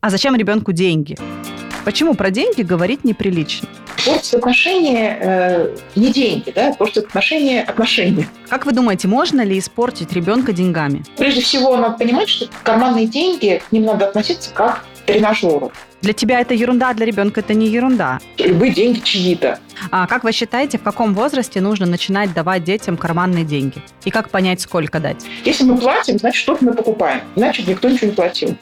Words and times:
А 0.00 0.08
зачем 0.08 0.34
ребенку 0.34 0.72
деньги? 0.72 1.16
Почему 1.84 2.14
про 2.14 2.30
деньги 2.30 2.62
говорить 2.62 3.04
неприлично? 3.04 3.68
Портят 4.06 4.34
отношения 4.34 5.18
э, 5.20 5.76
не 5.94 6.10
деньги, 6.10 6.50
да, 6.54 6.72
портят 6.72 7.06
отношения 7.06 7.60
отношения. 7.62 8.26
Как 8.48 8.64
вы 8.64 8.72
думаете, 8.72 9.08
можно 9.08 9.42
ли 9.42 9.58
испортить 9.58 10.12
ребенка 10.14 10.54
деньгами? 10.54 11.04
Прежде 11.18 11.42
всего, 11.42 11.76
надо 11.76 11.98
понимать, 11.98 12.30
что 12.30 12.48
карманные 12.62 13.06
деньги, 13.06 13.60
к 13.68 13.72
ним 13.72 13.84
надо 13.84 14.08
относиться 14.08 14.50
как 14.54 14.84
к 15.02 15.06
тренажеру. 15.06 15.70
Для 16.00 16.14
тебя 16.14 16.40
это 16.40 16.54
ерунда, 16.54 16.90
а 16.90 16.94
для 16.94 17.04
ребенка 17.04 17.40
это 17.40 17.52
не 17.52 17.68
ерунда. 17.68 18.20
Любые 18.38 18.72
деньги 18.72 19.00
чьи-то. 19.00 19.58
А 19.90 20.06
как 20.06 20.24
вы 20.24 20.32
считаете, 20.32 20.78
в 20.78 20.82
каком 20.82 21.12
возрасте 21.12 21.60
нужно 21.60 21.84
начинать 21.84 22.32
давать 22.32 22.64
детям 22.64 22.96
карманные 22.96 23.44
деньги? 23.44 23.82
И 24.06 24.10
как 24.10 24.30
понять, 24.30 24.62
сколько 24.62 24.98
дать? 24.98 25.26
Если 25.44 25.64
мы 25.64 25.76
платим, 25.76 26.18
значит, 26.18 26.40
что-то 26.40 26.64
мы 26.64 26.72
покупаем. 26.72 27.20
Значит, 27.36 27.66
никто 27.68 27.90
ничего 27.90 28.06
не 28.06 28.14
платил. 28.14 28.56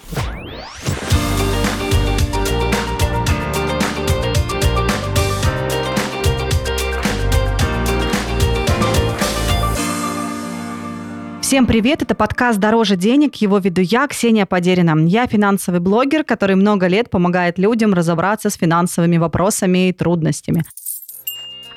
Всем 11.48 11.65
привет, 11.66 12.02
это 12.02 12.15
подкаст 12.15 12.59
«Дороже 12.59 12.95
денег», 12.95 13.37
его 13.37 13.57
веду 13.57 13.80
я, 13.80 14.07
Ксения 14.07 14.45
Подерина. 14.45 15.07
Я 15.07 15.27
финансовый 15.27 15.80
блогер, 15.80 16.23
который 16.23 16.57
много 16.57 16.88
лет 16.88 17.09
помогает 17.09 17.59
людям 17.59 17.95
разобраться 17.95 18.51
с 18.51 18.55
финансовыми 18.55 19.16
вопросами 19.16 19.88
и 19.88 19.95
трудностями. 19.95 20.65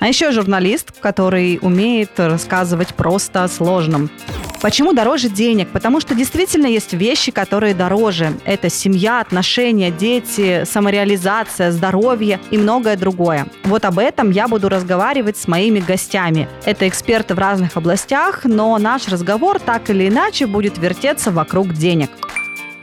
А 0.02 0.08
еще 0.08 0.32
журналист, 0.32 1.00
который 1.00 1.60
умеет 1.62 2.20
рассказывать 2.20 2.96
просто 2.96 3.44
о 3.44 3.48
сложном. 3.48 4.10
Почему 4.60 4.94
дороже 4.94 5.30
денег? 5.30 5.70
Потому 5.70 6.00
что 6.00 6.16
действительно 6.16 6.66
есть 6.66 6.94
вещи, 6.94 7.32
которые 7.32 7.76
дороже. 7.76 8.34
Это 8.44 8.68
семья, 8.72 9.22
отношения, 9.22 9.91
дети, 9.91 10.64
самореализация, 10.66 11.72
здоровье 11.72 12.40
и 12.50 12.58
многое 12.58 12.98
другое. 12.98 13.46
Вот 13.63 13.85
об 13.85 13.99
этом 13.99 14.32
я 14.32 14.48
буду 14.48 14.70
разговаривать 14.70 15.38
с 15.38 15.48
моими 15.48 15.79
гостями. 15.79 16.49
Это 16.66 16.88
эксперты 16.88 17.35
в 17.35 17.40
разных 17.40 17.77
областях, 17.77 18.41
но 18.44 18.76
наш 18.79 19.07
разговор 19.07 19.60
так 19.60 19.91
или 19.91 20.10
иначе 20.10 20.48
будет 20.48 20.79
вертеться 20.79 21.29
вокруг 21.29 21.74
денег. 21.74 22.10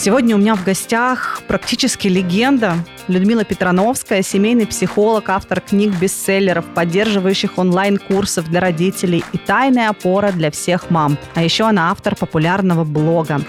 Сегодня 0.01 0.37
у 0.37 0.39
меня 0.39 0.55
в 0.55 0.65
гостях 0.65 1.43
практически 1.49 2.07
легенда 2.07 2.77
Людмила 3.09 3.43
Петрановская, 3.43 4.23
семейный 4.23 4.65
психолог, 4.65 5.29
автор 5.29 5.61
книг-бестселлеров, 5.61 6.65
поддерживающих 6.73 7.59
онлайн-курсов 7.59 8.49
для 8.49 8.61
родителей 8.61 9.25
и 9.33 9.39
тайная 9.39 9.89
опора 9.89 10.31
для 10.31 10.53
всех 10.53 10.91
мам. 10.91 11.19
А 11.35 11.43
еще 11.43 11.65
она 11.65 11.91
автор 11.91 12.15
популярного 12.15 12.85
блога. 12.85 13.41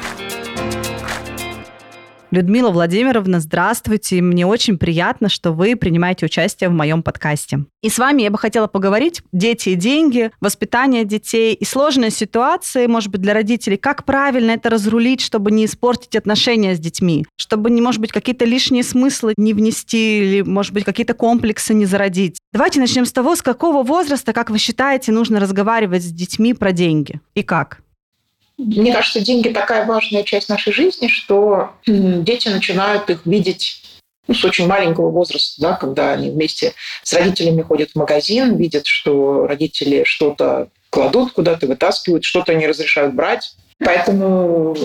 Людмила 2.31 2.69
Владимировна, 2.69 3.39
здравствуйте. 3.39 4.21
Мне 4.21 4.45
очень 4.45 4.77
приятно, 4.77 5.29
что 5.29 5.51
вы 5.51 5.75
принимаете 5.75 6.27
участие 6.27 6.69
в 6.69 6.73
моем 6.73 7.01
подкасте. 7.01 7.65
И 7.81 7.89
с 7.89 7.97
вами 7.97 8.21
я 8.21 8.29
бы 8.29 8.37
хотела 8.37 8.67
поговорить 8.67 9.23
дети 9.31 9.69
и 9.69 9.75
деньги, 9.75 10.29
воспитание 10.39 11.05
детей 11.05 11.55
и 11.55 11.65
сложные 11.65 12.11
ситуации, 12.11 12.85
может 12.85 13.09
быть, 13.09 13.21
для 13.21 13.33
родителей. 13.33 13.77
Как 13.77 14.05
правильно 14.05 14.51
это 14.51 14.69
разрулить, 14.69 15.21
чтобы 15.21 15.49
не 15.49 15.65
испортить 15.65 16.15
отношения 16.15 16.75
с 16.75 16.79
детьми? 16.79 17.25
Чтобы, 17.35 17.71
не, 17.71 17.81
может 17.81 17.99
быть, 17.99 18.11
какие-то 18.11 18.45
лишние 18.45 18.83
смыслы 18.83 19.33
не 19.35 19.53
внести 19.53 20.19
или, 20.19 20.41
может 20.41 20.71
быть, 20.71 20.83
какие-то 20.83 21.15
комплексы 21.15 21.73
не 21.73 21.87
зародить. 21.87 22.37
Давайте 22.53 22.79
начнем 22.79 23.07
с 23.07 23.11
того, 23.11 23.35
с 23.35 23.41
какого 23.41 23.81
возраста, 23.81 24.33
как 24.33 24.51
вы 24.51 24.59
считаете, 24.59 25.11
нужно 25.11 25.39
разговаривать 25.39 26.03
с 26.03 26.11
детьми 26.11 26.53
про 26.53 26.73
деньги 26.73 27.21
и 27.33 27.41
как? 27.41 27.81
Мне 28.59 28.93
кажется, 28.93 29.21
деньги 29.21 29.49
такая 29.49 29.85
важная 29.85 30.23
часть 30.23 30.49
нашей 30.49 30.73
жизни, 30.73 31.07
что 31.07 31.71
дети 31.87 32.49
начинают 32.49 33.09
их 33.09 33.25
видеть 33.25 33.81
ну, 34.27 34.35
с 34.35 34.43
очень 34.43 34.67
маленького 34.67 35.09
возраста, 35.09 35.61
да, 35.61 35.73
когда 35.73 36.11
они 36.11 36.29
вместе 36.29 36.73
с 37.01 37.13
родителями 37.13 37.61
ходят 37.61 37.91
в 37.91 37.95
магазин, 37.95 38.57
видят, 38.57 38.85
что 38.85 39.47
родители 39.47 40.03
что-то 40.03 40.67
кладут 40.89 41.31
куда-то, 41.31 41.67
вытаскивают, 41.67 42.25
что-то 42.25 42.53
не 42.53 42.67
разрешают 42.67 43.15
брать. 43.15 43.55
Поэтому 43.79 44.75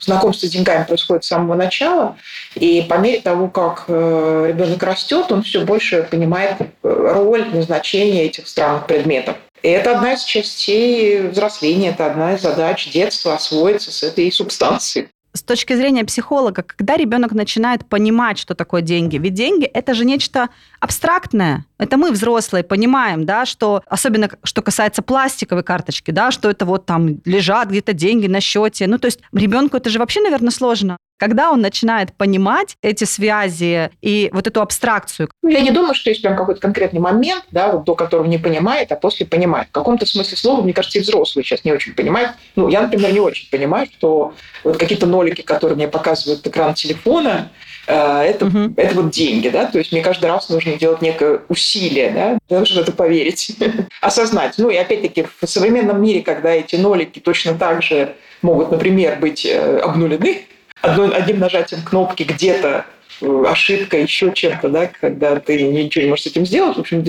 знакомство 0.00 0.46
с 0.46 0.50
деньгами 0.50 0.84
происходит 0.84 1.22
с 1.22 1.28
самого 1.28 1.54
начала, 1.54 2.16
и 2.54 2.80
по 2.88 2.94
мере 2.94 3.20
того, 3.20 3.48
как 3.48 3.84
э, 3.88 4.46
ребенок 4.48 4.82
растет, 4.82 5.30
он 5.30 5.42
все 5.42 5.66
больше 5.66 6.08
понимает 6.10 6.56
э, 6.60 6.66
роль, 6.82 7.46
назначение 7.52 8.24
этих 8.24 8.48
странных 8.48 8.86
предметов. 8.86 9.36
Это 9.62 9.96
одна 9.96 10.14
из 10.14 10.22
частей 10.24 11.20
взросления, 11.28 11.90
это 11.90 12.06
одна 12.06 12.34
из 12.34 12.42
задач 12.42 12.90
детства 12.90 13.34
освоиться 13.34 13.92
с 13.92 14.02
этой 14.02 14.30
субстанцией 14.30 15.08
с 15.34 15.42
точки 15.42 15.74
зрения 15.74 16.04
психолога, 16.04 16.62
когда 16.62 16.96
ребенок 16.96 17.32
начинает 17.32 17.86
понимать, 17.86 18.38
что 18.38 18.54
такое 18.54 18.82
деньги? 18.82 19.18
Ведь 19.18 19.34
деньги– 19.34 19.64
это 19.74 19.94
же 19.94 20.04
нечто 20.04 20.48
абстрактное. 20.80 21.64
Это 21.78 21.96
мы, 21.96 22.10
взрослые, 22.10 22.64
понимаем, 22.64 23.24
да, 23.24 23.46
что, 23.46 23.82
особенно 23.86 24.28
что 24.42 24.62
касается 24.62 25.02
пластиковой 25.02 25.62
карточки, 25.62 26.10
да, 26.10 26.30
что 26.30 26.50
это 26.50 26.64
вот 26.64 26.86
там 26.86 27.20
лежат 27.24 27.68
где-то 27.68 27.92
деньги 27.92 28.26
на 28.26 28.40
счете. 28.40 28.86
Ну, 28.86 28.98
то 28.98 29.06
есть 29.06 29.20
ребенку 29.32 29.76
это 29.76 29.90
же 29.90 29.98
вообще, 29.98 30.20
наверное, 30.20 30.50
сложно. 30.50 30.96
Когда 31.18 31.50
он 31.50 31.60
начинает 31.60 32.14
понимать 32.14 32.76
эти 32.80 33.02
связи 33.02 33.90
и 34.00 34.30
вот 34.32 34.46
эту 34.46 34.62
абстракцию? 34.62 35.28
Ну, 35.42 35.48
я 35.48 35.62
не 35.62 35.72
думаю, 35.72 35.94
что 35.94 36.10
есть 36.10 36.22
прям 36.22 36.36
какой-то 36.36 36.60
конкретный 36.60 37.00
момент, 37.00 37.44
да, 37.50 37.72
вот 37.72 37.84
до 37.84 37.96
которого 37.96 38.26
не 38.26 38.38
понимает, 38.38 38.92
а 38.92 38.96
после 38.96 39.26
понимает. 39.26 39.68
В 39.68 39.72
каком-то 39.72 40.06
смысле 40.06 40.36
слова, 40.36 40.62
мне 40.62 40.72
кажется, 40.72 40.98
и 40.98 41.02
взрослые 41.02 41.44
сейчас 41.44 41.64
не 41.64 41.72
очень 41.72 41.94
понимают. 41.94 42.32
Ну, 42.54 42.68
я, 42.68 42.82
например, 42.82 43.12
не 43.12 43.20
очень 43.20 43.50
понимаю, 43.50 43.88
что 43.98 44.34
вот 44.62 44.76
какие-то 44.76 45.06
нолики, 45.06 45.42
которые 45.42 45.74
мне 45.74 45.88
показывают 45.88 46.46
экран 46.46 46.74
телефона, 46.74 47.50
это, 47.92 48.46
угу. 48.46 48.74
это 48.76 48.94
вот 48.94 49.10
деньги, 49.10 49.48
да, 49.48 49.66
то 49.66 49.78
есть 49.78 49.92
мне 49.92 50.02
каждый 50.02 50.26
раз 50.26 50.48
нужно 50.50 50.74
делать 50.74 51.00
некое 51.00 51.40
усилие, 51.48 52.10
да, 52.10 52.38
для 52.48 52.56
того, 52.56 52.64
чтобы 52.64 52.82
это 52.82 52.92
поверить, 52.92 53.56
осознать. 54.00 54.54
Ну 54.58 54.70
и 54.70 54.76
опять-таки 54.76 55.26
в 55.40 55.46
современном 55.46 56.02
мире, 56.02 56.20
когда 56.20 56.50
эти 56.50 56.76
нолики 56.76 57.18
точно 57.18 57.54
так 57.54 57.82
же 57.82 58.14
могут, 58.42 58.70
например, 58.70 59.18
быть 59.18 59.46
э, 59.46 59.78
обнулены, 59.78 60.42
одним 60.82 61.38
нажатием 61.38 61.82
кнопки 61.82 62.24
где-то 62.24 62.84
э, 63.20 63.44
ошибка, 63.46 63.98
еще 63.98 64.32
чем-то, 64.32 64.68
да, 64.68 64.90
когда 65.00 65.40
ты 65.40 65.62
ничего 65.62 66.04
не 66.04 66.10
можешь 66.10 66.24
с 66.24 66.28
этим 66.28 66.46
сделать. 66.46 66.76
В 66.76 66.80
общем, 66.80 67.04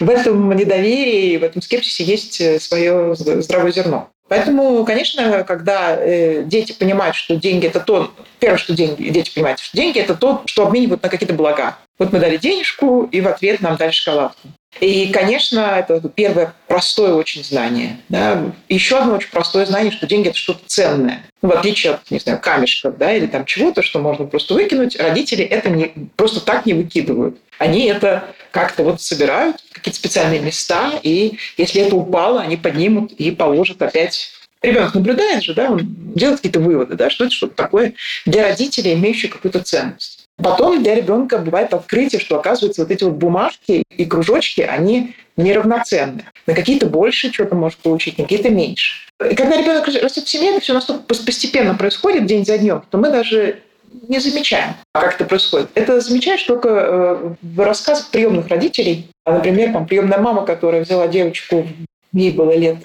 в 0.00 0.08
этом 0.08 0.50
недоверии, 0.56 1.36
в 1.36 1.44
этом 1.44 1.62
скепсисе 1.62 2.04
есть 2.04 2.40
э, 2.40 2.58
свое 2.58 3.14
здравое 3.14 3.72
зерно. 3.72 4.08
Поэтому, 4.32 4.82
конечно, 4.86 5.44
когда 5.44 5.94
э, 5.94 6.44
дети 6.46 6.72
понимают, 6.72 7.14
что 7.16 7.36
деньги 7.36 7.66
это 7.66 7.80
то, 7.80 8.14
первое, 8.40 8.56
что 8.56 8.72
деньги, 8.72 9.10
дети 9.10 9.30
понимают, 9.34 9.60
что 9.60 9.76
деньги 9.76 9.98
это 9.98 10.14
то, 10.14 10.40
что 10.46 10.66
обменивают 10.66 11.02
на 11.02 11.10
какие-то 11.10 11.34
блага. 11.34 11.76
Вот 11.98 12.14
мы 12.14 12.18
дали 12.18 12.38
денежку, 12.38 13.02
и 13.12 13.20
в 13.20 13.28
ответ 13.28 13.60
нам 13.60 13.76
дали 13.76 13.90
шоколадку. 13.90 14.48
И, 14.80 15.12
конечно, 15.12 15.60
это 15.78 16.00
первое 16.08 16.54
простое 16.66 17.12
очень 17.12 17.44
знание. 17.44 17.98
Да. 18.08 18.42
Еще 18.70 18.96
одно 18.96 19.16
очень 19.16 19.30
простое 19.30 19.66
знание, 19.66 19.92
что 19.92 20.06
деньги– 20.06 20.28
это 20.30 20.38
что-то 20.38 20.60
ценное. 20.64 21.22
Ну, 21.42 21.50
в 21.50 21.52
отличие 21.52 21.92
от, 21.92 22.10
не 22.10 22.18
знаю, 22.18 22.40
камешков 22.40 22.96
да, 22.96 23.12
или 23.12 23.26
там 23.26 23.44
чего-то, 23.44 23.82
что 23.82 23.98
можно 23.98 24.24
просто 24.24 24.54
выкинуть, 24.54 24.98
родители 24.98 25.44
это 25.44 25.68
не, 25.68 25.92
просто 26.16 26.40
так 26.40 26.64
не 26.64 26.72
выкидывают. 26.72 27.36
Они 27.62 27.86
это 27.86 28.24
как-то 28.50 28.82
вот 28.82 29.00
собирают 29.00 29.60
в 29.70 29.74
какие-то 29.74 29.96
специальные 29.96 30.40
места, 30.40 30.98
и 31.04 31.38
если 31.56 31.82
это 31.82 31.94
упало, 31.94 32.40
они 32.40 32.56
поднимут 32.56 33.12
и 33.12 33.30
положат 33.30 33.80
опять 33.82 34.32
ребенок 34.62 34.94
наблюдает 34.94 35.44
же, 35.44 35.54
да, 35.54 35.70
он 35.70 35.80
делает 35.84 36.38
какие-то 36.38 36.58
выводы, 36.58 36.96
да, 36.96 37.08
что 37.08 37.24
это 37.24 37.32
что-то 37.32 37.54
такое 37.54 37.94
для 38.26 38.42
родителей, 38.42 38.94
имеющее 38.94 39.30
какую-то 39.30 39.60
ценность. 39.60 40.26
Потом 40.38 40.82
для 40.82 40.96
ребенка 40.96 41.38
бывает 41.38 41.72
открытие, 41.72 42.20
что 42.20 42.36
оказывается 42.36 42.82
вот 42.82 42.90
эти 42.90 43.04
вот 43.04 43.14
бумажки 43.14 43.84
и 43.96 44.04
кружочки, 44.06 44.62
они 44.62 45.14
неравноценны. 45.36 46.24
На 46.48 46.54
какие-то 46.54 46.86
больше 46.86 47.32
что-то 47.32 47.54
может 47.54 47.78
получить, 47.78 48.18
на 48.18 48.24
какие-то 48.24 48.50
меньше. 48.50 49.06
И 49.30 49.36
когда 49.36 49.56
ребенок 49.56 49.86
растет 49.86 50.24
в 50.24 50.28
семье, 50.28 50.50
это 50.50 50.60
все 50.60 50.74
настолько 50.74 51.02
постепенно 51.04 51.74
происходит 51.76 52.26
день 52.26 52.44
за 52.44 52.58
днем, 52.58 52.82
что 52.88 52.98
мы 52.98 53.10
даже 53.10 53.60
не 54.08 54.18
замечаем, 54.18 54.74
как 54.92 55.14
это 55.14 55.24
происходит. 55.24 55.70
Это 55.74 56.00
замечаешь 56.00 56.42
только 56.42 56.68
э, 56.68 57.34
в 57.42 57.60
рассказах 57.60 58.10
приемных 58.10 58.48
родителей. 58.48 59.08
Например, 59.26 59.72
там, 59.72 59.86
приемная 59.86 60.18
мама, 60.18 60.44
которая 60.44 60.84
взяла 60.84 61.08
девочку, 61.08 61.66
ей 62.12 62.32
было 62.32 62.56
лет 62.56 62.78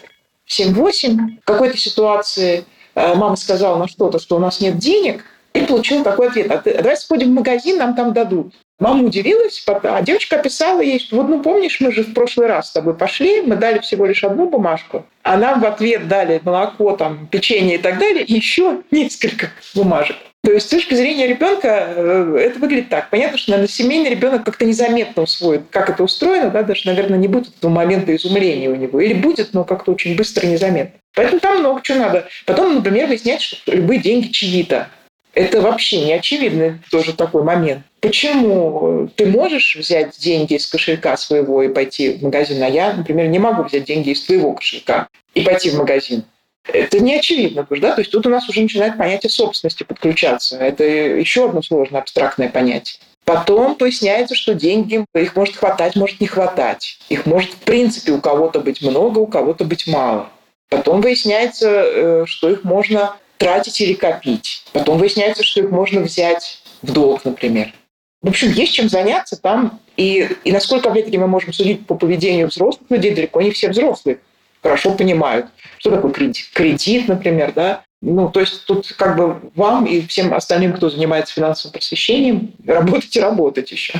7-8, 0.49 1.41
в 1.41 1.45
какой-то 1.45 1.77
ситуации 1.77 2.65
э, 2.95 3.15
мама 3.15 3.35
сказала 3.35 3.77
на 3.77 3.87
что-то, 3.87 4.19
что 4.19 4.35
у 4.35 4.39
нас 4.39 4.61
нет 4.61 4.77
денег– 4.77 5.23
и 5.57 5.65
получил 5.65 6.03
такой 6.03 6.27
ответ. 6.27 6.51
А, 6.51 6.57
ты, 6.57 6.75
давай 6.75 6.97
сходим 6.97 7.31
в 7.31 7.35
магазин, 7.35 7.77
нам 7.77 7.95
там 7.95 8.13
дадут. 8.13 8.53
Мама 8.79 9.05
удивилась, 9.05 9.63
а 9.67 10.01
девочка 10.03 10.35
описала 10.35 10.81
ей, 10.81 10.99
что 10.99 11.17
вот 11.17 11.29
ну 11.29 11.41
помнишь, 11.41 11.79
мы 11.79 11.91
же 11.91 12.03
в 12.03 12.13
прошлый 12.13 12.45
раз 12.45 12.69
с 12.69 12.73
тобой 12.73 12.93
пошли, 12.93 13.41
мы 13.41 13.55
дали 13.55 13.79
всего 13.79 14.05
лишь 14.05 14.23
одну 14.23 14.47
бумажку, 14.47 15.03
а 15.23 15.35
нам 15.35 15.61
в 15.61 15.65
ответ 15.65 16.07
дали 16.07 16.39
молоко, 16.43 16.95
там, 16.95 17.25
печенье 17.25 17.75
и 17.75 17.77
так 17.79 17.97
далее, 17.97 18.23
и 18.23 18.33
еще 18.33 18.83
несколько 18.91 19.49
бумажек. 19.73 20.17
То 20.47 20.53
есть 20.53 20.67
с 20.67 20.69
точки 20.69 20.94
зрения 20.94 21.27
ребенка 21.27 21.94
э, 21.94 22.38
это 22.39 22.59
выглядит 22.59 22.88
так. 22.88 23.09
Понятно, 23.09 23.38
что, 23.38 23.51
наверное, 23.51 23.67
семейный 23.67 24.09
ребенок 24.09 24.45
как-то 24.45 24.63
незаметно 24.63 25.23
усвоит, 25.23 25.63
как 25.71 25.89
это 25.89 26.01
устроено, 26.01 26.49
да, 26.49 26.63
даже, 26.63 26.83
наверное, 26.85 27.17
не 27.17 27.27
будет 27.27 27.57
этого 27.57 27.69
момента 27.69 28.15
изумления 28.15 28.69
у 28.69 28.75
него. 28.75 29.01
Или 29.01 29.13
будет, 29.13 29.53
но 29.53 29.65
как-то 29.65 29.91
очень 29.91 30.15
быстро 30.15 30.47
незаметно. 30.47 31.01
Поэтому 31.13 31.41
там 31.41 31.59
много 31.59 31.81
чего 31.83 31.97
надо. 31.97 32.29
Потом, 32.45 32.75
например, 32.75 33.07
выяснять, 33.07 33.41
что 33.41 33.57
любые 33.73 33.99
деньги 33.99 34.27
чьи-то. 34.27 34.88
Это 35.33 35.59
вообще 35.59 36.05
не 36.05 36.13
очевидный 36.13 36.75
тоже 36.91 37.11
такой 37.11 37.44
момент. 37.44 37.81
Почему 37.99 39.09
ты 39.17 39.25
можешь 39.25 39.75
взять 39.75 40.17
деньги 40.17 40.53
из 40.53 40.65
кошелька 40.65 41.17
своего 41.17 41.61
и 41.61 41.67
пойти 41.67 42.11
в 42.11 42.23
магазин, 42.23 42.63
а 42.63 42.69
я, 42.69 42.94
например, 42.94 43.27
не 43.27 43.39
могу 43.39 43.63
взять 43.63 43.83
деньги 43.83 44.11
из 44.11 44.21
твоего 44.21 44.53
кошелька 44.53 45.09
и 45.33 45.41
пойти 45.41 45.71
в 45.71 45.75
магазин? 45.75 46.23
Это 46.67 46.99
не 46.99 47.15
очевидно, 47.15 47.65
да? 47.69 47.93
То 47.93 48.01
есть 48.01 48.11
тут 48.11 48.25
у 48.25 48.29
нас 48.29 48.47
уже 48.49 48.61
начинает 48.61 48.97
понятие 48.97 49.29
собственности 49.29 49.83
подключаться. 49.83 50.57
Это 50.57 50.83
еще 50.83 51.45
одно 51.45 51.61
сложное 51.61 52.01
абстрактное 52.01 52.49
понятие. 52.49 52.99
Потом 53.25 53.75
поясняется, 53.75 54.35
что 54.35 54.53
деньги, 54.53 55.05
их 55.13 55.35
может 55.35 55.57
хватать, 55.57 55.95
может 55.95 56.21
не 56.21 56.27
хватать. 56.27 56.97
Их 57.09 57.25
может, 57.25 57.51
в 57.51 57.57
принципе, 57.57 58.13
у 58.13 58.21
кого-то 58.21 58.61
быть 58.61 58.81
много, 58.81 59.19
у 59.19 59.27
кого-то 59.27 59.65
быть 59.65 59.85
мало. 59.87 60.29
Потом 60.69 61.01
выясняется, 61.01 61.69
э, 61.69 62.23
что 62.25 62.49
их 62.49 62.63
можно 62.63 63.15
тратить 63.37 63.81
или 63.81 63.93
копить. 63.93 64.63
Потом 64.71 64.97
выясняется, 64.97 65.43
что 65.43 65.61
их 65.61 65.69
можно 65.69 66.01
взять 66.01 66.61
в 66.81 66.91
долг, 66.91 67.25
например. 67.25 67.73
В 68.21 68.29
общем, 68.29 68.51
есть 68.51 68.73
чем 68.73 68.89
заняться 68.89 69.39
там. 69.39 69.79
И, 69.95 70.29
и 70.43 70.51
насколько 70.51 70.89
опять-таки 70.89 71.17
мы 71.17 71.27
можем 71.27 71.53
судить 71.53 71.85
по 71.85 71.95
поведению 71.95 72.47
взрослых 72.47 72.89
людей, 72.89 73.13
далеко 73.13 73.41
не 73.41 73.51
все 73.51 73.69
взрослые 73.69 74.19
хорошо 74.67 74.91
понимают, 74.95 75.47
что 75.77 75.91
такое 75.91 76.11
кредит, 76.11 76.49
кредит 76.53 77.07
например, 77.07 77.53
да. 77.53 77.83
Ну, 78.01 78.29
то 78.29 78.41
есть 78.41 78.65
тут 78.65 78.93
как 78.97 79.15
бы 79.15 79.39
вам 79.55 79.85
и 79.85 80.01
всем 80.01 80.33
остальным, 80.33 80.73
кто 80.73 80.89
занимается 80.89 81.33
финансовым 81.33 81.71
просвещением, 81.71 82.51
работать 82.65 83.15
и 83.15 83.21
работать 83.21 83.71
еще. 83.71 83.93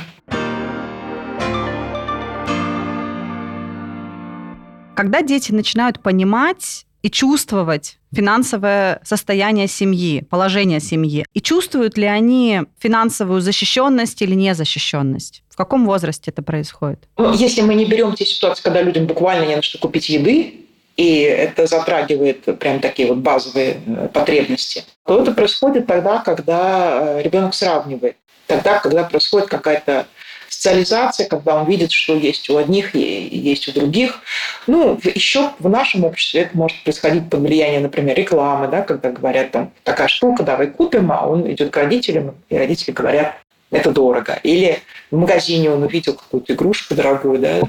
Когда 4.94 5.22
дети 5.22 5.52
начинают 5.52 6.02
понимать 6.02 6.84
и 7.02 7.10
чувствовать 7.10 7.98
финансовое 8.12 9.00
состояние 9.04 9.68
семьи, 9.68 10.22
положение 10.28 10.80
семьи, 10.80 11.24
и 11.32 11.40
чувствуют 11.40 11.96
ли 11.96 12.06
они 12.06 12.62
финансовую 12.78 13.40
защищенность 13.40 14.20
или 14.22 14.34
незащищенность? 14.34 15.42
Каком 15.58 15.86
возрасте 15.86 16.30
это 16.30 16.40
происходит? 16.40 17.00
Если 17.34 17.62
мы 17.62 17.74
не 17.74 17.84
берем 17.84 18.14
те 18.14 18.24
ситуации, 18.24 18.62
когда 18.62 18.80
людям 18.80 19.06
буквально 19.06 19.44
не 19.44 19.56
на 19.56 19.62
что 19.62 19.76
купить 19.78 20.08
еды, 20.08 20.54
и 20.96 21.18
это 21.22 21.66
затрагивает 21.66 22.44
прям 22.60 22.78
такие 22.78 23.08
вот 23.08 23.18
базовые 23.18 23.80
э, 23.84 24.08
потребности, 24.12 24.84
то 25.04 25.20
это 25.20 25.32
происходит 25.32 25.88
тогда, 25.88 26.18
когда 26.18 27.18
э, 27.18 27.22
ребенок 27.22 27.54
сравнивает. 27.54 28.16
Тогда, 28.46 28.78
когда 28.78 29.02
происходит 29.02 29.48
какая-то 29.48 30.06
социализация, 30.48 31.26
когда 31.26 31.60
он 31.60 31.66
видит, 31.66 31.90
что 31.90 32.16
есть 32.16 32.48
у 32.50 32.56
одних 32.56 32.94
есть 32.94 33.66
у 33.66 33.72
других. 33.72 34.20
Ну, 34.68 34.96
еще 35.02 35.50
в 35.58 35.68
нашем 35.68 36.04
обществе 36.04 36.42
это 36.42 36.56
может 36.56 36.84
происходить 36.84 37.28
под 37.28 37.40
влиянием, 37.40 37.82
например, 37.82 38.16
рекламы, 38.16 38.68
да, 38.68 38.82
когда 38.82 39.10
говорят 39.10 39.50
там 39.50 39.72
такая 39.82 40.06
штука, 40.06 40.44
давай 40.44 40.68
купим, 40.68 41.10
а 41.10 41.26
он 41.26 41.50
идет 41.50 41.70
к 41.70 41.76
родителям, 41.76 42.36
и 42.48 42.56
родители 42.56 42.92
говорят, 42.92 43.34
это 43.70 43.90
дорого. 43.90 44.38
Или 44.42 44.80
в 45.10 45.16
магазине 45.16 45.70
он 45.70 45.82
увидел 45.82 46.14
какую-то 46.14 46.52
игрушку 46.54 46.94
дорогую, 46.94 47.38
да, 47.38 47.60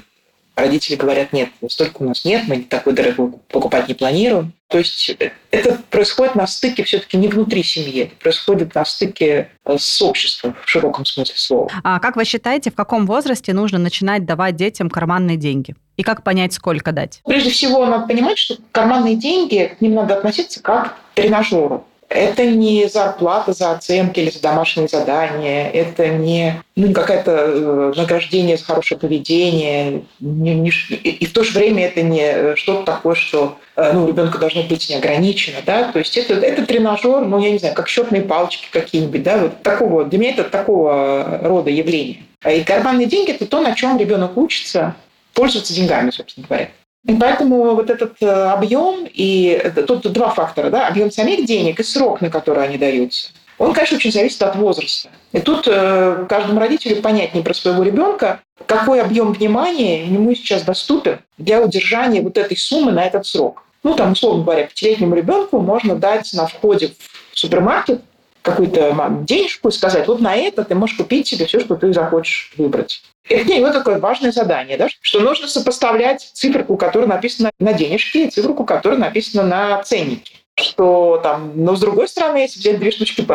родители 0.59 0.95
говорят, 0.95 1.33
нет, 1.33 1.49
столько 1.69 2.01
у 2.01 2.05
нас 2.05 2.25
нет, 2.25 2.43
мы 2.47 2.61
такой 2.61 2.93
дорогой 2.93 3.33
покупать 3.49 3.87
не 3.87 3.93
планируем. 3.93 4.53
То 4.67 4.77
есть 4.77 5.09
это 5.51 5.81
происходит 5.89 6.35
на 6.35 6.45
стыке 6.45 6.83
все-таки 6.83 7.17
не 7.17 7.27
внутри 7.27 7.63
семьи, 7.63 8.03
это 8.03 8.15
происходит 8.17 8.75
на 8.75 8.85
стыке 8.85 9.49
э, 9.65 9.77
с 9.79 10.01
обществом 10.01 10.55
в 10.63 10.69
широком 10.69 11.05
смысле 11.05 11.35
слова. 11.37 11.71
А 11.83 11.99
как 11.99 12.15
вы 12.15 12.25
считаете, 12.25 12.69
в 12.69 12.75
каком 12.75 13.07
возрасте 13.07 13.53
нужно 13.53 13.79
начинать 13.79 14.25
давать 14.25 14.55
детям 14.55 14.89
карманные 14.89 15.37
деньги? 15.37 15.75
И 15.97 16.03
как 16.03 16.23
понять, 16.23 16.53
сколько 16.53 16.91
дать? 16.91 17.21
Прежде 17.25 17.49
всего, 17.49 17.85
надо 17.85 18.07
понимать, 18.07 18.37
что 18.37 18.57
карманные 18.71 19.15
деньги, 19.15 19.75
к 19.77 19.81
ним 19.81 19.95
надо 19.95 20.17
относиться 20.17 20.61
как 20.61 20.93
к 20.93 21.15
тренажеру. 21.15 21.85
Это 22.09 22.43
не 22.43 22.89
зарплата 22.89 23.53
за 23.53 23.71
оценки 23.71 24.19
или 24.19 24.31
за 24.31 24.41
домашние 24.41 24.87
задания, 24.87 25.69
это 25.69 26.07
не 26.07 26.61
ну, 26.75 26.91
какое-то 26.91 27.31
э, 27.31 27.93
награждение 27.95 28.57
за 28.57 28.65
хорошее 28.65 28.99
поведение, 28.99 30.03
не, 30.19 30.55
не, 30.55 30.69
и 30.69 31.25
в 31.27 31.33
то 31.33 31.43
же 31.43 31.57
время 31.57 31.85
это 31.85 32.01
не 32.01 32.55
что-то 32.55 32.83
такое, 32.83 33.13
что 33.13 33.59
э, 33.75 33.93
ну, 33.93 34.07
ребенка 34.07 34.39
должно 34.39 34.63
быть 34.63 34.89
неограничено. 34.89 35.57
Да? 35.63 35.91
То 35.91 35.99
есть 35.99 36.17
это, 36.17 36.33
это 36.33 36.65
тренажер, 36.65 37.25
ну, 37.25 37.39
я 37.39 37.51
не 37.51 37.59
знаю, 37.59 37.75
как 37.75 37.87
счетные 37.87 38.23
палочки 38.23 38.67
какие-нибудь. 38.71 39.21
Да? 39.21 39.37
Вот 39.37 39.61
такого, 39.61 40.05
для 40.05 40.17
меня 40.17 40.31
это 40.31 40.45
такого 40.45 41.39
рода 41.43 41.69
явление. 41.69 42.23
И 42.49 42.63
карманные 42.63 43.05
деньги– 43.05 43.31
это 43.33 43.45
то, 43.45 43.61
на 43.61 43.75
чем 43.75 43.99
ребенок 43.99 44.35
учится 44.35 44.95
пользоваться 45.33 45.73
деньгами, 45.73 46.09
собственно 46.09 46.47
говоря. 46.47 46.69
И 47.05 47.13
поэтому 47.13 47.75
вот 47.75 47.89
этот 47.89 48.21
э, 48.21 48.27
объем, 48.27 49.07
и 49.11 49.71
тут 49.87 50.11
два 50.11 50.29
фактора, 50.29 50.69
да, 50.69 50.87
объем 50.87 51.11
самих 51.11 51.45
денег 51.45 51.79
и 51.79 51.83
срок, 51.83 52.21
на 52.21 52.29
который 52.29 52.63
они 52.63 52.77
даются, 52.77 53.29
он, 53.57 53.73
конечно, 53.73 53.97
очень 53.97 54.11
зависит 54.11 54.41
от 54.41 54.55
возраста. 54.55 55.09
И 55.33 55.39
тут 55.39 55.67
э, 55.67 56.25
каждому 56.29 56.59
родителю 56.59 57.01
понятнее 57.01 57.43
про 57.43 57.53
своего 57.53 57.83
ребенка, 57.83 58.41
какой 58.65 59.01
объем 59.01 59.33
внимания 59.33 60.05
ему 60.05 60.33
сейчас 60.33 60.63
доступен 60.63 61.19
для 61.37 61.61
удержания 61.61 62.21
вот 62.21 62.37
этой 62.37 62.57
суммы 62.57 62.91
на 62.91 63.03
этот 63.03 63.25
срок. 63.25 63.63
Ну, 63.83 63.95
там, 63.95 64.13
условно 64.13 64.43
говоря, 64.43 64.65
пятилетнему 64.65 65.15
ребенку 65.15 65.59
можно 65.59 65.95
дать 65.95 66.31
на 66.33 66.47
входе 66.47 66.93
в 67.31 67.39
супермаркет 67.39 68.01
какую-то 68.49 68.95
денежку 69.21 69.69
и 69.69 69.71
сказать, 69.71 70.07
вот 70.07 70.19
на 70.21 70.35
это 70.35 70.63
ты 70.63 70.75
можешь 70.75 70.97
купить 70.97 71.27
себе 71.27 71.45
все, 71.45 71.59
что 71.59 71.75
ты 71.75 71.93
захочешь 71.93 72.53
выбрать. 72.57 73.03
Это 73.27 73.53
него 73.53 73.71
такое 73.71 73.99
важное 73.99 74.31
задание, 74.31 74.77
да? 74.77 74.87
что 75.01 75.19
нужно 75.19 75.47
сопоставлять 75.47 76.21
циферку, 76.33 76.77
которая 76.77 77.07
написана 77.07 77.51
на 77.59 77.73
денежке, 77.73 78.25
и 78.25 78.29
циферку, 78.29 78.65
которая 78.65 78.99
написана 78.99 79.43
на 79.43 79.83
ценнике 79.83 80.38
что 80.59 81.19
там, 81.23 81.51
но 81.55 81.75
с 81.75 81.79
другой 81.79 82.07
стороны, 82.07 82.37
если 82.37 82.59
взять 82.59 82.79
две 82.79 82.91
штучки 82.91 83.25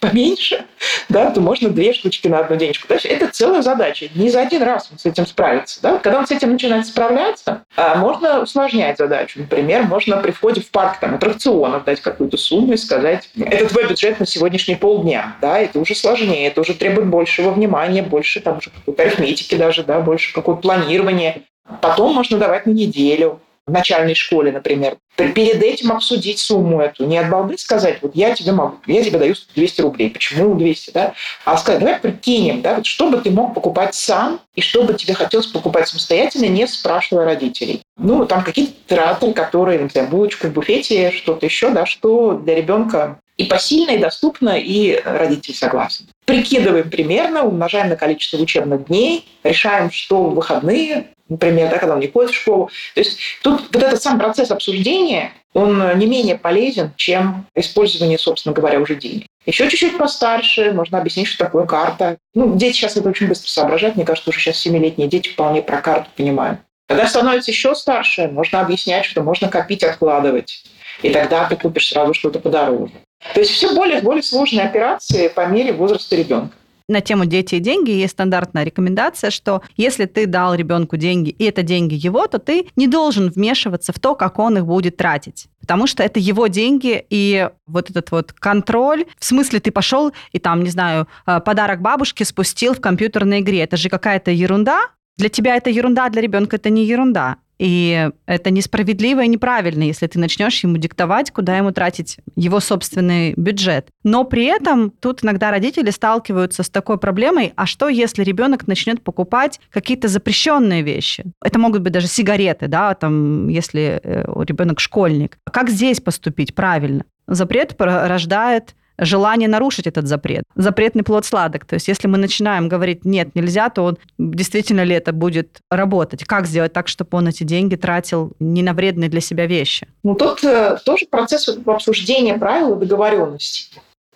поменьше, 0.00 0.64
да, 1.08 1.30
то 1.30 1.40
можно 1.40 1.70
две 1.70 1.92
штучки 1.92 2.28
на 2.28 2.40
одну 2.40 2.56
денежку. 2.56 2.86
То 2.86 2.94
есть 2.94 3.06
это 3.06 3.28
целая 3.28 3.62
задача. 3.62 4.08
Не 4.14 4.30
за 4.30 4.42
один 4.42 4.62
раз 4.62 4.88
он 4.92 4.98
с 4.98 5.06
этим 5.06 5.26
справится. 5.26 5.80
Да? 5.82 5.98
Когда 5.98 6.18
он 6.18 6.26
с 6.26 6.30
этим 6.30 6.52
начинает 6.52 6.86
справляться, 6.86 7.64
а, 7.76 7.96
можно 7.96 8.40
усложнять 8.40 8.98
задачу. 8.98 9.40
Например, 9.40 9.82
можно 9.82 10.16
при 10.18 10.30
входе 10.30 10.60
в 10.60 10.70
парк 10.70 11.00
там, 11.00 11.14
аттракционов 11.14 11.84
дать 11.84 12.00
какую-то 12.00 12.36
сумму 12.36 12.74
и 12.74 12.76
сказать, 12.76 13.28
это 13.36 13.68
твой 13.68 13.88
бюджет 13.88 14.20
на 14.20 14.26
сегодняшний 14.26 14.76
полдня. 14.76 15.36
Да? 15.40 15.58
Это 15.58 15.78
уже 15.78 15.94
сложнее, 15.94 16.48
это 16.48 16.60
уже 16.60 16.74
требует 16.74 17.08
большего 17.08 17.50
внимания, 17.50 18.02
больше 18.02 18.40
там, 18.40 18.60
какой-то 18.60 19.02
арифметики 19.02 19.54
даже, 19.54 19.82
да, 19.82 20.00
больше 20.00 20.32
какого-то 20.32 20.62
планирования. 20.62 21.42
Потом 21.80 22.14
можно 22.14 22.38
давать 22.38 22.66
на 22.66 22.70
неделю, 22.70 23.40
в 23.66 23.72
начальной 23.72 24.14
школе, 24.14 24.52
например, 24.52 24.96
перед 25.16 25.62
этим 25.62 25.92
обсудить 25.92 26.38
сумму 26.38 26.80
эту. 26.80 27.06
Не 27.06 27.18
от 27.18 27.30
балды 27.30 27.56
сказать, 27.56 27.98
вот 28.02 28.14
я 28.14 28.34
тебе 28.34 28.52
могу, 28.52 28.76
я 28.86 29.02
тебе 29.02 29.18
даю 29.18 29.34
200 29.54 29.80
рублей. 29.80 30.10
Почему 30.10 30.54
200, 30.54 30.90
да? 30.90 31.14
А 31.44 31.56
сказать, 31.56 31.80
давай 31.80 31.98
прикинем, 31.98 32.60
да, 32.60 32.76
вот 32.76 32.86
что 32.86 33.08
бы 33.08 33.18
ты 33.18 33.30
мог 33.30 33.54
покупать 33.54 33.94
сам 33.94 34.40
и 34.54 34.60
что 34.60 34.82
бы 34.82 34.94
тебе 34.94 35.14
хотелось 35.14 35.46
покупать 35.46 35.88
самостоятельно, 35.88 36.46
не 36.46 36.66
спрашивая 36.66 37.24
родителей. 37.24 37.82
Ну, 37.96 38.26
там 38.26 38.44
какие-то 38.44 38.74
траты, 38.86 39.32
которые, 39.32 39.80
например, 39.80 40.08
булочку 40.08 40.48
в 40.48 40.52
буфете, 40.52 41.10
что-то 41.10 41.46
еще, 41.46 41.70
да, 41.70 41.86
что 41.86 42.34
для 42.34 42.54
ребенка 42.54 43.18
и 43.36 43.44
посильно, 43.44 43.92
и 43.92 43.98
доступно, 43.98 44.58
и 44.58 45.00
родитель 45.04 45.54
согласен. 45.54 46.06
Прикидываем 46.24 46.90
примерно, 46.90 47.44
умножаем 47.44 47.88
на 47.88 47.96
количество 47.96 48.38
учебных 48.38 48.86
дней, 48.86 49.28
решаем, 49.42 49.90
что 49.90 50.24
в 50.24 50.34
выходные 50.34 51.08
например, 51.28 51.70
да, 51.70 51.78
когда 51.78 51.94
он 51.94 52.00
не 52.00 52.08
ходит 52.08 52.32
в 52.32 52.34
школу. 52.34 52.70
То 52.94 53.00
есть 53.00 53.18
тут 53.42 53.62
вот 53.72 53.82
этот 53.82 54.02
сам 54.02 54.18
процесс 54.18 54.50
обсуждения, 54.50 55.32
он 55.52 55.98
не 55.98 56.06
менее 56.06 56.36
полезен, 56.36 56.92
чем 56.96 57.46
использование, 57.54 58.18
собственно 58.18 58.54
говоря, 58.54 58.80
уже 58.80 58.94
денег. 58.96 59.26
Еще 59.46 59.68
чуть-чуть 59.68 59.98
постарше 59.98 60.72
можно 60.72 60.98
объяснить, 60.98 61.28
что 61.28 61.44
такое 61.44 61.66
карта. 61.66 62.18
Ну, 62.34 62.56
дети 62.56 62.76
сейчас 62.76 62.96
это 62.96 63.08
очень 63.08 63.28
быстро 63.28 63.48
соображают. 63.48 63.96
Мне 63.96 64.04
кажется, 64.04 64.30
уже 64.30 64.40
сейчас 64.40 64.58
семилетние 64.58 65.08
дети 65.08 65.28
вполне 65.28 65.62
про 65.62 65.80
карту 65.80 66.08
понимают. 66.16 66.60
Когда 66.88 67.06
становится 67.06 67.50
еще 67.50 67.74
старше, 67.74 68.28
можно 68.28 68.60
объяснять, 68.60 69.04
что 69.04 69.22
можно 69.22 69.48
копить, 69.48 69.82
откладывать. 69.82 70.64
И 71.02 71.10
тогда 71.10 71.46
ты 71.48 71.56
купишь 71.56 71.88
сразу 71.88 72.14
что-то 72.14 72.38
подороже. 72.38 72.92
То 73.32 73.40
есть 73.40 73.52
все 73.52 73.74
более 73.74 74.00
и 74.00 74.02
более 74.02 74.22
сложные 74.22 74.66
операции 74.66 75.28
по 75.28 75.46
мере 75.46 75.72
возраста 75.72 76.16
ребенка 76.16 76.54
на 76.88 77.00
тему 77.00 77.24
дети 77.24 77.56
и 77.56 77.60
деньги 77.60 77.90
есть 77.90 78.12
стандартная 78.12 78.64
рекомендация, 78.64 79.30
что 79.30 79.62
если 79.76 80.04
ты 80.04 80.26
дал 80.26 80.54
ребенку 80.54 80.96
деньги, 80.96 81.30
и 81.30 81.44
это 81.44 81.62
деньги 81.62 81.94
его, 81.94 82.26
то 82.26 82.38
ты 82.38 82.68
не 82.76 82.86
должен 82.86 83.30
вмешиваться 83.30 83.92
в 83.92 83.98
то, 83.98 84.14
как 84.14 84.38
он 84.38 84.58
их 84.58 84.66
будет 84.66 84.96
тратить. 84.96 85.46
Потому 85.60 85.86
что 85.86 86.02
это 86.02 86.20
его 86.20 86.46
деньги, 86.46 87.04
и 87.08 87.48
вот 87.66 87.90
этот 87.90 88.10
вот 88.10 88.32
контроль, 88.32 89.06
в 89.18 89.24
смысле 89.24 89.60
ты 89.60 89.70
пошел 89.70 90.12
и 90.32 90.38
там, 90.38 90.62
не 90.62 90.70
знаю, 90.70 91.08
э, 91.26 91.40
подарок 91.40 91.80
бабушке 91.80 92.24
спустил 92.24 92.74
в 92.74 92.80
компьютерной 92.80 93.40
игре. 93.40 93.60
Это 93.60 93.78
же 93.78 93.88
какая-то 93.88 94.30
ерунда, 94.30 94.90
для 95.16 95.28
тебя 95.28 95.56
это 95.56 95.70
ерунда, 95.70 96.08
для 96.10 96.20
ребенка 96.20 96.56
это 96.56 96.70
не 96.70 96.84
ерунда. 96.84 97.36
И 97.64 98.10
это 98.26 98.50
несправедливо 98.50 99.24
и 99.24 99.26
неправильно, 99.26 99.84
если 99.84 100.06
ты 100.06 100.18
начнешь 100.18 100.62
ему 100.62 100.76
диктовать, 100.76 101.30
куда 101.30 101.56
ему 101.56 101.72
тратить 101.72 102.18
его 102.36 102.60
собственный 102.60 103.32
бюджет. 103.38 103.88
Но 104.02 104.24
при 104.24 104.44
этом 104.44 104.90
тут 104.90 105.24
иногда 105.24 105.50
родители 105.50 105.88
сталкиваются 105.88 106.62
с 106.62 106.68
такой 106.68 106.98
проблемой, 106.98 107.54
а 107.56 107.64
что 107.64 107.88
если 107.88 108.22
ребенок 108.22 108.66
начнет 108.66 109.02
покупать 109.02 109.60
какие-то 109.70 110.08
запрещенные 110.08 110.82
вещи? 110.82 111.24
Это 111.42 111.58
могут 111.58 111.80
быть 111.80 111.94
даже 111.94 112.06
сигареты, 112.06 112.68
да, 112.68 112.92
там, 112.94 113.48
если 113.48 113.98
э, 114.04 114.26
ребенок 114.46 114.78
школьник. 114.78 115.38
Как 115.50 115.70
здесь 115.70 116.00
поступить 116.00 116.54
правильно? 116.54 117.06
Запрет 117.26 117.74
рождает 117.78 118.74
желание 118.98 119.48
нарушить 119.48 119.86
этот 119.86 120.06
запрет. 120.06 120.44
Запретный 120.54 121.02
плод 121.02 121.24
сладок. 121.24 121.64
То 121.64 121.74
есть 121.74 121.88
если 121.88 122.08
мы 122.08 122.18
начинаем 122.18 122.68
говорить 122.68 123.04
«нет, 123.04 123.34
нельзя», 123.34 123.68
то 123.70 123.82
он, 123.82 123.98
действительно 124.18 124.84
ли 124.84 124.94
это 124.94 125.12
будет 125.12 125.60
работать? 125.70 126.24
Как 126.24 126.46
сделать 126.46 126.72
так, 126.72 126.88
чтобы 126.88 127.18
он 127.18 127.28
эти 127.28 127.44
деньги 127.44 127.76
тратил 127.76 128.32
не 128.38 128.62
на 128.62 128.72
вредные 128.72 129.10
для 129.10 129.20
себя 129.20 129.46
вещи? 129.46 129.88
Ну, 130.02 130.14
тут 130.14 130.44
э, 130.44 130.78
тоже 130.84 131.06
процесс 131.06 131.48
обсуждения 131.66 132.34
правил 132.34 132.76
и 132.76 132.80
договоренностей. 132.80 133.70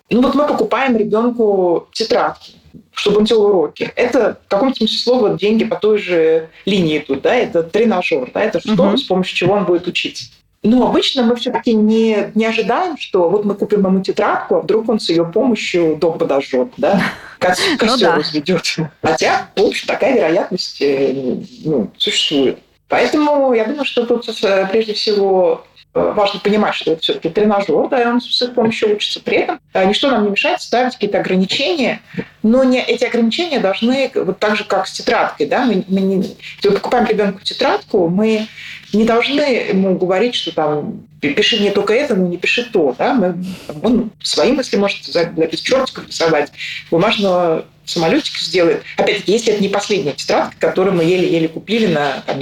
Ну, 0.09 0.21
вот 0.21 0.33
мы 0.33 0.47
покупаем 0.47 0.97
ребенку 0.97 1.87
тетрадки 1.93 2.53
чтобы 2.91 3.19
он 3.19 3.23
делал 3.23 3.45
уроки. 3.45 3.91
Это 3.95 4.39
в 4.45 4.47
каком-то 4.49 4.77
смысле 4.77 4.97
слова 4.97 5.37
деньги 5.37 5.63
по 5.63 5.77
той 5.77 5.97
же 5.97 6.49
линии 6.65 6.99
идут, 6.99 7.21
да, 7.21 7.33
это 7.33 7.63
тренажер, 7.63 8.29
да, 8.33 8.41
это 8.41 8.59
что, 8.59 8.73
угу. 8.73 8.97
с 8.97 9.03
помощью 9.03 9.37
чего 9.37 9.53
он 9.53 9.65
будет 9.65 9.87
учиться. 9.87 10.25
Но 10.61 10.87
обычно 10.87 11.23
мы 11.23 11.35
все-таки 11.37 11.73
не, 11.73 12.31
не 12.35 12.45
ожидаем, 12.45 12.97
что 12.97 13.29
вот 13.29 13.45
мы 13.45 13.55
купим 13.55 13.85
ему 13.85 14.01
тетрадку, 14.01 14.55
а 14.55 14.61
вдруг 14.61 14.89
он 14.89 14.99
с 14.99 15.09
ее 15.09 15.25
помощью 15.25 15.95
дом 15.95 16.17
подожжет, 16.17 16.69
да, 16.75 17.01
костер 17.39 17.77
ну, 17.81 17.97
да. 17.97 18.15
разведет. 18.15 18.75
Хотя, 19.01 19.49
в 19.55 19.61
общем, 19.61 19.87
такая 19.87 20.15
вероятность 20.15 20.81
э, 20.81 21.41
ну, 21.63 21.89
существует. 21.97 22.59
Поэтому 22.89 23.53
я 23.53 23.65
думаю, 23.65 23.85
что 23.85 24.05
тут 24.05 24.27
э, 24.43 24.67
прежде 24.69 24.93
всего 24.93 25.63
Э, 25.95 26.13
важно 26.15 26.39
понимать, 26.39 26.75
что 26.75 26.91
это 26.91 27.01
все-таки 27.01 27.29
тренажер, 27.29 27.87
да, 27.89 28.03
и 28.03 28.05
он 28.05 28.21
с 28.21 28.41
их 28.43 28.53
помощью 28.53 28.95
учится. 28.95 29.19
При 29.21 29.37
этом 29.37 29.59
ничто 29.73 30.11
нам 30.11 30.23
не 30.23 30.29
мешает 30.29 30.61
ставить 30.61 30.93
какие-то 30.93 31.19
ограничения, 31.19 32.01
но 32.43 32.63
не, 32.63 32.79
эти 32.79 33.05
ограничения 33.05 33.59
должны, 33.59 34.11
вот 34.13 34.37
так 34.37 34.55
же, 34.55 34.65
как 34.65 34.85
с 34.85 34.91
тетрадкой, 34.91 35.47
да, 35.47 35.65
мы, 35.65 35.83
мы 35.87 36.01
не, 36.01 36.17
если 36.17 36.69
мы 36.69 36.75
покупаем 36.75 37.07
ребенку 37.07 37.41
тетрадку, 37.41 38.07
мы 38.07 38.47
не 38.93 39.05
должны 39.05 39.41
ему 39.41 39.97
говорить, 39.97 40.35
что 40.35 40.53
там 40.53 41.07
пиши 41.21 41.59
не 41.59 41.71
только 41.71 41.93
это, 41.93 42.15
но 42.15 42.27
не 42.27 42.37
пиши 42.37 42.69
то. 42.71 42.95
Да? 42.97 43.13
Мы, 43.13 43.43
он 43.83 44.11
свои 44.21 44.51
мысли 44.51 44.77
может 44.77 45.05
записать, 45.05 45.61
чертиков 45.61 46.07
рисовать, 46.07 46.51
бумажного 46.89 47.65
самолетик 47.85 48.37
сделает. 48.37 48.83
Опять-таки, 48.97 49.31
если 49.31 49.53
это 49.53 49.61
не 49.61 49.69
последняя 49.69 50.13
тетрадка, 50.13 50.55
которую 50.59 50.95
мы 50.95 51.03
еле-еле 51.03 51.47
купили 51.47 51.87
на 51.87 52.23
там, 52.25 52.39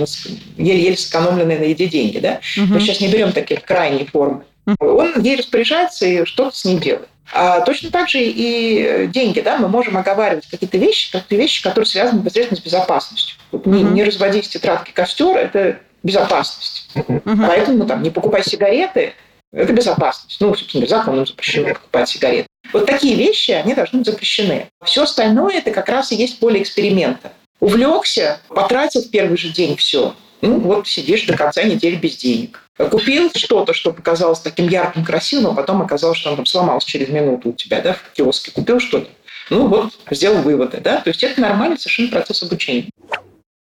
еле-еле 0.57 0.97
сэкономленные 0.97 1.59
на 1.59 1.63
еде 1.63 1.87
деньги. 1.87 2.19
Да? 2.19 2.39
Угу. 2.57 2.73
Мы 2.73 2.79
сейчас 2.81 2.99
не 2.99 3.07
берем 3.07 3.31
такие 3.31 3.59
крайние 3.59 4.05
формы. 4.05 4.43
Он 4.79 5.21
ей 5.21 5.37
распоряжается 5.37 6.05
и 6.05 6.25
что-то 6.25 6.55
с 6.55 6.65
ней 6.65 6.77
делает. 6.77 7.07
А 7.33 7.61
точно 7.61 7.91
так 7.91 8.09
же 8.09 8.19
и 8.21 9.07
деньги, 9.07 9.41
да, 9.41 9.57
мы 9.57 9.67
можем 9.67 9.97
оговаривать 9.97 10.47
какие-то 10.47 10.77
вещи, 10.77 11.11
какие-то 11.11 11.35
вещи, 11.35 11.61
которые 11.61 11.85
связаны 11.85 12.19
непосредственно 12.19 12.59
с 12.59 12.63
безопасностью. 12.63 13.35
Вот 13.51 13.65
не, 13.65 13.83
не 13.83 14.03
разводить 14.03 14.49
тетрадки 14.49 14.91
костер, 14.91 15.35
это 15.35 15.79
безопасность. 16.03 16.89
Uh-huh. 16.95 17.47
Поэтому 17.47 17.85
там 17.85 18.03
не 18.03 18.09
покупай 18.09 18.43
сигареты, 18.43 19.13
это 19.53 19.73
безопасность. 19.73 20.37
Ну, 20.39 20.53
собственно, 20.55 20.87
законом 20.87 21.25
запрещено 21.25 21.73
покупать 21.73 22.09
сигареты. 22.09 22.47
Вот 22.73 22.85
такие 22.85 23.15
вещи, 23.15 23.51
они 23.51 23.73
должны 23.73 23.99
быть 23.99 24.07
запрещены. 24.07 24.67
Все 24.83 25.03
остальное– 25.03 25.55
это 25.57 25.71
как 25.71 25.87
раз 25.89 26.11
и 26.11 26.15
есть 26.15 26.39
поле 26.39 26.61
эксперимента. 26.61 27.31
Увлекся, 27.59 28.39
потратил 28.49 29.01
в 29.01 29.09
первый 29.09 29.37
же 29.37 29.49
день 29.49 29.75
все. 29.77 30.15
Ну, 30.41 30.59
вот 30.59 30.87
сидишь 30.87 31.25
до 31.25 31.35
конца 31.35 31.63
недели 31.63 31.95
без 31.95 32.17
денег. 32.17 32.61
Купил 32.77 33.31
что-то, 33.35 33.73
что 33.73 33.91
показалось 33.91 34.39
таким 34.39 34.67
ярким, 34.67 35.03
красивым, 35.03 35.53
а 35.53 35.55
потом 35.55 35.81
оказалось, 35.81 36.19
что 36.19 36.29
он 36.29 36.35
там 36.35 36.45
сломался 36.45 36.87
через 36.87 37.09
минуту 37.09 37.49
у 37.49 37.53
тебя, 37.53 37.81
да, 37.81 37.93
в 37.93 38.13
киоске. 38.13 38.51
Купил 38.51 38.79
что-то. 38.79 39.09
Ну, 39.49 39.67
вот, 39.67 39.93
сделал 40.11 40.41
выводы, 40.41 40.79
да. 40.79 40.99
То 40.99 41.09
есть 41.09 41.23
это 41.23 41.41
нормальный 41.41 41.79
совершенно 41.79 42.09
процесс 42.09 42.43
обучения. 42.43 42.89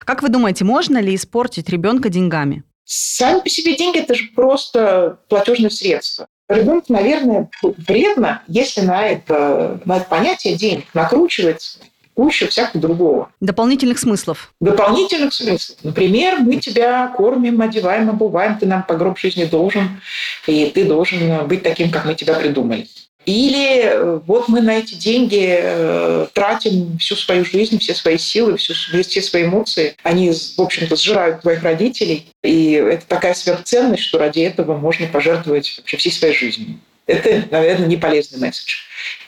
Как 0.04 0.22
вы 0.22 0.28
думаете, 0.28 0.64
можно 0.64 0.98
ли 0.98 1.14
испортить 1.14 1.68
ребенка 1.68 2.08
деньгами? 2.08 2.62
Сами 2.84 3.40
по 3.40 3.48
себе 3.48 3.76
деньги– 3.76 3.98
это 4.00 4.14
же 4.14 4.28
просто 4.34 5.18
платежное 5.28 5.70
средство. 5.70 6.26
Ребенку, 6.48 6.92
наверное, 6.92 7.48
вредно, 7.62 8.42
если 8.46 8.82
на 8.82 9.06
это, 9.06 9.80
на 9.86 9.96
это 9.96 10.04
понятие 10.04 10.56
денег 10.56 10.84
накручивать 10.92 11.78
кучу 12.12 12.46
всякого 12.48 12.80
другого. 12.80 13.30
Дополнительных 13.40 13.98
смыслов. 13.98 14.52
Дополнительных 14.60 15.32
смыслов. 15.32 15.78
Например, 15.82 16.38
мы 16.40 16.56
тебя 16.56 17.08
кормим, 17.08 17.60
одеваем, 17.62 18.10
обуваем, 18.10 18.58
ты 18.58 18.66
нам 18.66 18.82
по 18.82 18.94
гроб 18.94 19.18
жизни 19.18 19.44
должен, 19.44 20.00
и 20.46 20.66
ты 20.66 20.84
должен 20.84 21.48
быть 21.48 21.62
таким, 21.62 21.90
как 21.90 22.04
мы 22.04 22.14
тебя 22.14 22.34
придумали. 22.34 22.86
Или 23.26 23.80
э, 23.82 24.20
вот 24.26 24.48
мы 24.48 24.60
на 24.60 24.78
эти 24.78 24.94
деньги 24.94 25.46
э, 25.46 26.26
тратим 26.32 26.98
всю 26.98 27.16
свою 27.16 27.44
жизнь, 27.44 27.78
все 27.78 27.94
свои 27.94 28.18
силы, 28.18 28.56
всю, 28.56 28.74
все 28.74 29.22
свои 29.22 29.44
эмоции. 29.44 29.96
Они, 30.02 30.30
в 30.30 30.60
общем-то, 30.60 30.96
сжирают 30.96 31.42
твоих 31.42 31.62
родителей. 31.62 32.26
И 32.42 32.72
это 32.72 33.06
такая 33.06 33.34
сверхценность, 33.34 34.02
что 34.02 34.18
ради 34.18 34.40
этого 34.40 34.76
можно 34.76 35.06
пожертвовать 35.06 35.74
вообще 35.78 35.96
всей 35.96 36.10
своей 36.10 36.34
жизнью. 36.34 36.80
Это, 37.06 37.44
наверное, 37.50 37.86
не 37.86 37.96
полезный 37.96 38.40
месседж. 38.40 38.76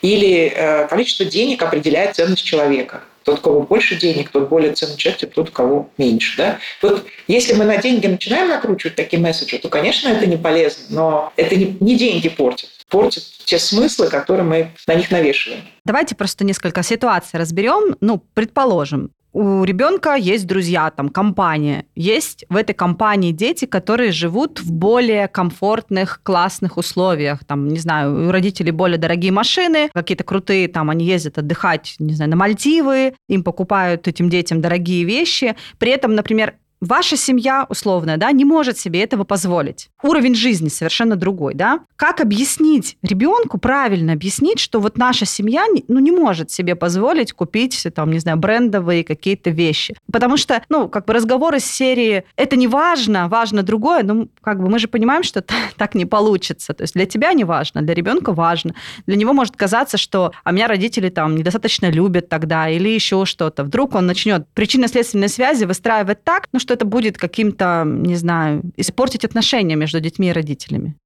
Или 0.03 0.53
э, 0.55 0.87
количество 0.89 1.25
денег 1.25 1.63
определяет 1.63 2.17
ценность 2.17 2.45
человека. 2.45 3.03
Тот, 3.27 3.41
у 3.41 3.43
кого 3.43 3.61
больше 3.63 3.97
денег, 3.97 4.31
тот 4.31 4.49
более 4.49 4.73
ценный 4.73 4.97
человек, 4.97 5.35
тот, 5.35 5.49
у 5.49 5.53
кого 5.53 5.91
меньше. 5.99 6.37
Да? 6.37 6.59
Вот 6.81 7.05
если 7.27 7.55
мы 7.55 7.65
на 7.65 7.77
деньги 7.77 8.07
начинаем 8.07 8.49
накручивать 8.49 8.95
такие 8.95 9.21
месседжи, 9.21 9.59
то, 9.59 9.69
конечно, 9.69 10.09
это 10.09 10.27
не 10.27 10.37
полезно, 10.37 10.85
но 10.91 11.33
это 11.37 11.57
не, 11.57 11.77
не 11.81 11.97
деньги 11.97 12.29
портят. 12.29 12.71
Портят 12.89 13.25
те 13.45 13.59
смыслы, 13.59 14.09
которые 14.09 14.45
мы 14.45 14.71
на 14.87 14.95
них 14.95 15.11
навешиваем. 15.11 15.63
Давайте 15.85 16.15
просто 16.15 16.45
несколько 16.45 16.85
ситуаций 16.85 17.41
разберем. 17.41 17.97
Ну, 18.01 18.23
предположим, 18.35 19.11
у 19.37 19.65
ребенка 19.65 20.15
есть 20.15 20.47
друзья, 20.47 20.91
там, 20.91 21.11
компания. 21.11 21.85
Есть 21.95 22.47
в 22.49 22.57
этой 22.57 22.73
компании 22.73 23.33
дети, 23.33 23.67
которые 23.67 24.11
живут 24.11 24.61
в 24.61 24.73
более 24.73 25.29
комфортных, 25.29 26.21
классных 26.23 26.79
условиях. 26.79 27.45
Там, 27.45 27.69
не 27.69 27.79
знаю, 27.79 28.29
у 28.29 28.31
родителей 28.31 28.71
более 28.71 28.97
дорогие 28.97 29.33
машины, 29.33 29.91
какие-то 29.93 30.25
крутые, 30.25 30.69
там, 30.69 30.89
они 30.89 31.05
ездят 31.05 31.37
отдыхать, 31.37 31.97
не 31.99 32.15
знаю, 32.15 32.31
на 32.31 32.37
Мальдивы, 32.37 33.13
им 33.29 33.45
покупают 33.45 34.09
этим 34.09 34.31
детям 34.31 34.63
дорогие 34.63 35.05
вещи. 35.05 35.55
При 35.77 35.91
этом, 35.91 36.15
например, 36.15 36.55
Ваша 36.81 37.17
семья, 37.17 37.67
условная, 37.69 38.19
да, 38.19 38.31
не 38.33 38.45
может 38.45 38.79
себе 38.79 39.03
этого 39.03 39.25
позволить. 39.25 39.89
Уровень 40.03 40.35
жизни 40.35 40.69
совершенно 40.69 41.17
другой, 41.17 41.55
да. 41.55 41.81
Как 41.97 42.21
объяснить 42.21 42.99
ребенку, 43.03 43.57
правильно 43.59 44.13
объяснить, 44.13 44.59
что 44.59 44.79
вот 44.81 44.99
наша 44.99 45.25
семья 45.25 45.65
ну, 45.89 45.99
не 46.01 46.11
может 46.11 46.51
себе 46.51 46.75
позволить 46.75 47.33
купить, 47.33 47.87
там, 47.95 48.11
не 48.11 48.19
знаю, 48.19 48.37
брендовые 48.37 49.05
какие-то 49.05 49.49
вещи. 49.49 49.97
Потому 50.13 50.37
что, 50.37 50.63
ну, 50.69 50.89
как 50.89 51.07
бы 51.07 51.15
разговоры 51.15 51.59
из 51.59 51.65
серии 51.65 52.25
«это 52.37 52.57
не 52.57 52.69
важно, 52.69 53.29
важно 53.29 53.63
другое», 53.63 54.03
ну, 54.03 54.29
как 54.43 54.61
бы 54.61 54.69
мы 54.69 54.79
же 54.79 54.89
понимаем, 54.89 55.23
что 55.23 55.43
так 55.77 55.95
не 55.95 56.05
получится. 56.05 56.75
То 56.75 56.83
есть 56.83 56.93
для 56.93 57.07
тебя 57.07 57.33
не 57.33 57.45
важно, 57.45 57.81
для 57.81 57.95
ребенка 57.95 58.33
важно. 58.33 58.75
Для 59.07 59.17
него 59.17 59.33
может 59.33 59.57
казаться, 59.57 59.97
что 59.97 60.33
«а 60.45 60.53
меня 60.53 60.69
родители 60.69 61.09
там 61.09 61.37
недостаточно 61.37 61.91
любят 61.91 62.29
тогда» 62.29 62.69
или 62.69 62.91
еще 62.91 63.25
что-то. 63.25 63.65
Вдруг 63.65 63.95
он 63.95 64.07
начнет 64.07 64.47
причинно-следственные 64.53 65.29
связи 65.29 65.65
выстраивать 65.65 66.23
так, 66.23 66.49
ну, 66.53 66.61
что 66.67 66.75
это 66.75 66.85
будет 66.85 67.17
каким-то, 67.17 67.85
не 67.87 68.17
знаю, 68.17 68.63
испортить 68.77 69.25
отношения 69.25 69.77
между 69.77 70.01
детьми 70.01 70.31
и 70.31 70.33
родителями? 70.33 70.97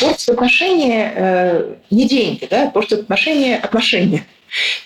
Портить 0.00 0.28
отношения 0.28 1.12
э, 1.14 1.74
не 1.90 2.08
деньги, 2.08 2.46
да, 2.48 2.70
портить 2.70 3.00
отношения 3.00 3.56
отношения. 3.56 4.24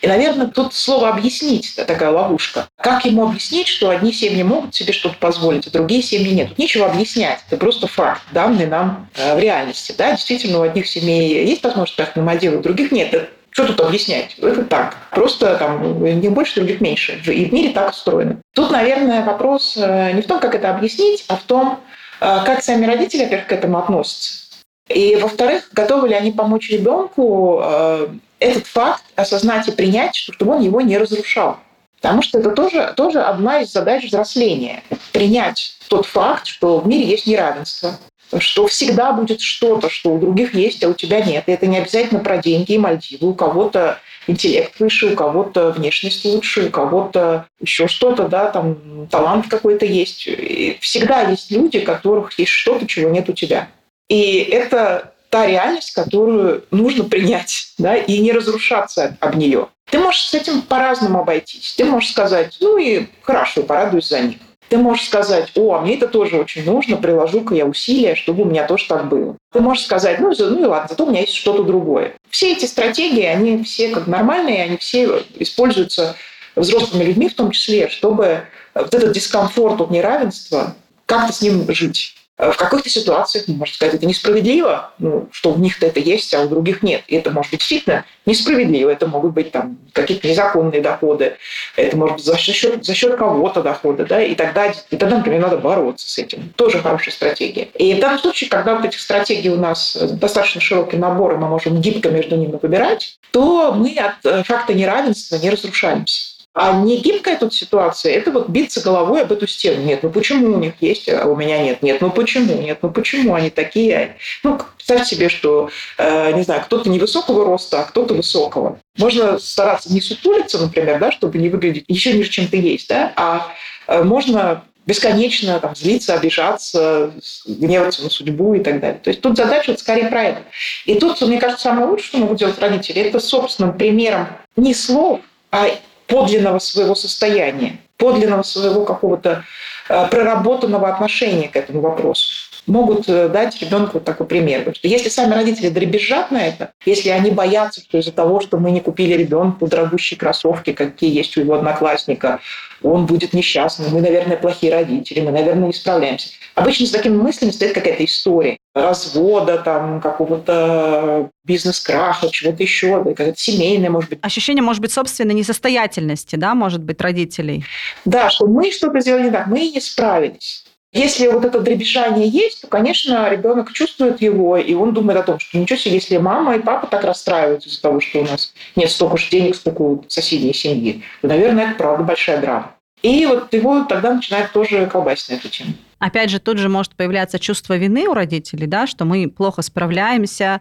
И, 0.00 0.06
наверное, 0.08 0.46
тут 0.46 0.74
слово 0.74 1.10
«объяснить»– 1.10 1.74
такая 1.86 2.10
ловушка. 2.10 2.66
Как 2.80 3.04
ему 3.04 3.28
объяснить, 3.28 3.68
что 3.68 3.90
одни 3.90 4.10
семьи 4.12 4.42
могут 4.42 4.74
себе 4.74 4.92
что-то 4.92 5.16
позволить, 5.18 5.66
а 5.66 5.70
другие 5.70 6.02
семьи 6.02 6.32
нет? 6.32 6.48
Тут 6.48 6.58
нечего 6.58 6.86
объяснять. 6.86 7.40
Это 7.46 7.58
просто 7.58 7.86
факт, 7.86 8.22
данный 8.32 8.66
нам 8.66 9.08
э, 9.14 9.36
в 9.36 9.38
реальности. 9.38 9.94
Да? 9.96 10.12
Действительно, 10.12 10.60
у 10.60 10.62
одних 10.62 10.88
семей 10.88 11.46
есть 11.46 11.62
возможность 11.62 11.96
поехать 11.96 12.16
на 12.16 12.22
Мальдивы, 12.22 12.56
у 12.56 12.62
других 12.62 12.90
нет. 12.90 13.28
Что 13.52 13.66
тут 13.66 13.80
объяснять? 13.80 14.34
Это 14.38 14.64
так. 14.64 14.96
Просто 15.10 15.56
там 15.56 16.02
не 16.02 16.28
больше, 16.30 16.56
других 16.56 16.80
меньше. 16.80 17.20
И 17.26 17.44
в 17.44 17.52
мире 17.52 17.72
так 17.72 17.90
устроено. 17.90 18.38
Тут, 18.54 18.70
наверное, 18.70 19.24
вопрос 19.24 19.76
э, 19.76 20.12
не 20.12 20.22
в 20.22 20.26
том, 20.26 20.40
как 20.40 20.54
это 20.54 20.70
объяснить, 20.70 21.24
а 21.28 21.36
в 21.36 21.42
том, 21.42 21.80
э, 22.20 22.38
как 22.46 22.62
сами 22.62 22.86
родители, 22.86 23.24
во-первых, 23.24 23.46
к 23.48 23.52
этому 23.52 23.78
относятся. 23.78 24.42
И, 24.88 25.16
во-вторых, 25.16 25.68
готовы 25.72 26.08
ли 26.08 26.14
они 26.14 26.32
помочь 26.32 26.70
ребенку 26.70 27.60
э, 27.62 28.08
этот 28.40 28.66
факт 28.66 29.04
осознать 29.16 29.68
и 29.68 29.72
принять, 29.72 30.16
чтобы 30.16 30.52
он 30.54 30.62
его 30.62 30.80
не 30.80 30.96
разрушал. 30.96 31.58
Потому 32.00 32.22
что 32.22 32.38
это 32.38 32.50
тоже, 32.50 32.94
тоже 32.96 33.20
одна 33.20 33.60
из 33.60 33.70
задач 33.70 34.04
взросления. 34.04 34.82
Принять 35.12 35.76
тот 35.88 36.06
факт, 36.06 36.46
что 36.46 36.78
в 36.78 36.86
мире 36.86 37.04
есть 37.04 37.26
неравенство, 37.26 37.98
что 38.38 38.66
всегда 38.66 39.12
будет 39.12 39.40
что-то, 39.40 39.90
что 39.90 40.14
у 40.14 40.18
других 40.18 40.54
есть, 40.54 40.82
а 40.84 40.88
у 40.88 40.94
тебя 40.94 41.20
нет. 41.20 41.44
И 41.46 41.52
это 41.52 41.66
не 41.66 41.78
обязательно 41.78 42.20
про 42.20 42.38
деньги 42.38 42.72
и 42.72 42.78
Мальдивы. 42.78 43.28
У 43.28 43.34
кого-то 43.34 43.98
интеллект 44.26 44.78
выше, 44.78 45.12
у 45.12 45.16
кого-то 45.16 45.70
внешность 45.72 46.24
лучше, 46.24 46.66
у 46.66 46.70
кого-то 46.70 47.46
еще 47.60 47.88
что-то, 47.88 48.28
да, 48.28 48.50
там 48.50 49.06
талант 49.10 49.48
какой-то 49.48 49.84
есть. 49.84 50.26
И 50.26 50.78
всегда 50.80 51.22
есть 51.22 51.50
люди, 51.50 51.78
у 51.78 51.84
которых 51.84 52.38
есть 52.38 52.52
что-то, 52.52 52.86
чего 52.86 53.10
нет 53.10 53.28
у 53.28 53.32
тебя. 53.32 53.68
И 54.08 54.38
это 54.38 55.12
та 55.30 55.46
реальность, 55.46 55.92
которую 55.92 56.64
нужно 56.70 57.04
принять, 57.04 57.72
да, 57.78 57.96
и 57.96 58.18
не 58.18 58.32
разрушаться 58.32 59.16
об 59.18 59.36
нее. 59.36 59.68
Ты 59.90 59.98
можешь 59.98 60.28
с 60.28 60.34
этим 60.34 60.62
по-разному 60.62 61.20
обойтись. 61.20 61.74
Ты 61.76 61.84
можешь 61.84 62.10
сказать, 62.10 62.56
ну 62.60 62.78
и 62.78 63.06
хорошо, 63.22 63.62
порадуюсь 63.62 64.08
за 64.08 64.20
них. 64.20 64.36
Ты 64.72 64.78
можешь 64.78 65.04
сказать, 65.04 65.50
о, 65.54 65.74
а 65.74 65.82
мне 65.82 65.96
это 65.96 66.08
тоже 66.08 66.38
очень 66.38 66.64
нужно, 66.64 66.96
приложу-ка 66.96 67.54
я 67.54 67.66
усилия, 67.66 68.14
чтобы 68.14 68.44
у 68.44 68.46
меня 68.46 68.66
тоже 68.66 68.86
так 68.88 69.06
было. 69.06 69.36
Ты 69.52 69.60
можешь 69.60 69.84
сказать, 69.84 70.18
ну, 70.18 70.32
ну 70.34 70.62
и 70.62 70.64
ладно, 70.64 70.86
зато 70.88 71.04
у 71.04 71.10
меня 71.10 71.20
есть 71.20 71.34
что-то 71.34 71.62
другое. 71.62 72.14
Все 72.30 72.52
эти 72.52 72.64
стратегии, 72.64 73.22
они 73.22 73.64
все 73.64 73.90
как 73.90 74.06
нормальные, 74.06 74.62
они 74.62 74.78
все 74.78 75.24
используются 75.34 76.16
взрослыми 76.56 77.04
людьми 77.04 77.28
в 77.28 77.34
том 77.34 77.50
числе, 77.50 77.90
чтобы 77.90 78.44
вот 78.74 78.94
этот 78.94 79.12
дискомфорт 79.12 79.78
от 79.78 79.90
неравенства 79.90 80.74
как-то 81.04 81.34
с 81.34 81.42
ним 81.42 81.70
жить. 81.70 82.14
Э, 82.38 82.50
в 82.50 82.56
каких-то 82.56 82.88
ситуациях, 82.88 83.46
можно 83.48 83.74
сказать, 83.74 83.94
это 83.94 84.06
несправедливо, 84.06 84.90
ну, 84.98 85.28
что 85.32 85.52
у 85.52 85.58
них-то 85.58 85.86
это 85.86 86.00
есть, 86.00 86.32
а 86.34 86.42
у 86.42 86.48
других 86.48 86.82
нет. 86.82 87.02
И 87.06 87.16
это 87.16 87.30
может 87.30 87.50
быть 87.50 87.60
действительно 87.60 88.04
несправедливо. 88.24 88.90
Это 88.90 89.06
могут 89.06 89.32
быть 89.32 89.52
там 89.52 89.78
какие-то 89.92 90.26
незаконные 90.28 90.80
доходы, 90.80 91.36
это 91.76 91.96
может 91.96 92.16
быть 92.16 92.24
за 92.24 92.36
счет, 92.38 92.84
за 92.84 92.94
счет 92.94 93.16
кого-то 93.16 93.62
дохода. 93.62 94.06
Да? 94.06 94.22
И, 94.22 94.34
тогда, 94.34 94.72
и 94.90 94.96
тогда, 94.96 95.18
например, 95.18 95.40
надо 95.40 95.58
бороться 95.58 96.08
с 96.08 96.18
этим. 96.18 96.52
Тоже 96.56 96.78
хорошая 96.78 97.14
стратегия. 97.14 97.64
И 97.74 97.94
в 97.94 98.00
данном 98.00 98.18
случае, 98.18 98.48
когда 98.48 98.74
вот 98.74 98.84
этих 98.84 99.00
стратегий 99.00 99.50
у 99.50 99.56
нас 99.56 99.96
достаточно 99.96 100.60
широкий 100.60 100.96
набор, 100.96 101.34
и 101.34 101.36
мы 101.36 101.48
можем 101.48 101.80
гибко 101.80 102.10
между 102.10 102.36
ними 102.36 102.58
выбирать, 102.60 103.18
то 103.30 103.72
мы 103.72 103.94
от 103.96 104.24
э, 104.24 104.42
факта 104.44 104.74
неравенства 104.74 105.36
не 105.36 105.50
разрушаемся. 105.50 106.31
А 106.54 106.72
не 106.82 106.98
гибкая 106.98 107.38
тут 107.38 107.54
ситуация, 107.54 108.12
это 108.12 108.30
вот 108.30 108.50
биться 108.50 108.82
головой 108.82 109.22
об 109.22 109.32
эту 109.32 109.46
стену. 109.46 109.82
Нет, 109.82 110.02
ну 110.02 110.10
почему 110.10 110.54
у 110.54 110.58
них 110.58 110.74
есть, 110.80 111.08
а 111.08 111.24
у 111.24 111.34
меня 111.34 111.62
нет? 111.62 111.82
Нет, 111.82 112.02
ну 112.02 112.10
почему? 112.10 112.60
Нет, 112.60 112.80
ну 112.82 112.90
почему 112.90 113.34
они 113.34 113.48
такие? 113.48 114.16
Ну, 114.44 114.60
представь 114.76 115.08
себе, 115.08 115.30
что, 115.30 115.70
э, 115.96 116.32
не 116.32 116.42
знаю, 116.42 116.62
кто-то 116.62 116.90
невысокого 116.90 117.46
роста, 117.46 117.80
а 117.80 117.84
кто-то 117.84 118.12
высокого. 118.12 118.78
Можно 118.98 119.38
стараться 119.38 119.90
не 119.90 120.02
сутулиться, 120.02 120.58
например, 120.58 120.98
да, 120.98 121.10
чтобы 121.10 121.38
не 121.38 121.48
выглядеть 121.48 121.84
еще 121.88 122.12
ниже, 122.12 122.28
чем 122.28 122.46
ты 122.48 122.58
есть, 122.58 122.86
да, 122.86 123.14
а 123.16 123.50
э, 123.86 124.02
можно 124.02 124.62
бесконечно 124.84 125.58
там, 125.58 125.74
злиться, 125.74 126.12
обижаться, 126.12 127.12
гневаться 127.46 128.02
на 128.02 128.10
судьбу 128.10 128.54
и 128.54 128.60
так 128.60 128.80
далее. 128.80 129.00
То 129.02 129.08
есть 129.08 129.22
тут 129.22 129.38
задача 129.38 129.70
вот 129.70 129.80
скорее 129.80 130.08
про 130.08 130.24
это. 130.24 130.42
И 130.84 130.96
тут, 130.96 131.20
мне 131.22 131.38
кажется, 131.38 131.62
самое 131.62 131.86
лучшее, 131.86 132.08
что 132.08 132.18
могут 132.18 132.38
делать 132.38 132.58
родители, 132.58 133.00
это 133.00 133.20
собственным 133.20 133.78
примером 133.78 134.28
не 134.56 134.74
слов, 134.74 135.20
а 135.50 135.68
подлинного 136.06 136.58
своего 136.58 136.94
состояния, 136.94 137.78
подлинного 137.96 138.42
своего 138.42 138.84
какого-то 138.84 139.44
э, 139.88 140.06
проработанного 140.08 140.88
отношения 140.88 141.48
к 141.48 141.56
этому 141.56 141.80
вопросу 141.80 142.41
могут 142.66 143.08
э, 143.08 143.28
дать 143.28 143.60
ребенку 143.60 143.94
вот 143.94 144.04
такой 144.04 144.26
пример. 144.26 144.60
Потому 144.60 144.74
что 144.76 144.88
если 144.88 145.08
сами 145.08 145.34
родители 145.34 145.68
дребезжат 145.68 146.30
на 146.30 146.46
это, 146.46 146.72
если 146.84 147.10
они 147.10 147.30
боятся, 147.30 147.80
что 147.80 147.98
из-за 147.98 148.12
того, 148.12 148.40
что 148.40 148.58
мы 148.58 148.70
не 148.70 148.80
купили 148.80 149.14
ребенку 149.14 149.66
дорогущие 149.66 150.18
кроссовки, 150.18 150.72
какие 150.72 151.14
есть 151.14 151.36
у 151.36 151.40
его 151.40 151.54
одноклассника, 151.54 152.40
он 152.82 153.06
будет 153.06 153.32
несчастным, 153.32 153.92
мы, 153.92 154.00
наверное, 154.00 154.36
плохие 154.36 154.72
родители, 154.72 155.20
мы, 155.20 155.30
наверное, 155.30 155.68
не 155.68 155.72
справляемся. 155.72 156.30
Обычно 156.54 156.86
с 156.86 156.90
такими 156.90 157.16
мыслями 157.16 157.50
стоит 157.50 157.72
какая-то 157.72 158.04
история 158.04 158.58
развода, 158.74 159.58
там, 159.58 160.00
какого-то 160.00 161.30
бизнес-краха, 161.44 162.28
чего-то 162.30 162.62
еще, 162.62 163.04
какая-то 163.04 163.38
семейная, 163.38 163.90
может 163.90 164.10
быть. 164.10 164.18
Ощущение, 164.22 164.62
может 164.62 164.82
быть, 164.82 164.92
собственной 164.92 165.34
несостоятельности, 165.34 166.36
да, 166.36 166.54
может 166.54 166.82
быть, 166.82 167.00
родителей. 167.00 167.64
Да, 168.04 168.30
что 168.30 168.46
мы 168.46 168.70
что-то 168.70 169.00
сделали 169.00 169.24
не 169.24 169.30
так, 169.30 169.46
мы 169.46 169.70
не 169.70 169.80
справились. 169.80 170.64
Если 170.92 171.26
вот 171.26 171.42
это 171.44 171.60
дребезжание 171.60 172.28
есть, 172.28 172.60
то, 172.60 172.66
конечно, 172.66 173.30
ребенок 173.30 173.72
чувствует 173.72 174.20
его, 174.20 174.58
и 174.58 174.74
он 174.74 174.92
думает 174.92 175.20
о 175.20 175.22
том, 175.22 175.38
что 175.38 175.56
ничего 175.56 175.78
себе, 175.78 175.94
если 175.94 176.18
мама 176.18 176.56
и 176.56 176.60
папа 176.60 176.86
так 176.86 177.02
расстраиваются 177.04 177.70
из-за 177.70 177.80
того, 177.80 178.00
что 178.00 178.20
у 178.20 178.24
нас 178.24 178.52
нет 178.76 178.90
столько 178.90 179.16
же 179.16 179.30
денег, 179.30 179.56
сколько 179.56 179.80
у 179.80 180.04
соседней 180.08 180.52
семьи, 180.52 181.02
то, 181.22 181.28
наверное, 181.28 181.68
это 181.68 181.76
правда 181.76 182.04
большая 182.04 182.42
драма. 182.42 182.74
И 183.00 183.24
вот 183.24 183.52
его 183.54 183.84
тогда 183.84 184.12
начинает 184.12 184.52
тоже 184.52 184.86
колбасить 184.86 185.30
на 185.30 185.34
эту 185.34 185.48
тему. 185.48 185.72
Опять 185.98 186.30
же, 186.30 186.40
тут 186.40 186.58
же 186.58 186.68
может 186.68 186.94
появляться 186.94 187.38
чувство 187.38 187.76
вины 187.76 188.06
у 188.06 188.12
родителей, 188.12 188.66
да, 188.66 188.86
что 188.86 189.06
мы 189.06 189.30
плохо 189.30 189.62
справляемся, 189.62 190.60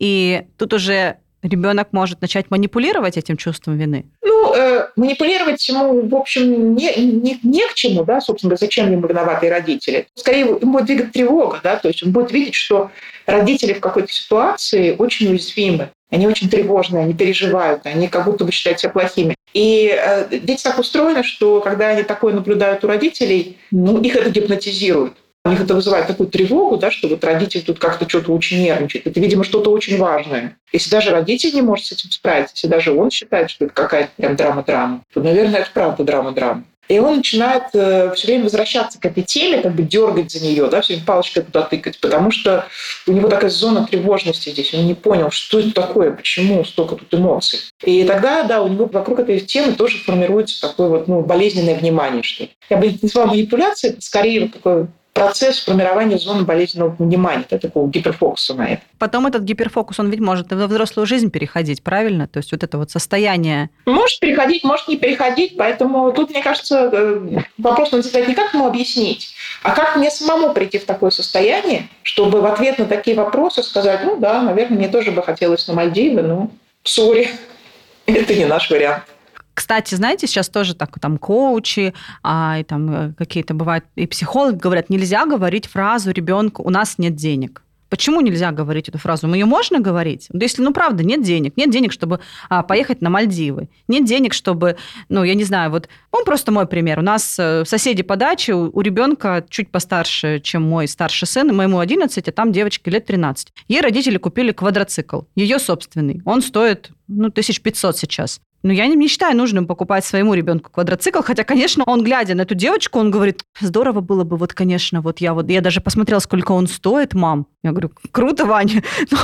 и 0.00 0.42
тут 0.58 0.74
уже 0.74 1.18
ребенок 1.42 1.88
может 1.92 2.20
начать 2.20 2.50
манипулировать 2.50 3.16
этим 3.16 3.36
чувством 3.36 3.76
вины? 3.76 4.06
Ну, 4.22 4.54
э, 4.54 4.88
манипулировать 4.96 5.66
ему, 5.68 6.06
в 6.06 6.14
общем, 6.14 6.74
не, 6.74 6.94
не, 6.96 7.38
не 7.42 7.66
к 7.66 7.74
чему, 7.74 8.04
да, 8.04 8.20
собственно, 8.20 8.56
зачем 8.56 8.90
ему 8.90 9.06
виноватые 9.06 9.50
родители. 9.50 10.06
Скорее, 10.14 10.40
ему 10.40 10.72
будет 10.72 10.86
двигать 10.86 11.12
тревога, 11.12 11.60
да, 11.62 11.76
то 11.76 11.88
есть 11.88 12.02
он 12.02 12.12
будет 12.12 12.32
видеть, 12.32 12.54
что 12.54 12.90
родители 13.26 13.72
в 13.72 13.80
какой-то 13.80 14.12
ситуации 14.12 14.94
очень 14.98 15.30
уязвимы, 15.30 15.90
они 16.10 16.26
очень 16.26 16.48
тревожные, 16.48 17.04
они 17.04 17.14
переживают, 17.14 17.84
они 17.84 18.08
как 18.08 18.24
будто 18.24 18.44
бы 18.44 18.52
считают 18.52 18.80
себя 18.80 18.90
плохими. 18.90 19.34
И 19.52 19.94
э, 19.94 20.28
дети 20.30 20.62
так 20.62 20.78
устроены, 20.78 21.22
что 21.22 21.60
когда 21.60 21.88
они 21.88 22.02
такое 22.02 22.34
наблюдают 22.34 22.84
у 22.84 22.88
родителей, 22.88 23.58
ну, 23.70 24.00
их 24.00 24.16
это 24.16 24.30
гипнотизирует. 24.30 25.14
У 25.48 25.50
них 25.50 25.62
это 25.62 25.74
вызывает 25.74 26.06
такую 26.06 26.28
тревогу, 26.28 26.76
да, 26.76 26.90
что 26.90 27.08
вот 27.08 27.24
родитель 27.24 27.62
тут 27.62 27.78
как-то 27.78 28.06
что-то 28.06 28.32
очень 28.34 28.62
нервничает. 28.62 29.06
Это, 29.06 29.18
видимо, 29.18 29.44
что-то 29.44 29.70
очень 29.70 29.96
важное. 29.96 30.58
Если 30.74 30.90
даже 30.90 31.08
родитель 31.08 31.54
не 31.54 31.62
может 31.62 31.86
с 31.86 31.92
этим 31.92 32.10
справиться, 32.10 32.52
если 32.54 32.66
даже 32.66 32.92
он 32.92 33.10
считает, 33.10 33.48
что 33.48 33.64
это 33.64 33.72
какая-то 33.72 34.10
прям 34.18 34.36
драма-драма, 34.36 35.02
то, 35.10 35.22
наверное, 35.22 35.60
это 35.60 35.70
правда 35.72 36.04
драма-драма. 36.04 36.64
И 36.88 36.98
он 36.98 37.16
начинает 37.16 37.64
э, 37.72 38.12
все 38.14 38.26
время 38.26 38.44
возвращаться 38.44 39.00
к 39.00 39.06
этой 39.06 39.22
теме, 39.22 39.62
как 39.62 39.74
бы 39.74 39.84
дергать 39.84 40.30
за 40.30 40.44
нее, 40.44 40.68
да, 40.68 40.82
все 40.82 40.94
время 40.94 41.06
палочкой 41.06 41.42
туда 41.44 41.62
тыкать, 41.62 41.98
потому 41.98 42.30
что 42.30 42.66
у 43.06 43.12
него 43.12 43.28
такая 43.28 43.50
зона 43.50 43.86
тревожности 43.86 44.50
здесь. 44.50 44.74
Он 44.74 44.86
не 44.86 44.94
понял, 44.94 45.30
что 45.30 45.60
это 45.60 45.72
такое, 45.72 46.12
почему 46.12 46.62
столько 46.64 46.96
тут 46.96 47.12
эмоций. 47.14 47.60
И 47.84 48.04
тогда, 48.04 48.42
да, 48.42 48.62
у 48.62 48.68
него 48.68 48.84
вокруг 48.84 49.20
этой 49.20 49.40
темы 49.40 49.72
тоже 49.72 49.96
формируется 49.96 50.60
такое 50.60 50.88
вот, 50.88 51.08
ну, 51.08 51.22
болезненное 51.22 51.74
внимание, 51.74 52.22
что 52.22 52.44
ли. 52.44 52.50
Я 52.68 52.76
бы 52.76 52.88
не 52.88 52.98
назвала 53.00 53.28
манипуляцией, 53.28 53.94
это 53.94 54.02
скорее 54.02 54.42
вот 54.42 54.52
такое 54.52 54.88
процесс 55.12 55.58
формирования 55.58 56.18
зоны 56.18 56.44
болезненного 56.44 56.94
внимания, 56.98 57.44
да, 57.50 57.58
такого 57.58 57.88
гиперфокуса 57.88 58.54
на 58.54 58.68
это. 58.68 58.82
Потом 58.98 59.26
этот 59.26 59.42
гиперфокус, 59.42 59.98
он 59.98 60.10
ведь 60.10 60.20
может 60.20 60.52
во 60.52 60.66
взрослую 60.66 61.06
жизнь 61.06 61.30
переходить, 61.30 61.82
правильно? 61.82 62.28
То 62.28 62.38
есть 62.38 62.52
вот 62.52 62.62
это 62.62 62.78
вот 62.78 62.90
состояние... 62.90 63.70
Может 63.84 64.20
переходить, 64.20 64.64
может 64.64 64.86
не 64.88 64.96
переходить, 64.96 65.56
поэтому 65.56 66.12
тут, 66.12 66.30
мне 66.30 66.42
кажется, 66.42 66.90
э, 66.92 67.40
вопрос 67.58 67.90
надо 67.90 68.04
задать 68.04 68.28
не 68.28 68.34
как 68.34 68.54
ему 68.54 68.66
объяснить, 68.66 69.34
а 69.62 69.72
как 69.72 69.96
мне 69.96 70.10
самому 70.10 70.52
прийти 70.54 70.78
в 70.78 70.84
такое 70.84 71.10
состояние, 71.10 71.88
чтобы 72.02 72.40
в 72.40 72.46
ответ 72.46 72.78
на 72.78 72.84
такие 72.84 73.16
вопросы 73.16 73.62
сказать, 73.62 74.00
ну 74.04 74.18
да, 74.18 74.40
наверное, 74.42 74.78
мне 74.78 74.88
тоже 74.88 75.10
бы 75.10 75.22
хотелось 75.22 75.66
на 75.66 75.74
Мальдивы, 75.74 76.22
но 76.22 76.50
сори, 76.84 77.28
это 78.06 78.34
не 78.34 78.44
наш 78.44 78.70
вариант. 78.70 79.04
Кстати, 79.58 79.96
знаете, 79.96 80.28
сейчас 80.28 80.48
тоже 80.48 80.76
так 80.76 80.96
там 81.00 81.18
коучи, 81.18 81.92
а, 82.22 82.58
и 82.60 82.62
там 82.62 82.90
э, 82.94 83.12
какие-то 83.18 83.54
бывают 83.54 83.84
и 83.96 84.06
психологи 84.06 84.54
говорят, 84.54 84.88
нельзя 84.88 85.26
говорить 85.26 85.66
фразу 85.66 86.12
ребенку 86.12 86.62
«у 86.62 86.70
нас 86.70 86.96
нет 86.96 87.16
денег». 87.16 87.62
Почему 87.88 88.20
нельзя 88.20 88.52
говорить 88.52 88.88
эту 88.88 88.98
фразу? 88.98 89.26
Ее 89.26 89.46
можно 89.46 89.80
говорить? 89.80 90.28
Ну, 90.32 90.38
если, 90.38 90.62
ну, 90.62 90.72
правда, 90.72 91.02
нет 91.02 91.24
денег. 91.24 91.56
Нет 91.56 91.70
денег, 91.70 91.90
чтобы 91.90 92.20
а, 92.48 92.62
поехать 92.62 93.00
на 93.02 93.10
Мальдивы. 93.10 93.68
Нет 93.88 94.04
денег, 94.04 94.32
чтобы, 94.32 94.76
ну, 95.08 95.24
я 95.24 95.34
не 95.34 95.42
знаю, 95.42 95.72
вот, 95.72 95.88
он 96.12 96.24
просто 96.24 96.52
мой 96.52 96.68
пример. 96.68 97.00
У 97.00 97.02
нас 97.02 97.36
э, 97.36 97.64
соседи 97.64 98.04
по 98.04 98.14
даче, 98.14 98.54
у, 98.54 98.70
у 98.72 98.80
ребенка 98.80 99.44
чуть 99.50 99.72
постарше, 99.72 100.38
чем 100.38 100.62
мой 100.62 100.86
старший 100.86 101.26
сын, 101.26 101.52
моему 101.52 101.80
11, 101.80 102.28
а 102.28 102.30
там 102.30 102.52
девочке 102.52 102.92
лет 102.92 103.06
13. 103.06 103.52
Ей 103.66 103.80
родители 103.80 104.18
купили 104.18 104.52
квадроцикл, 104.52 105.22
ее 105.34 105.58
собственный. 105.58 106.22
Он 106.24 106.42
стоит, 106.42 106.92
ну, 107.08 107.26
1500 107.26 107.96
сейчас. 107.96 108.40
Ну, 108.62 108.72
я 108.72 108.86
не 108.86 109.08
считаю 109.08 109.36
нужным 109.36 109.66
покупать 109.66 110.04
своему 110.04 110.34
ребенку 110.34 110.70
квадроцикл, 110.70 111.20
хотя, 111.22 111.44
конечно, 111.44 111.84
он, 111.86 112.02
глядя 112.02 112.34
на 112.34 112.42
эту 112.42 112.54
девочку, 112.54 112.98
он 112.98 113.10
говорит, 113.10 113.42
здорово 113.60 114.00
было 114.00 114.24
бы, 114.24 114.36
вот, 114.36 114.52
конечно, 114.52 115.00
вот 115.00 115.20
я 115.20 115.32
вот, 115.32 115.48
я 115.48 115.60
даже 115.60 115.80
посмотрела, 115.80 116.18
сколько 116.18 116.52
он 116.52 116.66
стоит, 116.66 117.14
мам. 117.14 117.46
Я 117.62 117.70
говорю, 117.70 117.92
круто, 118.10 118.46
Ваня, 118.46 118.82
ну, 119.10 119.18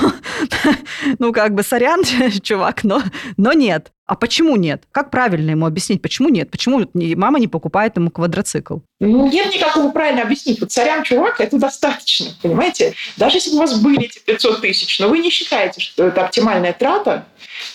ну 1.18 1.32
как 1.32 1.54
бы, 1.54 1.62
сорян, 1.62 2.02
чувак, 2.42 2.84
но, 2.84 3.02
но 3.36 3.52
нет. 3.52 3.93
А 4.06 4.16
почему 4.16 4.56
нет? 4.56 4.82
Как 4.92 5.10
правильно 5.10 5.52
ему 5.52 5.64
объяснить, 5.64 6.02
почему 6.02 6.28
нет? 6.28 6.50
Почему 6.50 6.86
мама 6.92 7.40
не 7.40 7.48
покупает 7.48 7.96
ему 7.96 8.10
квадроцикл? 8.10 8.78
Ну, 9.00 9.30
нет 9.30 9.54
никакого 9.54 9.90
правильно 9.90 10.22
объяснить. 10.22 10.60
Вот 10.60 10.70
царям 10.70 11.04
чувак, 11.04 11.40
это 11.40 11.58
достаточно, 11.58 12.26
понимаете? 12.42 12.92
Даже 13.16 13.38
если 13.38 13.54
у 13.54 13.58
вас 13.58 13.80
были 13.80 14.04
эти 14.04 14.18
500 14.18 14.60
тысяч, 14.60 14.98
но 15.00 15.08
вы 15.08 15.20
не 15.20 15.30
считаете, 15.30 15.80
что 15.80 16.06
это 16.06 16.26
оптимальная 16.26 16.74
трата, 16.74 17.26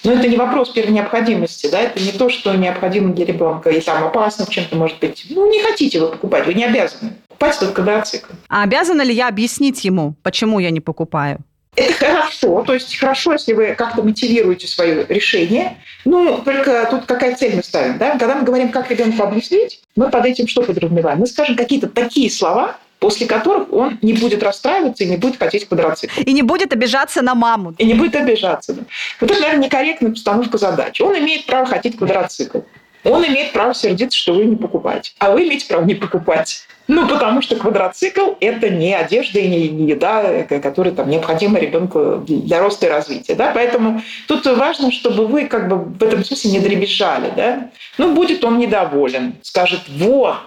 но 0.04 0.12
это 0.12 0.28
не 0.28 0.38
вопрос 0.38 0.70
первой 0.70 0.92
необходимости, 0.92 1.68
да, 1.72 1.80
это 1.80 2.00
не 2.00 2.12
то, 2.12 2.30
что 2.30 2.54
необходимо 2.54 3.12
для 3.14 3.26
ребенка, 3.26 3.72
и 3.72 3.82
там 3.82 4.04
опасно 4.04 4.46
чем-то 4.48 4.76
может 4.76 5.00
быть. 5.00 5.26
Ну, 5.32 5.50
не 5.52 5.62
хотите 5.64 6.00
вы 6.00 6.10
покупать, 6.10 6.46
вы 6.46 6.54
не 6.54 6.64
обязаны. 6.64 7.14
Покупать 7.28 7.60
только 7.60 7.82
квадроцикл. 7.82 8.34
А 8.50 8.64
обязана 8.64 9.02
ли 9.02 9.14
я 9.14 9.30
объяснить 9.30 9.84
ему, 9.84 10.16
почему 10.22 10.60
я 10.60 10.70
не 10.70 10.80
покупаю? 10.80 11.40
Это 11.80 11.94
хорошо, 11.94 12.64
то 12.64 12.74
есть 12.74 12.98
хорошо, 12.98 13.34
если 13.34 13.54
вы 13.54 13.74
как-то 13.76 14.04
мотивируете 14.04 14.68
свое 14.68 15.06
решение. 15.08 15.78
Ну, 16.04 16.40
только 16.44 16.88
тут 16.92 17.06
какая 17.06 17.36
цель 17.36 17.56
мы 17.56 17.64
ставим, 17.64 17.98
да? 17.98 18.18
Когда 18.18 18.36
мы 18.36 18.44
говорим, 18.44 18.70
как 18.70 18.92
ребенку 18.92 19.24
объяснить, 19.24 19.82
мы 19.96 20.10
под 20.10 20.26
этим 20.26 20.48
что 20.48 20.62
подразумеваем? 20.62 21.20
Мы 21.20 21.28
скажем 21.28 21.56
какие-то 21.56 21.88
такие 21.88 22.30
слова, 22.30 22.76
после 23.00 23.28
которых 23.28 23.72
он 23.72 23.98
не 24.02 24.14
будет 24.14 24.44
расстраиваться 24.44 25.06
и 25.06 25.08
не 25.08 25.16
будет 25.16 25.38
хотеть 25.40 25.68
квадроцикл. 25.68 26.22
И 26.22 26.34
не 26.34 26.42
будет 26.42 26.74
обижаться 26.74 27.22
на 27.22 27.34
маму. 27.34 27.74
И 27.78 27.86
не 27.86 27.94
будет 27.94 28.16
обижаться. 28.16 28.74
Да. 28.74 28.82
Вот 29.22 29.32
это, 29.32 29.40
наверное, 29.40 29.66
некорректная 29.66 30.12
постановка 30.12 30.58
задачи. 30.58 31.02
Он 31.02 31.18
имеет 31.18 31.46
право 31.46 31.66
хотеть 31.66 31.98
квадроцикл. 31.98 32.60
Он 33.06 33.26
имеет 33.26 33.54
право 33.54 33.74
сердиться, 33.74 34.20
что 34.20 34.34
вы 34.34 34.44
не 34.44 34.58
покупаете. 34.58 35.14
А 35.20 35.32
вы 35.32 35.48
имеете 35.48 35.68
право 35.68 35.86
не 35.86 35.96
покупать. 35.96 36.68
Ну, 36.90 37.08
потому 37.08 37.44
что 37.44 37.56
квадроцикл– 37.56 38.32
это 38.40 38.68
не 38.68 38.96
одежда 38.96 39.40
и 39.40 39.48
не 39.48 39.90
еда, 39.92 40.42
которая 40.44 40.92
там 40.92 41.08
необходима 41.08 41.60
ребенку 41.60 42.24
для 42.28 42.60
роста 42.60 42.88
и 42.88 42.90
развития. 42.90 43.36
Да? 43.36 43.52
Поэтому 43.54 44.02
тут 44.28 44.48
важно, 44.48 44.92
чтобы 44.92 45.28
вы 45.28 45.46
как 45.46 45.70
бы 45.70 45.78
в 45.78 46.04
этом 46.04 46.26
смысле 46.26 46.50
не 46.50 46.60
дребезжали. 46.60 47.32
Да? 47.36 47.70
Ну, 48.00 48.16
будет 48.16 48.44
он 48.44 48.58
недоволен, 48.58 49.36
скажет, 49.44 49.82
вот, 49.88 50.38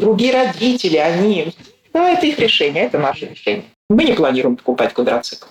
другие 0.00 0.32
родители, 0.32 0.96
они… 0.96 1.54
Да, 1.94 2.10
это 2.10 2.26
их 2.26 2.40
решение, 2.40 2.86
это 2.86 2.98
наше 2.98 3.26
решение. 3.26 3.64
Мы 3.88 4.02
не 4.02 4.14
планируем 4.14 4.56
покупать 4.56 4.92
квадроцикл. 4.92 5.46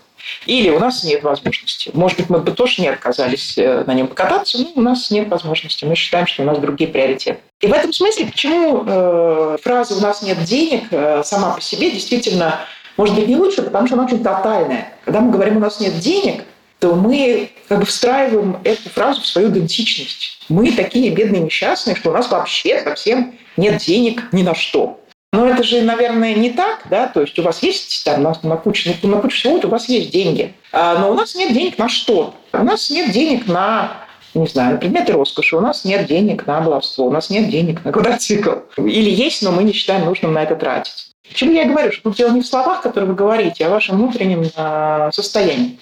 Или 0.46 0.72
у 0.72 0.80
нас 0.80 1.06
нет 1.06 1.24
возможности. 1.24 1.90
Может 1.94 2.18
быть, 2.18 2.30
мы 2.30 2.40
бы 2.40 2.52
тоже 2.52 2.82
не 2.82 2.90
отказались 2.90 3.58
э, 3.58 3.86
на 3.86 3.94
нем 3.94 4.08
покататься, 4.08 4.58
но 4.58 4.72
у 4.76 4.82
нас 4.82 5.10
нет 5.10 5.30
возможности. 5.30 5.86
Мы 5.86 5.96
считаем, 5.96 6.28
что 6.28 6.44
у 6.44 6.46
нас 6.46 6.60
другие 6.60 6.90
приоритеты. 6.90 7.40
И 7.62 7.68
в 7.68 7.74
этом 7.74 7.94
смысле, 7.94 8.26
почему 8.26 8.84
э, 8.86 9.58
фраза 9.62 9.96
«у 9.96 10.00
нас 10.00 10.24
нет 10.24 10.44
денег» 10.44 10.86
э, 10.90 11.22
сама 11.24 11.54
по 11.54 11.62
себе 11.62 11.92
действительно 11.92 12.60
может 12.98 13.16
быть 13.16 13.28
не 13.28 13.36
лучше, 13.36 13.62
потому 13.62 13.86
что 13.86 13.96
она 13.96 14.06
очень 14.06 14.24
тотальная. 14.24 14.94
Когда 15.06 15.22
мы 15.22 15.32
говорим 15.32 15.58
«у 15.58 15.60
нас 15.60 15.80
нет 15.80 16.00
денег», 16.00 16.44
то 16.80 16.96
мы 16.96 17.52
как 17.70 17.80
бы 17.80 17.86
встраиваем 17.86 18.58
эту 18.64 18.90
фразу 18.90 19.22
в 19.22 19.28
свою 19.28 19.50
идентичность. 19.50 20.40
Мы 20.50 20.72
такие 20.72 21.12
бедные 21.12 21.42
несчастные, 21.42 21.96
что 21.96 22.10
у 22.10 22.14
нас 22.14 22.32
вообще 22.32 22.82
совсем 22.82 23.36
нет 23.56 23.78
денег 23.78 24.24
ни 24.32 24.42
на 24.42 24.56
что. 24.56 25.00
Но 25.32 25.48
это 25.48 25.64
же, 25.64 25.82
наверное, 25.84 26.34
не 26.34 26.50
так, 26.50 26.88
да, 26.90 27.08
то 27.08 27.22
есть 27.22 27.38
у 27.38 27.44
вас 27.44 27.62
есть 27.64 28.04
там 28.04 28.24
на, 28.24 28.34
на 28.42 28.58
кучу, 28.58 28.92
на 29.04 29.18
кучу 29.18 29.38
всего, 29.38 29.60
у 29.64 29.68
вас 29.68 29.88
есть 29.88 30.12
деньги, 30.12 30.54
а, 30.74 30.98
но 30.98 31.12
у 31.12 31.14
нас 31.14 31.36
нет 31.36 31.54
денег 31.54 31.78
на 31.78 31.88
что? 31.88 32.34
У 32.52 32.64
нас 32.64 32.90
нет 32.90 33.12
денег 33.12 33.48
на 33.48 33.94
не 34.34 34.48
знаю, 34.48 34.74
на 34.74 34.78
предметы 34.78 35.14
роскоши, 35.14 35.56
у 35.58 35.62
нас 35.62 35.86
нет 35.86 36.08
денег 36.08 36.48
на 36.48 36.62
баловство, 36.62 37.08
у 37.08 37.12
нас 37.12 37.30
нет 37.30 37.50
денег 37.50 37.84
на 37.84 37.92
квадроцикл. 37.92 38.52
Или 38.78 39.10
есть, 39.10 39.42
но 39.42 39.52
мы 39.52 39.64
не 39.64 39.74
считаем 39.74 40.06
нужным 40.06 40.34
на 40.34 40.44
это 40.44 40.56
тратить. 40.56 41.12
Почему 41.28 41.54
я 41.54 41.66
говорю, 41.66 41.92
что 41.92 42.04
тут 42.04 42.18
дело 42.18 42.32
не 42.32 42.42
в 42.42 42.48
словах, 42.48 42.82
которые 42.82 43.10
вы 43.10 43.16
говорите, 43.16 43.66
а 43.66 43.70
в 43.70 43.72
вашем 43.72 43.98
внутреннем 43.98 44.44
э, 44.56 45.10
состоянии. 45.14 45.80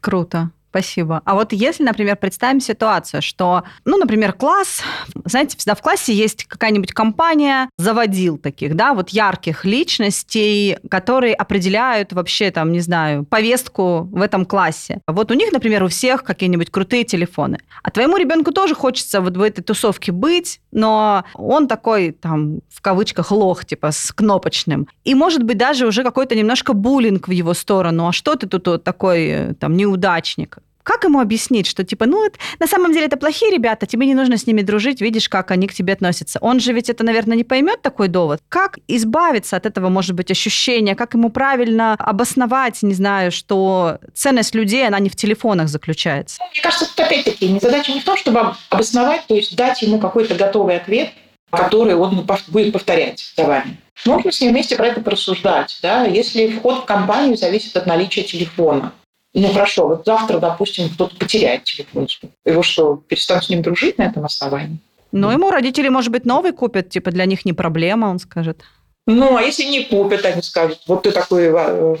Круто. 0.00 0.50
Спасибо. 0.70 1.20
А 1.24 1.34
вот 1.34 1.52
если, 1.52 1.82
например, 1.82 2.16
представим 2.16 2.60
ситуацию, 2.60 3.22
что, 3.22 3.64
ну, 3.84 3.96
например, 3.96 4.32
класс, 4.32 4.82
знаете, 5.24 5.56
всегда 5.58 5.74
в 5.74 5.82
классе 5.82 6.14
есть 6.14 6.44
какая-нибудь 6.44 6.92
компания 6.92 7.68
заводил 7.76 8.38
таких, 8.38 8.76
да, 8.76 8.94
вот 8.94 9.10
ярких 9.10 9.64
личностей, 9.64 10.78
которые 10.88 11.34
определяют 11.34 12.12
вообще, 12.12 12.52
там, 12.52 12.70
не 12.70 12.78
знаю, 12.78 13.24
повестку 13.24 14.08
в 14.12 14.22
этом 14.22 14.46
классе. 14.46 15.00
Вот 15.08 15.32
у 15.32 15.34
них, 15.34 15.50
например, 15.50 15.82
у 15.82 15.88
всех 15.88 16.22
какие-нибудь 16.22 16.70
крутые 16.70 17.02
телефоны. 17.02 17.58
А 17.82 17.90
твоему 17.90 18.16
ребенку 18.16 18.52
тоже 18.52 18.76
хочется 18.76 19.20
вот 19.20 19.36
в 19.36 19.42
этой 19.42 19.62
тусовке 19.62 20.12
быть, 20.12 20.60
но 20.70 21.24
он 21.34 21.66
такой, 21.66 22.12
там, 22.12 22.60
в 22.70 22.80
кавычках, 22.80 23.32
лох, 23.32 23.64
типа, 23.64 23.90
с 23.90 24.12
кнопочным. 24.12 24.86
И, 25.02 25.16
может 25.16 25.42
быть, 25.42 25.58
даже 25.58 25.84
уже 25.84 26.04
какой-то 26.04 26.36
немножко 26.36 26.74
буллинг 26.74 27.26
в 27.26 27.32
его 27.32 27.54
сторону. 27.54 28.06
А 28.06 28.12
что 28.12 28.36
ты 28.36 28.46
тут 28.46 28.68
вот 28.68 28.84
такой, 28.84 29.26
э, 29.26 29.54
там, 29.54 29.76
неудачник? 29.76 30.59
Как 30.90 31.04
ему 31.04 31.20
объяснить, 31.20 31.68
что 31.68 31.84
типа, 31.84 32.06
ну, 32.06 32.26
это, 32.26 32.36
на 32.58 32.66
самом 32.66 32.92
деле 32.92 33.06
это 33.06 33.16
плохие 33.16 33.52
ребята, 33.52 33.86
тебе 33.86 34.08
не 34.08 34.14
нужно 34.14 34.36
с 34.36 34.48
ними 34.48 34.62
дружить, 34.62 35.00
видишь, 35.00 35.28
как 35.28 35.52
они 35.52 35.68
к 35.68 35.72
тебе 35.72 35.92
относятся. 35.92 36.40
Он 36.42 36.58
же 36.58 36.72
ведь 36.72 36.90
это, 36.90 37.04
наверное, 37.04 37.36
не 37.36 37.44
поймет 37.44 37.80
такой 37.80 38.08
довод. 38.08 38.40
Как 38.48 38.80
избавиться 38.88 39.56
от 39.56 39.66
этого, 39.66 39.88
может 39.88 40.16
быть, 40.16 40.32
ощущения? 40.32 40.96
Как 40.96 41.14
ему 41.14 41.30
правильно 41.30 41.94
обосновать, 41.96 42.82
не 42.82 42.94
знаю, 42.94 43.30
что 43.30 44.00
ценность 44.14 44.52
людей, 44.56 44.84
она 44.84 44.98
не 44.98 45.10
в 45.10 45.14
телефонах 45.14 45.68
заключается? 45.68 46.42
Мне 46.50 46.60
кажется, 46.60 46.86
тут 46.88 47.06
опять-таки 47.06 47.56
задача 47.60 47.92
не 47.92 48.00
в 48.00 48.04
том, 48.04 48.16
чтобы 48.16 48.52
обосновать, 48.70 49.28
то 49.28 49.36
есть 49.36 49.54
дать 49.54 49.82
ему 49.82 50.00
какой-то 50.00 50.34
готовый 50.34 50.76
ответ, 50.76 51.10
который 51.52 51.94
он 51.94 52.26
будет 52.48 52.72
повторять 52.72 53.32
за 53.36 53.44
вами. 53.44 53.76
Можно 54.06 54.32
с 54.32 54.40
ним 54.40 54.50
вместе 54.50 54.74
про 54.74 54.88
это 54.88 55.00
порассуждать. 55.00 55.78
Да? 55.82 56.04
Если 56.04 56.48
вход 56.48 56.82
в 56.82 56.84
компанию 56.84 57.36
зависит 57.36 57.76
от 57.76 57.86
наличия 57.86 58.24
телефона, 58.24 58.92
ну 59.32 59.52
хорошо, 59.52 59.88
вот 59.88 60.02
завтра, 60.04 60.38
допустим, 60.38 60.88
кто-то 60.88 61.16
потеряет 61.16 61.64
телефон. 61.64 62.08
Его 62.44 62.62
что, 62.62 62.96
перестанут 62.96 63.44
с 63.44 63.48
ним 63.48 63.62
дружить 63.62 63.98
на 63.98 64.04
этом 64.04 64.24
основании? 64.24 64.78
Ну, 65.12 65.30
ему 65.30 65.50
родители, 65.50 65.88
может 65.88 66.10
быть, 66.10 66.24
новый 66.24 66.52
купят, 66.52 66.88
типа 66.88 67.10
для 67.10 67.26
них 67.26 67.44
не 67.44 67.52
проблема, 67.52 68.06
он 68.06 68.18
скажет. 68.18 68.62
Ну, 69.06 69.36
а 69.36 69.42
если 69.42 69.64
не 69.64 69.84
купят, 69.84 70.24
они 70.24 70.42
скажут, 70.42 70.80
вот 70.86 71.02
ты 71.02 71.10
такой, 71.10 71.50
э, 71.52 71.96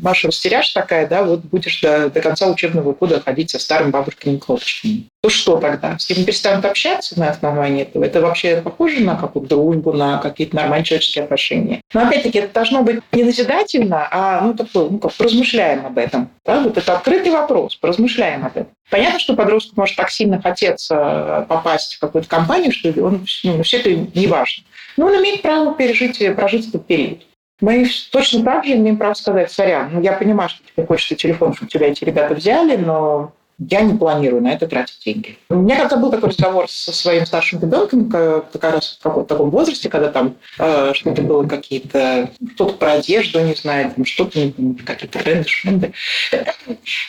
Маша, 0.00 0.28
растеряш 0.28 0.72
такая, 0.72 1.06
да, 1.06 1.24
вот 1.24 1.40
будешь 1.40 1.80
до, 1.80 2.08
до 2.08 2.20
конца 2.20 2.46
учебного 2.48 2.92
года 2.92 3.20
ходить 3.20 3.50
со 3.50 3.58
старым 3.58 3.90
бабушкиным 3.90 4.38
клопочками. 4.38 5.08
То 5.20 5.30
что 5.30 5.56
тогда? 5.58 5.98
С 5.98 6.08
ним 6.08 6.24
перестанут 6.24 6.64
общаться 6.64 7.18
на 7.18 7.30
основании 7.30 7.82
этого? 7.82 8.04
Это 8.04 8.20
вообще 8.20 8.62
похоже 8.62 9.00
на 9.00 9.16
какую-то 9.16 9.56
дружбу, 9.56 9.92
на 9.92 10.18
какие-то 10.18 10.54
нормальные 10.54 10.84
человеческие 10.84 11.24
отношения? 11.24 11.80
Но 11.92 12.06
опять-таки 12.06 12.38
это 12.38 12.54
должно 12.54 12.82
быть 12.82 13.00
не 13.10 13.24
назидательно, 13.24 14.06
а 14.10 14.40
ну, 14.40 14.54
такое, 14.54 14.88
ну, 14.88 14.98
как 14.98 15.12
размышляем 15.18 15.84
об 15.84 15.98
этом. 15.98 16.30
Да? 16.46 16.60
Вот 16.60 16.78
это 16.78 16.96
открытый 16.96 17.32
вопрос, 17.32 17.74
поразмышляем 17.74 18.46
об 18.46 18.56
этом. 18.56 18.68
Понятно, 18.90 19.18
что 19.18 19.34
подростку 19.34 19.72
может 19.76 19.96
так 19.96 20.10
сильно 20.10 20.40
хотеться 20.40 21.44
попасть 21.48 21.96
в 21.96 21.98
какую-то 21.98 22.28
компанию, 22.28 22.72
что 22.72 22.88
он, 23.04 23.26
ну, 23.42 23.62
все 23.64 23.78
это 23.78 23.90
не 23.90 24.28
важно. 24.28 24.64
Но 24.98 25.06
он 25.06 25.14
имеет 25.22 25.42
право 25.42 25.74
пережить, 25.74 26.20
прожить 26.34 26.68
этот 26.68 26.84
период. 26.86 27.20
Мы 27.60 27.88
точно 28.10 28.44
так 28.44 28.64
же 28.64 28.74
имеем 28.74 28.98
право 28.98 29.14
сказать, 29.14 29.50
сорян, 29.50 29.90
ну 29.92 30.00
я 30.02 30.12
понимаю, 30.12 30.50
что 30.50 30.60
тебе 30.64 30.86
хочется 30.86 31.14
телефон, 31.14 31.54
чтобы 31.54 31.70
тебя 31.70 31.86
эти 31.86 32.04
ребята 32.04 32.34
взяли, 32.34 32.76
но 32.76 33.32
я 33.58 33.80
не 33.82 33.96
планирую 33.96 34.42
на 34.42 34.52
это 34.52 34.66
тратить 34.66 35.04
деньги. 35.04 35.38
У 35.48 35.54
меня 35.54 35.76
как-то 35.76 35.96
был 35.96 36.10
такой 36.10 36.30
разговор 36.30 36.68
со 36.68 36.92
своим 36.92 37.26
старшим 37.26 37.60
ребенком, 37.60 38.10
как 38.10 38.62
раз 38.62 38.98
в 38.98 39.02
каком-то 39.02 39.28
таком 39.28 39.50
возрасте, 39.50 39.88
когда 39.88 40.10
там 40.10 40.36
э, 40.58 40.92
что-то 40.94 41.22
было 41.22 41.46
какие-то, 41.46 42.30
что-то 42.54 42.74
про 42.74 42.92
одежду, 42.94 43.40
не 43.40 43.54
знаю, 43.54 43.92
там 43.94 44.04
что-то, 44.04 44.52
какие-то 44.84 45.18
тренды, 45.18 45.48
шменды. 45.48 45.92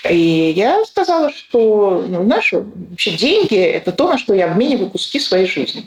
И 0.09 0.53
я 0.55 0.83
сказала, 0.85 1.31
что, 1.31 2.05
ну, 2.07 2.23
знаешь, 2.23 2.51
вообще 2.51 3.11
деньги– 3.11 3.57
это 3.57 3.91
то, 3.91 4.09
на 4.09 4.17
что 4.17 4.33
я 4.33 4.51
обмениваю 4.51 4.89
куски 4.89 5.19
своей 5.19 5.47
жизни. 5.47 5.85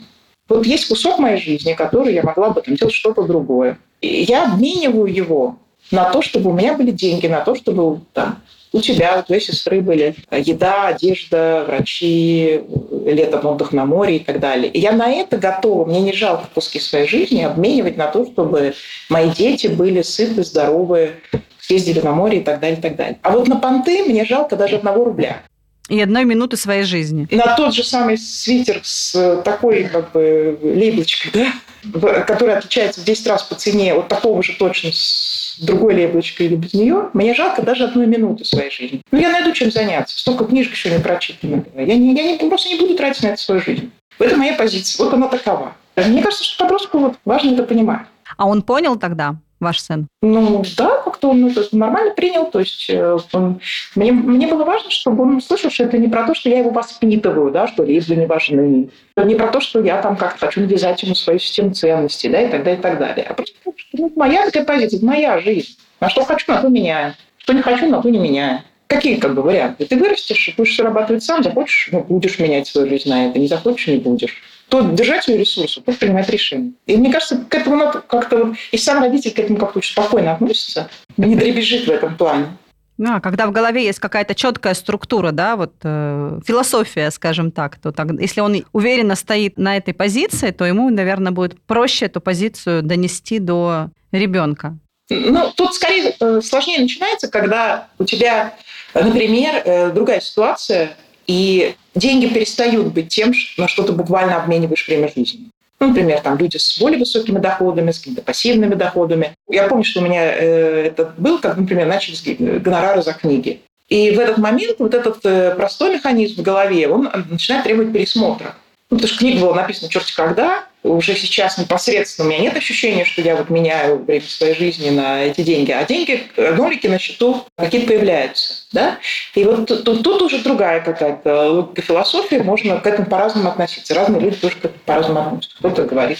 Вот 0.55 0.65
есть 0.65 0.87
кусок 0.87 1.19
моей 1.19 1.37
жизни, 1.37 1.73
который 1.73 2.13
я 2.13 2.23
могла 2.23 2.49
бы 2.49 2.61
там 2.61 2.75
делать 2.75 2.93
что-то 2.93 3.23
другое. 3.23 3.77
И 4.01 4.23
я 4.23 4.45
обмениваю 4.45 5.13
его 5.13 5.57
на 5.91 6.09
то, 6.11 6.21
чтобы 6.21 6.49
у 6.49 6.53
меня 6.53 6.73
были 6.75 6.91
деньги, 6.91 7.27
на 7.27 7.41
то, 7.41 7.55
чтобы 7.55 8.01
там, 8.13 8.39
у 8.71 8.79
тебя, 8.79 9.19
у 9.19 9.23
твоей 9.23 9.41
сестры 9.41 9.81
были 9.81 10.15
еда, 10.31 10.87
одежда, 10.87 11.63
врачи, 11.67 12.61
летом 13.05 13.45
отдых 13.45 13.71
на 13.71 13.85
море 13.85 14.17
и 14.17 14.19
так 14.19 14.39
далее. 14.39 14.71
И 14.71 14.79
я 14.79 14.91
на 14.91 15.09
это 15.09 15.37
готова, 15.37 15.85
мне 15.85 16.01
не 16.01 16.13
жалко 16.13 16.45
куски 16.53 16.79
своей 16.79 17.07
жизни 17.07 17.41
обменивать 17.43 17.97
на 17.97 18.07
то, 18.07 18.25
чтобы 18.25 18.73
мои 19.09 19.29
дети 19.29 19.67
были 19.67 20.01
сыты, 20.01 20.43
здоровы, 20.43 21.11
съездили 21.59 22.01
на 22.01 22.11
море 22.11 22.39
и 22.39 22.43
так 22.43 22.59
далее, 22.59 22.77
и 22.77 22.81
так 22.81 22.95
далее. 22.95 23.19
А 23.21 23.31
вот 23.31 23.47
на 23.47 23.57
понты 23.57 24.03
мне 24.03 24.25
жалко 24.25 24.55
даже 24.55 24.77
одного 24.77 25.05
рубля. 25.05 25.43
И 25.89 25.99
одной 25.99 26.23
минуты 26.23 26.55
своей 26.55 26.83
жизни. 26.83 27.27
На 27.29 27.55
тот 27.55 27.73
же 27.73 27.83
самый 27.83 28.17
свитер 28.17 28.79
с 28.83 29.41
такой 29.43 29.83
как 29.83 30.11
бы 30.13 30.57
лейблочкой, 30.61 31.31
да, 31.33 32.21
который 32.23 32.55
отличается 32.55 33.01
в 33.01 33.03
10 33.03 33.27
раз 33.27 33.43
по 33.43 33.55
цене 33.55 33.93
от 33.93 34.07
такого 34.07 34.41
же 34.41 34.53
точно 34.53 34.91
с 34.93 35.57
другой 35.59 35.95
лейблочкой 35.95 36.47
или 36.47 36.55
без 36.55 36.73
нее, 36.73 37.09
мне 37.13 37.33
жалко 37.33 37.61
даже 37.61 37.83
одной 37.83 38.07
минуты 38.07 38.45
своей 38.45 38.71
жизни. 38.71 39.01
Ну, 39.11 39.19
я 39.19 39.29
найду 39.29 39.51
чем 39.51 39.71
заняться. 39.71 40.17
Столько 40.17 40.45
книжек 40.45 40.71
еще 40.71 40.89
не 40.89 40.99
прочитано. 40.99 41.65
Я, 41.75 41.95
не, 41.95 42.15
я 42.15 42.31
не, 42.31 42.49
просто 42.49 42.69
не 42.69 42.79
буду 42.79 42.95
тратить 42.95 43.23
на 43.23 43.27
это 43.27 43.41
свою 43.41 43.61
жизнь. 43.61 43.91
Это 44.19 44.37
моя 44.37 44.55
позиция. 44.55 45.03
Вот 45.03 45.13
она 45.13 45.27
такова. 45.27 45.75
Мне 45.95 46.23
кажется, 46.23 46.43
что 46.43 46.63
подростку 46.63 46.97
вот 46.97 47.15
важно 47.25 47.51
это 47.51 47.63
понимать. 47.63 48.07
А 48.37 48.45
он 48.47 48.61
понял 48.61 48.95
тогда? 48.95 49.35
Ваш 49.63 49.81
сын? 49.81 50.07
Ну 50.21 50.63
да, 50.77 51.01
как-то 51.01 51.29
он 51.29 51.47
это 51.47 51.63
нормально 51.75 52.13
принял. 52.13 52.45
То 52.45 52.59
есть 52.59 52.89
э, 52.89 53.17
он, 53.31 53.59
мне, 53.95 54.11
мне 54.11 54.47
было 54.47 54.63
важно, 54.63 54.91
чтобы 54.91 55.23
он 55.23 55.37
услышал, 55.37 55.71
что 55.71 55.85
это 55.85 55.97
не 55.97 56.07
про 56.07 56.25
то, 56.27 56.35
что 56.35 56.49
я 56.49 56.59
его 56.59 56.69
воспитываю, 56.69 57.51
да, 57.51 57.67
что 57.67 57.83
лейблы 57.83 58.15
не 58.15 58.25
важны. 58.25 58.89
Не 59.17 59.35
про 59.35 59.47
то, 59.47 59.59
что 59.59 59.81
я 59.81 60.01
там 60.01 60.15
как-то 60.15 60.47
хочу 60.47 60.61
навязать 60.61 61.01
ему 61.03 61.15
свою 61.15 61.39
систему 61.39 61.73
ценностей, 61.73 62.29
да, 62.29 62.41
и 62.41 62.49
так 62.49 62.63
далее, 62.63 62.79
и 62.79 62.81
так 62.81 62.99
далее. 62.99 63.25
А 63.29 63.33
просто 63.33 63.55
ну, 63.93 64.11
моя 64.15 64.45
такая 64.45 64.65
позиция, 64.65 65.05
моя 65.05 65.39
жизнь. 65.39 65.77
На 65.99 66.09
что 66.09 66.25
хочу, 66.25 66.51
на 66.51 66.61
то 66.61 66.69
меняю. 66.69 67.13
Что 67.37 67.53
не 67.53 67.61
хочу, 67.61 67.87
на 67.87 68.01
то 68.01 68.09
не 68.09 68.19
меняю. 68.19 68.61
Какие 68.87 69.15
как 69.15 69.33
бы 69.33 69.41
варианты? 69.41 69.85
Ты 69.85 69.97
вырастешь, 69.97 70.53
будешь 70.55 70.75
зарабатывать 70.75 71.23
сам, 71.23 71.41
захочешь, 71.41 71.89
ну, 71.91 72.01
будешь 72.01 72.37
менять 72.39 72.67
свою 72.67 72.87
жизнь 72.87 73.09
на 73.09 73.27
это, 73.27 73.39
не 73.39 73.47
захочешь, 73.47 73.87
не 73.87 73.97
будешь 73.97 74.41
то 74.73 74.81
держать 74.81 75.27
ее 75.27 75.37
ресурсы, 75.37 75.81
то 75.81 75.91
принимать 75.91 76.27
решение. 76.29 76.71
И 76.87 76.97
мне 76.97 77.11
кажется, 77.13 77.45
к 77.47 77.53
этому 77.53 77.75
надо 77.75 78.01
как-то 78.01 78.37
вот... 78.37 78.55
И 78.71 78.77
сам 78.77 79.03
родитель 79.03 79.29
к 79.29 79.37
этому 79.37 79.59
как-то 79.59 79.77
очень 79.77 79.91
спокойно 79.91 80.33
относится, 80.33 80.89
не 81.15 81.35
дребезжит 81.35 81.85
в 81.85 81.91
этом 81.91 82.17
плане. 82.17 82.57
А, 83.05 83.19
когда 83.19 83.45
в 83.45 83.51
голове 83.51 83.85
есть 83.85 83.99
какая-то 83.99 84.33
четкая 84.33 84.73
структура, 84.73 85.29
да, 85.29 85.57
вот 85.57 85.73
э, 85.83 86.39
философия, 86.43 87.11
скажем 87.11 87.51
так, 87.51 87.77
то 87.77 87.91
так, 87.91 88.19
если 88.19 88.41
он 88.41 88.65
уверенно 88.71 89.13
стоит 89.15 89.59
на 89.59 89.77
этой 89.77 89.93
позиции, 89.93 90.49
то 90.49 90.65
ему, 90.65 90.89
наверное, 90.89 91.31
будет 91.31 91.61
проще 91.61 92.05
эту 92.05 92.19
позицию 92.19 92.81
донести 92.81 93.37
до 93.37 93.91
ребенка. 94.11 94.75
Ну, 95.11 95.51
тут 95.55 95.75
скорее 95.75 96.15
э, 96.19 96.41
сложнее 96.41 96.79
начинается, 96.79 97.27
когда 97.27 97.89
у 97.99 98.05
тебя, 98.05 98.55
например, 98.95 99.61
э, 99.63 99.91
другая 99.91 100.19
ситуация, 100.19 100.97
И 101.27 101.75
деньги 101.95 102.27
перестают 102.27 102.87
быть 102.93 103.09
тем, 103.09 103.33
на 103.57 103.67
что 103.67 103.83
ты 103.83 103.93
буквально 103.93 104.37
обмениваешь 104.37 104.87
время 104.87 105.11
жизни. 105.15 105.49
Ну, 105.79 105.89
например, 105.89 106.21
там 106.21 106.37
люди 106.37 106.57
с 106.57 106.77
более 106.79 106.99
высокими 106.99 107.39
доходами, 107.39 107.91
с 107.91 107.99
какими-то 107.99 108.21
пассивными 108.21 108.75
доходами. 108.75 109.35
Я 109.49 109.67
помню, 109.67 109.83
что 109.83 109.99
у 109.99 110.03
меня 110.03 110.33
э, 110.33 110.87
это 110.87 111.13
был, 111.17 111.39
как, 111.39 111.57
например, 111.57 111.87
начались 111.87 112.23
гонорары 112.37 113.01
за 113.01 113.13
книги. 113.13 113.61
И 113.89 114.11
в 114.11 114.19
этот 114.19 114.37
момент 114.37 114.79
вот 114.79 114.93
этот 114.93 115.17
э, 115.25 115.55
простой 115.55 115.95
механизм 115.95 116.41
в 116.41 116.43
голове, 116.43 116.87
он 116.87 117.09
начинает 117.29 117.65
требовать 117.65 117.91
пересмотра. 117.91 118.55
Ну, 118.89 118.97
потому 118.97 119.07
что 119.07 119.19
книга 119.19 119.41
была 119.41 119.55
написана 119.55 119.89
черти 119.89 120.15
когда, 120.15 120.65
уже 120.83 121.15
сейчас 121.15 121.57
непосредственно 121.57 122.27
у 122.27 122.31
меня 122.31 122.41
нет 122.41 122.57
ощущения, 122.57 123.05
что 123.05 123.21
я 123.21 123.35
вот 123.35 123.49
меняю 123.49 124.03
время 124.03 124.25
своей 124.27 124.55
жизни 124.55 124.89
на 124.89 125.23
эти 125.23 125.41
деньги, 125.41 125.71
а 125.71 125.83
деньги, 125.85 126.23
нолики 126.37 126.87
на 126.87 126.99
счету 126.99 127.45
какие-то 127.55 127.87
появляются. 127.87 128.65
Да? 128.71 128.97
И 129.35 129.43
вот 129.43 129.67
тут, 129.67 130.03
тут 130.03 130.21
уже 130.21 130.39
другая 130.39 130.81
какая-то 130.81 131.51
логика 131.51 131.81
философия, 131.81 132.43
можно 132.43 132.79
к 132.79 132.87
этому 132.87 133.07
по-разному 133.07 133.49
относиться. 133.49 133.93
Разные 133.93 134.21
люди 134.21 134.35
тоже 134.35 134.55
к 134.55 134.65
этому 134.65 134.81
по-разному 134.85 135.19
относятся. 135.21 135.57
Кто-то 135.59 135.83
говорит, 135.83 136.17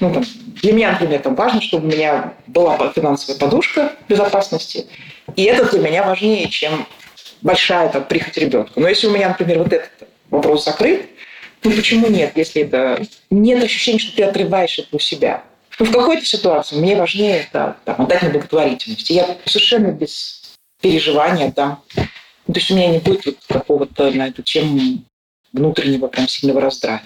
ну, 0.00 0.12
там, 0.12 0.24
для 0.62 0.72
меня, 0.72 0.92
например, 0.92 1.20
там 1.20 1.34
важно, 1.34 1.60
чтобы 1.60 1.86
у 1.86 1.90
меня 1.90 2.32
была 2.46 2.76
финансовая 2.94 3.38
подушка 3.38 3.92
безопасности, 4.08 4.86
и 5.34 5.44
это 5.44 5.70
для 5.70 5.80
меня 5.80 6.04
важнее, 6.04 6.48
чем 6.48 6.86
большая 7.42 7.88
там, 7.90 8.04
прихоть 8.04 8.36
ребенка. 8.38 8.72
Но 8.76 8.88
если 8.88 9.08
у 9.08 9.10
меня, 9.10 9.28
например, 9.28 9.58
вот 9.58 9.72
этот 9.72 9.90
вопрос 10.30 10.64
закрыт, 10.64 11.06
ну 11.66 11.76
почему 11.76 12.08
нет, 12.08 12.32
если 12.36 12.62
это 12.62 13.04
нет 13.30 13.62
ощущения, 13.62 13.98
что 13.98 14.14
ты 14.14 14.22
отрываешь 14.22 14.78
это 14.78 14.88
у 14.92 14.98
себя? 14.98 15.44
Ну, 15.78 15.86
в 15.86 15.92
какой-то 15.92 16.24
ситуации 16.24 16.76
мне 16.76 16.96
важнее 16.96 17.40
это 17.40 17.76
там, 17.84 18.00
отдать 18.02 18.22
на 18.22 18.30
благотворительность. 18.30 19.10
Я 19.10 19.36
совершенно 19.44 19.92
без 19.92 20.54
переживания 20.80 21.50
там. 21.50 21.82
Ну, 22.46 22.54
то 22.54 22.60
есть 22.60 22.70
у 22.70 22.74
меня 22.74 22.88
не 22.88 22.98
будет 22.98 23.26
вот 23.26 23.36
какого-то 23.48 24.10
на 24.12 24.28
эту 24.28 24.42
тему 24.42 25.02
внутреннего 25.52 26.06
прям 26.06 26.28
сильного 26.28 26.60
раздрая. 26.60 27.02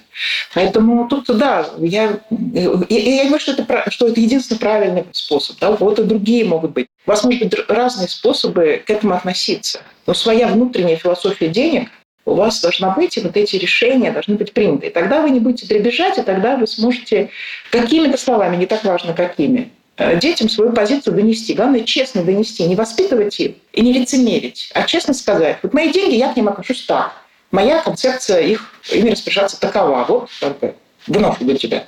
Поэтому 0.55 1.09
тут, 1.09 1.27
да, 1.27 1.71
я, 1.79 2.21
я, 2.31 2.71
я 2.89 3.25
говорю, 3.25 3.39
что 3.39 3.53
это, 3.53 3.91
что 3.91 4.09
это 4.09 4.21
единственный 4.21 4.59
правильный 4.59 5.05
способ. 5.13 5.59
Да? 5.59 5.71
У 5.71 5.77
кого-то 5.77 6.05
другие 6.05 6.45
могут 6.45 6.73
быть. 6.73 6.87
У 7.07 7.11
вас 7.11 7.25
могут 7.25 7.41
быть 7.41 7.55
разные 7.69 8.09
способы 8.09 8.83
к 8.85 8.91
этому 8.91 9.15
относиться. 9.15 9.81
Но 10.07 10.15
своя 10.15 10.49
внутренняя 10.49 10.97
философия 10.97 11.49
денег 11.49 11.89
у 12.25 12.35
вас 12.35 12.61
должна 12.61 12.91
быть, 12.91 13.17
вот 13.23 13.37
эти 13.37 13.57
решения 13.57 14.11
должны 14.11 14.37
быть 14.37 14.53
приняты. 14.53 14.89
И 14.89 14.91
тогда 14.91 15.23
вы 15.23 15.31
не 15.31 15.41
будете 15.41 15.67
дребезжать, 15.67 16.19
и 16.19 16.23
тогда 16.23 16.57
вы 16.57 16.67
сможете 16.67 17.31
какими-то 17.71 18.17
словами, 18.19 18.57
не 18.57 18.67
так 18.67 18.85
важно 18.85 19.15
какими, 19.15 19.71
э, 19.97 20.19
детям 20.19 20.49
свою 20.49 20.73
позицию 20.73 21.15
донести. 21.15 21.55
Главное, 21.55 21.81
честно 21.81 22.23
донести, 22.23 22.65
не 22.65 22.77
воспитывать 22.77 23.39
их 23.41 23.53
и 23.73 23.81
не 23.81 23.93
лицемерить, 23.93 24.71
а 24.75 24.83
честно 24.83 25.15
сказать, 25.15 25.59
вот 25.63 25.73
мои 25.73 25.91
деньги, 25.91 26.15
я 26.15 26.33
к 26.33 26.37
ним 26.37 26.49
отношусь 26.49 26.85
так. 26.85 27.13
Моя 27.51 27.81
концепция 27.81 28.41
их, 28.41 28.73
ими 28.93 29.11
распоряжаться 29.11 29.59
такова. 29.59 30.05
Вот 30.07 30.31
как 30.39 30.59
бы, 30.61 30.75
вновь 31.09 31.39
для 31.41 31.57
тебя. 31.57 31.85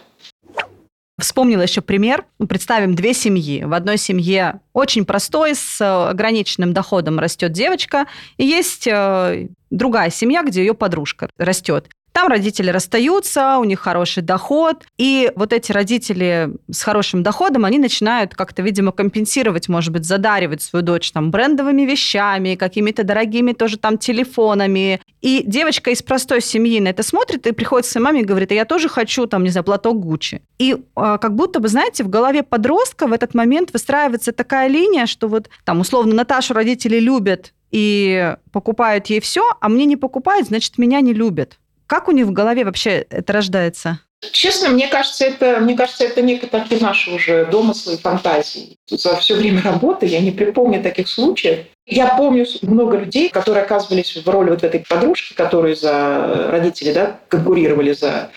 Вспомнила 1.20 1.62
еще 1.62 1.82
пример. 1.82 2.24
Представим 2.48 2.94
две 2.94 3.12
семьи. 3.12 3.64
В 3.64 3.74
одной 3.74 3.98
семье 3.98 4.60
очень 4.72 5.04
простой, 5.04 5.54
с 5.54 6.08
ограниченным 6.10 6.72
доходом 6.72 7.18
растет 7.18 7.52
девочка, 7.52 8.06
и 8.38 8.46
есть 8.46 8.86
э, 8.86 9.48
другая 9.70 10.10
семья, 10.10 10.42
где 10.42 10.60
ее 10.60 10.74
подружка 10.74 11.28
растет. 11.36 11.88
Там 12.12 12.28
родители 12.28 12.70
расстаются, 12.70 13.58
у 13.58 13.64
них 13.64 13.80
хороший 13.80 14.22
доход, 14.22 14.84
и 14.98 15.32
вот 15.34 15.52
эти 15.52 15.72
родители 15.72 16.50
с 16.70 16.82
хорошим 16.82 17.22
доходом, 17.22 17.64
они 17.64 17.78
начинают 17.78 18.34
как-то, 18.34 18.62
видимо, 18.62 18.92
компенсировать, 18.92 19.68
может 19.68 19.92
быть, 19.92 20.04
задаривать 20.04 20.62
свою 20.62 20.84
дочь 20.84 21.10
там 21.10 21.30
брендовыми 21.30 21.82
вещами, 21.82 22.54
какими-то 22.54 23.02
дорогими 23.02 23.52
тоже 23.52 23.78
там 23.78 23.96
телефонами. 23.96 25.00
И 25.22 25.42
девочка 25.46 25.90
из 25.90 26.02
простой 26.02 26.42
семьи 26.42 26.80
на 26.80 26.88
это 26.88 27.02
смотрит 27.02 27.46
и 27.46 27.52
приходит 27.52 27.86
к 27.86 27.90
своей 27.90 28.04
маме 28.04 28.20
и 28.20 28.24
говорит, 28.24 28.52
а 28.52 28.54
я 28.54 28.64
тоже 28.64 28.88
хочу 28.88 29.26
там, 29.26 29.44
не 29.44 29.50
знаю, 29.50 29.64
платок 29.64 30.00
Гуччи. 30.00 30.42
И 30.58 30.72
э, 30.74 30.78
как 30.94 31.34
будто 31.34 31.60
бы, 31.60 31.68
знаете, 31.68 32.04
в 32.04 32.08
голове 32.08 32.42
подростка 32.42 33.06
в 33.06 33.12
этот 33.12 33.34
момент 33.34 33.72
выстраивается 33.72 34.32
такая 34.32 34.68
линия, 34.68 35.06
что 35.06 35.28
вот 35.28 35.48
там 35.64 35.80
условно 35.80 36.14
Наташу 36.14 36.54
родители 36.54 36.98
любят 36.98 37.54
и 37.70 38.36
покупают 38.52 39.06
ей 39.06 39.20
все, 39.20 39.44
а 39.60 39.68
мне 39.68 39.86
не 39.86 39.96
покупают, 39.96 40.48
значит, 40.48 40.76
меня 40.78 41.00
не 41.00 41.14
любят. 41.14 41.58
Как 41.86 42.08
у 42.08 42.12
них 42.12 42.26
в 42.26 42.32
голове 42.32 42.64
вообще 42.64 43.06
это 43.10 43.32
рождается? 43.32 44.00
Честно, 44.30 44.68
мне 44.68 44.86
кажется, 44.86 45.24
это, 45.24 45.58
мне 45.60 45.76
кажется, 45.76 46.04
это 46.04 46.22
некие 46.22 46.48
такие 46.48 46.80
наши 46.80 47.10
уже 47.10 47.44
домыслы 47.46 47.94
и 47.94 47.98
фантазии. 47.98 48.76
За 48.88 49.16
все 49.16 49.34
время 49.34 49.62
работы 49.62 50.06
я 50.06 50.20
не 50.20 50.30
припомню 50.30 50.80
таких 50.80 51.08
случаев. 51.08 51.66
Я 51.86 52.14
помню 52.14 52.46
много 52.62 52.98
людей, 52.98 53.28
которые 53.28 53.64
оказывались 53.64 54.16
в 54.16 54.28
роли 54.28 54.50
вот 54.50 54.62
этой 54.62 54.84
подружки, 54.88 55.34
которые 55.34 55.74
за 55.74 56.50
родители 56.52 56.92
да, 56.92 57.18
конкурировали 57.28 57.92
за 57.92 58.30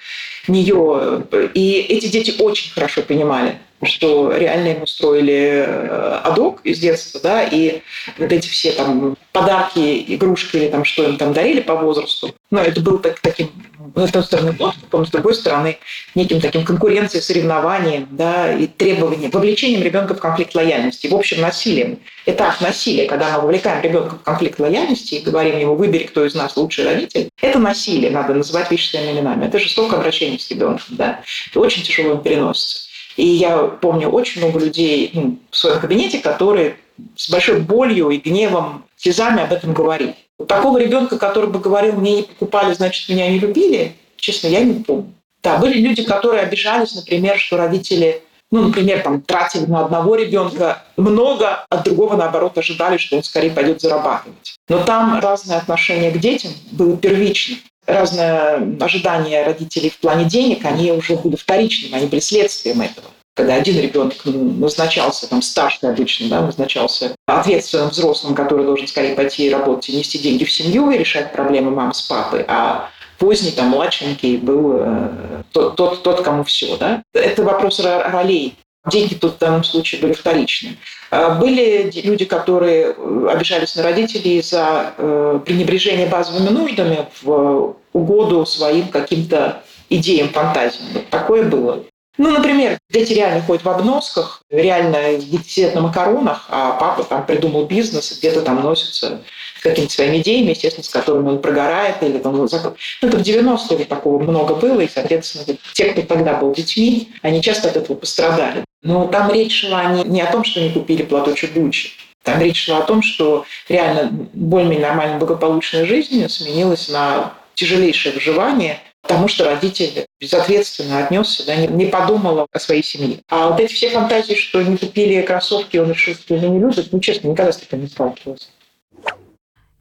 нее. 0.47 1.23
И 1.53 1.73
эти 1.87 2.07
дети 2.07 2.33
очень 2.41 2.71
хорошо 2.71 3.03
понимали, 3.03 3.59
что 3.83 4.35
реально 4.35 4.69
им 4.69 4.83
устроили 4.83 5.65
э, 5.67 6.19
адок 6.23 6.61
из 6.63 6.79
детства, 6.79 7.19
да, 7.21 7.43
и 7.43 7.81
вот 8.17 8.31
эти 8.31 8.47
все 8.47 8.71
там 8.71 9.17
подарки, 9.31 10.05
игрушки 10.07 10.57
или 10.57 10.67
там 10.69 10.85
что 10.85 11.03
им 11.03 11.17
там 11.17 11.33
дарили 11.33 11.61
по 11.61 11.75
возрасту, 11.75 12.33
ну, 12.51 12.59
это 12.59 12.79
был 12.79 12.99
так, 12.99 13.19
таким, 13.19 13.51
с 13.95 14.03
одной 14.03 14.23
стороны, 14.23 14.53
доступом, 14.53 15.05
с 15.05 15.09
другой 15.09 15.35
стороны, 15.35 15.77
неким 16.15 16.39
таким 16.39 16.63
конкуренцией, 16.63 17.21
соревнованием, 17.21 18.07
да, 18.11 18.53
и 18.53 18.67
требованием, 18.67 19.29
вовлечением 19.31 19.83
ребенка 19.83 20.15
в 20.15 20.19
конфликт 20.19 20.55
лояльности, 20.55 21.07
в 21.07 21.15
общем, 21.15 21.41
насилием. 21.41 21.99
Этап 22.25 22.61
насилия, 22.61 23.07
когда 23.07 23.35
мы 23.35 23.41
вовлекаем 23.43 23.83
ребенка 23.83 24.15
в 24.15 24.23
конфликт 24.23 24.59
лояльности 24.59 25.15
и 25.15 25.21
говорим 25.21 25.59
ему, 25.59 25.75
выбери, 25.75 26.05
кто 26.05 26.25
из 26.25 26.33
нас 26.33 26.55
лучший 26.55 26.85
родитель, 26.85 27.29
это 27.41 27.59
насилие, 27.59 28.09
надо 28.09 28.33
называть 28.33 28.71
вещи 28.71 28.89
своими 28.89 29.11
именами. 29.11 29.45
Это 29.45 29.59
жестокое 29.59 29.99
обращение 29.99 30.39
с 30.39 30.49
ребенком, 30.49 30.85
да. 30.89 31.21
Это 31.49 31.59
очень 31.59 31.83
тяжело 31.83 32.13
им 32.13 32.21
переносится. 32.21 32.85
И 33.15 33.25
я 33.25 33.57
помню 33.59 34.09
очень 34.09 34.41
много 34.41 34.59
людей 34.59 35.11
ну, 35.13 35.39
в 35.49 35.57
своем 35.57 35.79
кабинете, 35.79 36.19
которые 36.19 36.77
с 37.15 37.29
большой 37.29 37.59
болью 37.61 38.09
и 38.09 38.17
гневом, 38.17 38.85
слезами 38.97 39.43
об 39.43 39.53
этом 39.53 39.73
говорили. 39.73 40.15
Такого 40.47 40.77
ребенка, 40.77 41.17
который 41.17 41.49
бы 41.49 41.59
говорил, 41.59 41.93
мне 41.93 42.17
не 42.17 42.23
покупали, 42.23 42.73
значит, 42.73 43.07
меня 43.09 43.29
не 43.29 43.39
любили, 43.39 43.95
честно, 44.17 44.47
я 44.47 44.61
не 44.61 44.83
помню. 44.83 45.13
Да, 45.41 45.57
были 45.57 45.79
люди, 45.79 46.03
которые 46.03 46.43
обижались, 46.43 46.95
например, 46.95 47.37
что 47.37 47.57
родители, 47.57 48.23
ну, 48.51 48.63
например, 48.63 49.01
там, 49.01 49.21
тратили 49.21 49.65
на 49.65 49.85
одного 49.85 50.15
ребенка 50.15 50.83
много, 50.97 51.65
от 51.69 51.83
другого, 51.83 52.17
наоборот, 52.17 52.57
ожидали, 52.57 52.97
что 52.97 53.17
он 53.17 53.23
скорее 53.23 53.51
пойдет 53.51 53.79
зарабатывать. 53.79 54.55
Но 54.67 54.83
там 54.83 55.19
разное 55.19 55.57
отношение 55.57 56.11
к 56.11 56.17
детям 56.17 56.51
было 56.71 56.97
первичным 56.97 57.59
разное 57.85 58.77
ожидание 58.79 59.43
родителей 59.43 59.89
в 59.89 59.97
плане 59.99 60.25
денег, 60.25 60.65
они 60.65 60.91
уже 60.91 61.15
были 61.15 61.35
вторичными, 61.35 61.95
они 61.95 62.07
были 62.07 62.19
следствием 62.19 62.81
этого. 62.81 63.07
Когда 63.35 63.55
один 63.55 63.77
ребенок 63.81 64.13
назначался, 64.23 65.29
там 65.29 65.41
старший 65.41 65.89
обычно, 65.89 66.29
да, 66.29 66.41
назначался 66.41 67.15
ответственным 67.25 67.89
взрослым, 67.89 68.33
который 68.33 68.65
должен 68.65 68.87
скорее 68.87 69.13
пойти 69.13 69.49
работать 69.49 69.89
и 69.89 69.97
нести 69.97 70.17
деньги 70.19 70.45
в 70.45 70.51
семью 70.51 70.89
и 70.89 70.97
решать 70.97 71.33
проблемы 71.33 71.71
мамы 71.71 71.93
с 71.93 72.01
папой, 72.01 72.45
а 72.47 72.89
поздний, 73.17 73.51
там, 73.51 73.67
младшенький 73.69 74.37
был 74.37 74.77
э, 74.79 75.09
тот, 75.51 75.75
тот, 75.75 76.01
тот, 76.01 76.21
кому 76.21 76.45
все. 76.45 76.77
Да? 76.77 77.03
Это 77.13 77.43
вопрос 77.43 77.81
ролей. 77.81 78.55
Деньги 78.91 79.15
тут 79.15 79.35
в 79.35 79.37
данном 79.39 79.63
случае 79.63 80.01
были 80.01 80.13
вторичны. 80.13 80.77
А 81.11 81.35
были 81.35 81.91
люди, 82.03 82.25
которые 82.25 82.95
э, 82.95 83.27
обижались 83.31 83.75
на 83.75 83.83
родителей 83.83 84.41
за 84.41 84.93
э, 84.97 85.39
пренебрежение 85.45 86.07
базовыми 86.07 86.49
нуждами 86.49 87.07
в 87.21 87.75
угоду 87.93 88.45
своим 88.45 88.89
каким-то 88.89 89.63
идеям, 89.89 90.29
фантазиям. 90.29 91.03
Такое 91.09 91.43
было. 91.43 91.83
Ну, 92.17 92.31
например, 92.31 92.77
дети 92.89 93.13
реально 93.13 93.41
ходят 93.41 93.63
в 93.63 93.69
обносках, 93.69 94.41
реально 94.49 95.19
сидят 95.45 95.75
на 95.75 95.81
макаронах, 95.81 96.45
а 96.49 96.73
папа 96.73 97.03
там 97.03 97.25
придумал 97.25 97.65
бизнес, 97.65 98.17
где-то 98.17 98.41
там 98.41 98.61
носится 98.61 99.21
с 99.59 99.61
какими-то 99.61 99.93
своими 99.93 100.17
идеями, 100.17 100.51
естественно, 100.51 100.83
с 100.83 100.89
которыми 100.89 101.29
он 101.29 101.41
прогорает 101.41 102.01
или 102.01 102.17
там... 102.19 102.37
Ну, 102.37 102.45
это 102.45 103.17
в 103.17 103.21
90-е 103.21 103.85
такого 103.85 104.21
много 104.21 104.55
было, 104.55 104.81
и, 104.81 104.89
соответственно, 104.89 105.57
те, 105.73 105.85
кто 105.91 106.01
тогда 106.03 106.35
был 106.35 106.53
детьми, 106.53 107.09
они 107.21 107.41
часто 107.41 107.69
от 107.69 107.77
этого 107.77 107.97
пострадали. 107.97 108.63
Но 108.81 109.07
там 109.07 109.31
речь 109.31 109.61
шла 109.61 109.85
не, 109.85 110.03
не 110.03 110.21
о 110.21 110.31
том, 110.31 110.43
что 110.43 110.59
они 110.61 110.69
купили 110.69 111.03
платочек 111.03 111.53
Гуччи, 111.53 111.91
там 112.25 112.41
речь 112.41 112.65
шла 112.65 112.79
о 112.79 112.83
том, 112.83 113.01
что 113.01 113.45
реально 113.69 114.09
более-менее 114.33 114.87
нормальная 114.87 115.19
благополучная 115.19 115.85
жизнь 115.85 116.27
сменилась 116.27 116.89
на 116.89 117.33
тяжелейшее 117.53 118.13
выживание, 118.13 118.79
потому 119.07 119.27
что 119.27 119.45
родитель 119.45 120.07
безответственно 120.19 121.05
отнесся, 121.05 121.45
да, 121.45 121.55
не, 121.55 121.67
не 121.67 121.85
подумал 121.85 122.47
о 122.51 122.59
своей 122.59 122.83
семье. 122.83 123.19
А 123.29 123.49
вот 123.49 123.59
эти 123.59 123.73
все 123.73 123.89
фантазии, 123.89 124.33
что 124.33 124.61
не 124.61 124.77
купили 124.77 125.21
кроссовки, 125.21 125.77
он 125.77 125.91
решил, 125.91 126.15
что 126.15 126.35
его 126.35 126.47
не 126.47 126.59
любит, 126.59 126.89
ну, 126.91 126.99
честно, 126.99 127.27
никогда 127.27 127.51
с 127.51 127.57
таким 127.57 127.81
не 127.81 127.87
сталкивался. 127.87 128.47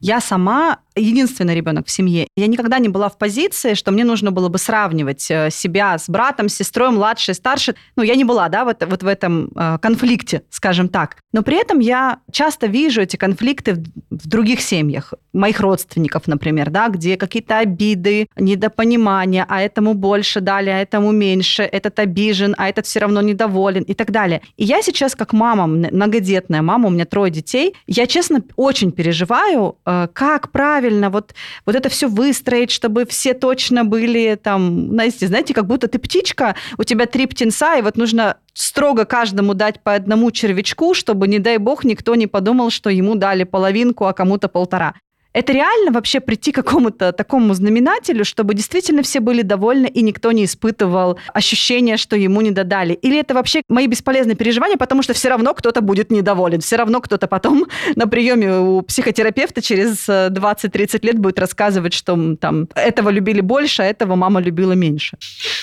Я 0.05 0.21
сама 0.21 0.77
единственный 0.95 1.55
ребенок 1.55 1.87
в 1.87 1.91
семье. 1.91 2.27
Я 2.37 2.47
никогда 2.47 2.79
не 2.79 2.89
была 2.89 3.09
в 3.09 3.17
позиции, 3.17 3.73
что 3.73 3.91
мне 3.91 4.03
нужно 4.05 4.31
было 4.31 4.49
бы 4.49 4.57
сравнивать 4.57 5.29
э, 5.29 5.49
себя 5.51 5.97
с 5.97 6.07
братом, 6.07 6.47
с 6.47 6.55
сестрой, 6.55 6.91
младшей, 6.91 7.33
старшей. 7.33 7.75
Ну, 7.95 8.03
я 8.03 8.15
не 8.15 8.23
была, 8.23 8.47
да, 8.47 8.65
вот, 8.65 8.83
вот 8.85 9.03
в 9.03 9.07
этом 9.07 9.49
э, 9.55 9.77
конфликте, 9.81 10.43
скажем 10.49 10.89
так. 10.89 11.17
Но 11.33 11.41
при 11.41 11.59
этом 11.59 11.79
я 11.79 12.19
часто 12.31 12.67
вижу 12.67 13.01
эти 13.01 13.17
конфликты 13.17 13.83
в, 14.09 14.27
других 14.27 14.61
семьях, 14.61 15.13
моих 15.33 15.59
родственников, 15.59 16.27
например, 16.27 16.69
да, 16.69 16.87
где 16.89 17.17
какие-то 17.17 17.57
обиды, 17.57 18.27
недопонимания, 18.37 19.45
а 19.49 19.61
этому 19.61 19.95
больше 19.95 20.39
дали, 20.39 20.69
а 20.69 20.81
этому 20.81 21.11
меньше, 21.11 21.63
этот 21.63 21.99
обижен, 21.99 22.55
а 22.57 22.69
этот 22.69 22.85
все 22.85 22.99
равно 22.99 23.21
недоволен 23.21 23.83
и 23.83 23.93
так 23.93 24.11
далее. 24.11 24.41
И 24.55 24.63
я 24.63 24.81
сейчас 24.81 25.15
как 25.15 25.33
мама, 25.33 25.67
многодетная 25.67 26.61
мама, 26.61 26.87
у 26.87 26.91
меня 26.91 27.05
трое 27.05 27.31
детей, 27.31 27.75
я, 27.87 28.07
честно, 28.07 28.41
очень 28.55 28.91
переживаю, 28.91 29.75
э, 29.85 29.94
как 30.13 30.51
правильно 30.51 30.65
правильно 30.75 31.09
вот, 31.09 31.33
вот 31.65 31.75
это 31.75 31.89
все 31.89 32.07
выстроить, 32.07 32.71
чтобы 32.71 33.05
все 33.05 33.33
точно 33.33 33.85
были 33.85 34.35
там, 34.41 34.89
знаете, 34.89 35.27
знаете, 35.27 35.53
как 35.53 35.67
будто 35.67 35.87
ты 35.87 35.99
птичка, 35.99 36.55
у 36.77 36.83
тебя 36.83 37.05
три 37.05 37.27
птенца, 37.27 37.77
и 37.77 37.81
вот 37.81 37.97
нужно 37.97 38.37
строго 38.53 39.05
каждому 39.05 39.53
дать 39.53 39.81
по 39.83 39.93
одному 39.93 40.31
червячку, 40.31 40.93
чтобы, 40.93 41.27
не 41.27 41.39
дай 41.39 41.57
бог, 41.57 41.83
никто 41.85 42.15
не 42.15 42.27
подумал, 42.27 42.69
что 42.69 42.89
ему 42.89 43.15
дали 43.15 43.43
половинку, 43.43 44.05
а 44.05 44.13
кому-то 44.13 44.47
полтора. 44.47 44.93
Это 45.35 45.51
реально 45.51 45.91
вообще 45.91 46.21
прийти 46.21 46.53
к 46.53 46.55
какому-то 46.55 47.11
такому 47.11 47.53
знаменателю, 47.53 48.23
чтобы 48.23 48.53
действительно 48.53 49.03
все 49.03 49.19
были 49.19 49.41
довольны 49.41 49.87
и 49.87 50.01
никто 50.01 50.31
не 50.31 50.45
испытывал 50.45 51.19
ощущения, 51.33 51.97
что 51.97 52.15
ему 52.15 52.39
не 52.39 52.51
додали? 52.51 52.93
Или 52.93 53.19
это 53.19 53.33
вообще 53.33 53.61
мои 53.67 53.87
бесполезные 53.87 54.37
переживания, 54.37 54.77
потому 54.77 55.03
что 55.03 55.13
все 55.13 55.27
равно 55.27 55.53
кто-то 55.53 55.81
будет 55.81 56.09
недоволен, 56.09 56.61
все 56.61 56.77
равно 56.77 57.01
кто-то 57.01 57.27
потом 57.27 57.65
на 57.97 58.07
приеме 58.07 58.59
у 58.59 58.81
психотерапевта 58.81 59.61
через 59.61 60.07
20-30 60.07 61.05
лет 61.05 61.19
будет 61.19 61.37
рассказывать, 61.37 61.93
что 61.93 62.17
там 62.39 62.69
этого 62.73 63.09
любили 63.09 63.41
больше, 63.41 63.81
а 63.81 63.85
этого 63.85 64.15
мама 64.15 64.39
любила 64.39 64.71
меньше? 64.71 65.17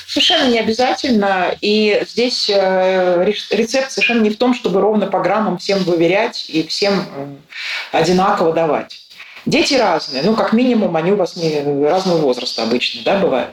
Совершенно 0.06 0.50
не 0.50 0.58
обязательно. 0.58 1.54
И 1.62 2.02
здесь 2.06 2.50
э, 2.50 3.24
рецепт 3.50 3.90
совершенно 3.90 4.20
не 4.20 4.28
в 4.28 4.36
том, 4.36 4.52
чтобы 4.52 4.82
ровно 4.82 5.06
по 5.06 5.20
граммам 5.20 5.56
всем 5.56 5.78
выверять 5.84 6.44
и 6.50 6.62
всем 6.68 7.06
одинаково 7.90 8.52
давать. 8.52 9.01
Дети 9.44 9.74
разные, 9.74 10.22
ну, 10.22 10.34
как 10.34 10.52
минимум, 10.52 10.96
они 10.96 11.12
у 11.12 11.16
вас 11.16 11.36
не 11.36 11.62
разного 11.88 12.18
возраста 12.18 12.62
обычно, 12.62 13.02
да, 13.04 13.18
бывают. 13.18 13.50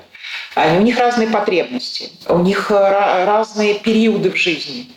Они, 0.53 0.77
у 0.77 0.81
них 0.81 0.97
разные 0.97 1.27
потребности, 1.27 2.11
у 2.27 2.39
них 2.39 2.69
разные 2.69 3.75
периоды 3.75 4.31
в 4.31 4.35
жизни, 4.35 4.87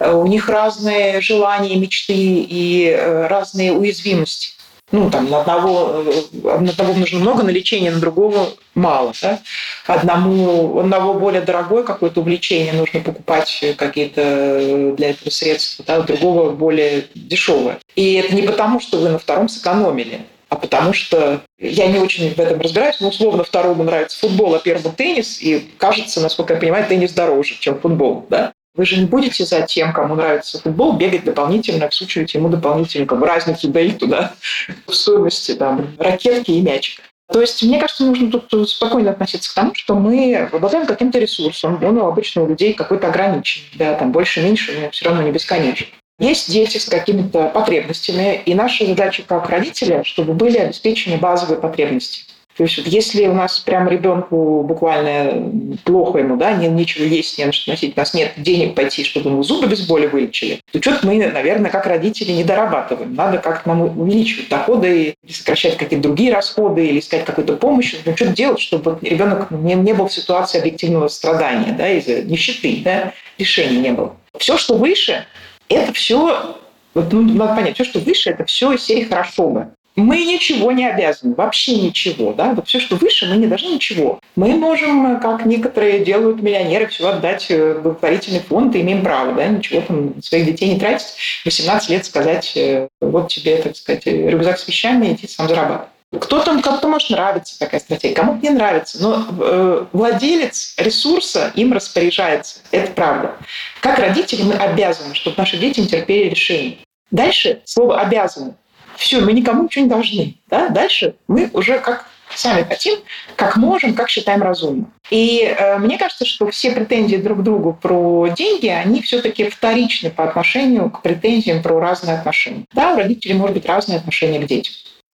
у 0.00 0.26
них 0.26 0.48
разные 0.48 1.20
желания, 1.20 1.76
мечты 1.76 2.14
и 2.14 2.88
э, 2.88 3.26
разные 3.26 3.72
уязвимости 3.72 4.52
ну, 4.92 5.10
там, 5.10 5.28
на 5.30 5.40
одного, 5.40 6.04
э, 6.06 6.58
на 6.60 6.70
одного 6.70 6.94
нужно 6.94 7.18
много 7.18 7.42
на 7.42 7.50
лечение, 7.50 7.90
на 7.90 7.98
другого 7.98 8.50
мало. 8.74 9.12
Да? 9.22 9.40
Одному, 9.86 10.78
одного 10.78 11.14
более 11.14 11.40
дорогое 11.40 11.82
какое-то 11.82 12.20
увлечение 12.20 12.74
нужно 12.74 13.00
покупать 13.00 13.64
какие-то 13.76 14.94
для 14.96 15.10
этого 15.10 15.30
средства, 15.30 15.84
да? 15.86 16.02
другого 16.02 16.50
более 16.50 17.06
дешевое. 17.14 17.78
И 17.96 18.14
это 18.14 18.34
не 18.34 18.42
потому, 18.42 18.80
что 18.80 18.98
вы 18.98 19.08
на 19.08 19.18
втором 19.18 19.48
сэкономили, 19.48 20.20
а 20.50 20.56
потому 20.56 20.92
что 20.92 21.40
я 21.58 21.86
не 21.86 21.98
очень 21.98 22.34
в 22.34 22.38
этом 22.38 22.60
разбираюсь, 22.60 23.00
но 23.00 23.08
условно 23.08 23.44
второму 23.44 23.84
нравится 23.84 24.18
футбол, 24.18 24.54
а 24.54 24.58
первому 24.58 24.94
теннис, 24.94 25.40
и 25.40 25.70
кажется, 25.78 26.20
насколько 26.20 26.52
я 26.52 26.60
понимаю, 26.60 26.86
теннис 26.86 27.12
дороже, 27.12 27.56
чем 27.58 27.80
футбол. 27.80 28.26
Да? 28.28 28.52
Вы 28.74 28.86
же 28.86 28.96
не 28.96 29.06
будете 29.06 29.44
за 29.44 29.62
тем, 29.62 29.92
кому 29.92 30.14
нравится 30.14 30.60
футбол, 30.60 30.94
бегать 30.94 31.24
дополнительно, 31.24 31.90
всучивать 31.90 32.32
ему 32.32 32.48
дополнительно 32.48 33.06
как 33.06 33.20
бы, 33.20 33.26
разницу 33.26 33.68
дать 33.68 33.98
туда 33.98 34.34
в 34.86 34.94
стоимости 34.94 35.54
там, 35.54 35.94
ракетки 35.98 36.52
и 36.52 36.60
мячика. 36.62 37.02
То 37.30 37.40
есть, 37.40 37.62
мне 37.62 37.78
кажется, 37.78 38.04
нужно 38.04 38.30
тут 38.30 38.68
спокойно 38.68 39.10
относиться 39.10 39.50
к 39.50 39.54
тому, 39.54 39.74
что 39.74 39.94
мы 39.94 40.48
обладаем 40.52 40.86
каким-то 40.86 41.18
ресурсом. 41.18 41.82
Он 41.82 41.96
у 41.96 42.06
обычно 42.06 42.42
у 42.42 42.46
людей 42.46 42.74
какой-то 42.74 43.08
ограничен. 43.08 43.62
Да, 43.74 43.94
там 43.94 44.12
больше-меньше, 44.12 44.78
но 44.80 44.90
все 44.90 45.06
равно 45.06 45.22
не 45.22 45.32
бесконечно. 45.32 45.86
Есть 46.18 46.52
дети 46.52 46.78
с 46.78 46.84
какими-то 46.84 47.48
потребностями, 47.48 48.42
и 48.44 48.54
наша 48.54 48.86
задача 48.86 49.22
как 49.26 49.48
родителя, 49.48 50.04
чтобы 50.04 50.34
были 50.34 50.58
обеспечены 50.58 51.16
базовые 51.16 51.58
потребности. 51.58 52.24
То 52.56 52.64
есть 52.64 52.76
вот 52.78 52.86
если 52.86 53.26
у 53.26 53.34
нас 53.34 53.58
прям 53.60 53.88
ребенку 53.88 54.62
буквально 54.62 55.50
плохо 55.84 56.18
ему, 56.18 56.36
да, 56.36 56.52
не, 56.52 56.68
нечего 56.68 57.04
есть, 57.04 57.38
не 57.38 57.46
на 57.46 57.52
что 57.52 57.70
носить, 57.70 57.96
у 57.96 58.00
нас 58.00 58.12
нет 58.14 58.32
денег 58.36 58.74
пойти, 58.74 59.04
чтобы 59.04 59.30
ему 59.30 59.42
зубы 59.42 59.68
без 59.68 59.86
боли 59.86 60.06
вылечили, 60.06 60.60
то 60.70 60.80
что-то 60.80 61.06
мы, 61.06 61.26
наверное, 61.26 61.70
как 61.70 61.86
родители 61.86 62.32
не 62.32 62.44
дорабатываем. 62.44 63.14
Надо 63.14 63.38
как-то 63.38 63.68
нам 63.68 63.98
увеличивать 63.98 64.48
доходы, 64.48 65.16
или 65.22 65.32
сокращать 65.32 65.76
какие-то 65.76 66.02
другие 66.02 66.32
расходы, 66.32 66.86
или 66.86 66.98
искать 66.98 67.24
какую-то 67.24 67.56
помощь, 67.56 67.94
ну, 68.04 68.14
что-то 68.14 68.32
делать, 68.32 68.60
чтобы 68.60 68.98
ребенок 69.02 69.50
не, 69.50 69.74
не 69.74 69.94
был 69.94 70.08
в 70.08 70.12
ситуации 70.12 70.58
объективного 70.58 71.08
страдания, 71.08 71.72
да, 71.72 71.88
из-за 71.88 72.22
нищеты, 72.22 72.82
да, 72.84 73.12
решения 73.38 73.78
не 73.78 73.92
было. 73.92 74.14
Все, 74.38 74.58
что 74.58 74.76
выше, 74.76 75.26
это 75.68 75.92
все 75.92 76.56
вот, 76.94 77.12
ну, 77.12 77.22
надо 77.22 77.54
понять, 77.54 77.74
все, 77.74 77.84
что 77.84 78.00
выше, 78.00 78.30
это 78.30 78.44
все 78.44 78.72
из 78.72 78.84
серии 78.84 79.04
«хорошо 79.04 79.48
бы» 79.48 79.68
мы 79.96 80.24
ничего 80.24 80.72
не 80.72 80.86
обязаны, 80.86 81.34
вообще 81.34 81.76
ничего. 81.76 82.32
Да? 82.32 82.52
Вот 82.54 82.68
все, 82.68 82.80
что 82.80 82.96
выше, 82.96 83.26
мы 83.26 83.36
не 83.36 83.46
должны 83.46 83.74
ничего. 83.74 84.20
Мы 84.36 84.54
можем, 84.56 85.20
как 85.20 85.44
некоторые 85.44 86.04
делают 86.04 86.42
миллионеры, 86.42 86.86
все 86.86 87.08
отдать 87.08 87.48
в 87.50 87.80
благотворительный 87.82 88.40
фонд 88.40 88.74
и 88.74 88.80
имеем 88.80 89.02
право, 89.02 89.32
да, 89.32 89.46
ничего 89.46 89.80
там 89.82 90.22
своих 90.22 90.46
детей 90.46 90.72
не 90.72 90.80
тратить, 90.80 91.14
18 91.44 91.90
лет 91.90 92.04
сказать, 92.06 92.52
э, 92.56 92.88
вот 93.00 93.28
тебе, 93.28 93.56
так 93.56 93.76
сказать, 93.76 94.06
рюкзак 94.06 94.58
с 94.58 94.66
вещами, 94.66 95.12
иди 95.12 95.26
сам 95.26 95.48
зарабатывай. 95.48 95.88
Кто-то, 96.20 96.60
кому-то 96.60 96.88
может 96.88 97.08
нравиться 97.08 97.58
такая 97.58 97.80
стратегия, 97.80 98.14
кому-то 98.14 98.42
не 98.42 98.50
нравится, 98.50 99.02
но 99.02 99.26
э, 99.40 99.86
владелец 99.92 100.74
ресурса 100.76 101.52
им 101.54 101.72
распоряжается. 101.72 102.60
Это 102.70 102.92
правда. 102.92 103.36
Как 103.80 103.98
родители 103.98 104.42
мы 104.42 104.54
обязаны, 104.54 105.14
чтобы 105.14 105.36
наши 105.38 105.56
дети 105.56 105.80
не 105.80 105.88
терпели 105.88 106.28
решений. 106.28 106.80
Дальше 107.10 107.60
слово 107.64 108.00
«обязаны» 108.00 108.54
все, 109.02 109.20
мы 109.20 109.32
никому 109.32 109.64
ничего 109.64 109.84
не 109.84 109.90
должны. 109.90 110.36
Да? 110.48 110.68
Дальше 110.68 111.16
мы 111.26 111.50
уже 111.52 111.78
как 111.80 112.06
сами 112.34 112.62
хотим, 112.62 112.98
как 113.36 113.56
можем, 113.56 113.94
как 113.94 114.08
считаем 114.08 114.42
разумно. 114.42 114.86
И 115.10 115.42
э, 115.42 115.78
мне 115.78 115.98
кажется, 115.98 116.24
что 116.24 116.50
все 116.50 116.70
претензии 116.70 117.16
друг 117.16 117.40
к 117.40 117.42
другу 117.42 117.72
про 117.74 118.28
деньги, 118.28 118.68
они 118.68 119.02
все-таки 119.02 119.50
вторичны 119.50 120.10
по 120.10 120.24
отношению 120.24 120.88
к 120.88 121.02
претензиям 121.02 121.62
про 121.62 121.78
разные 121.78 122.16
отношения. 122.16 122.64
Да, 122.72 122.94
у 122.94 122.96
родителей 122.96 123.34
может 123.34 123.54
быть 123.54 123.66
разные 123.66 123.98
отношения 123.98 124.38
к 124.38 124.46
детям. 124.46 124.72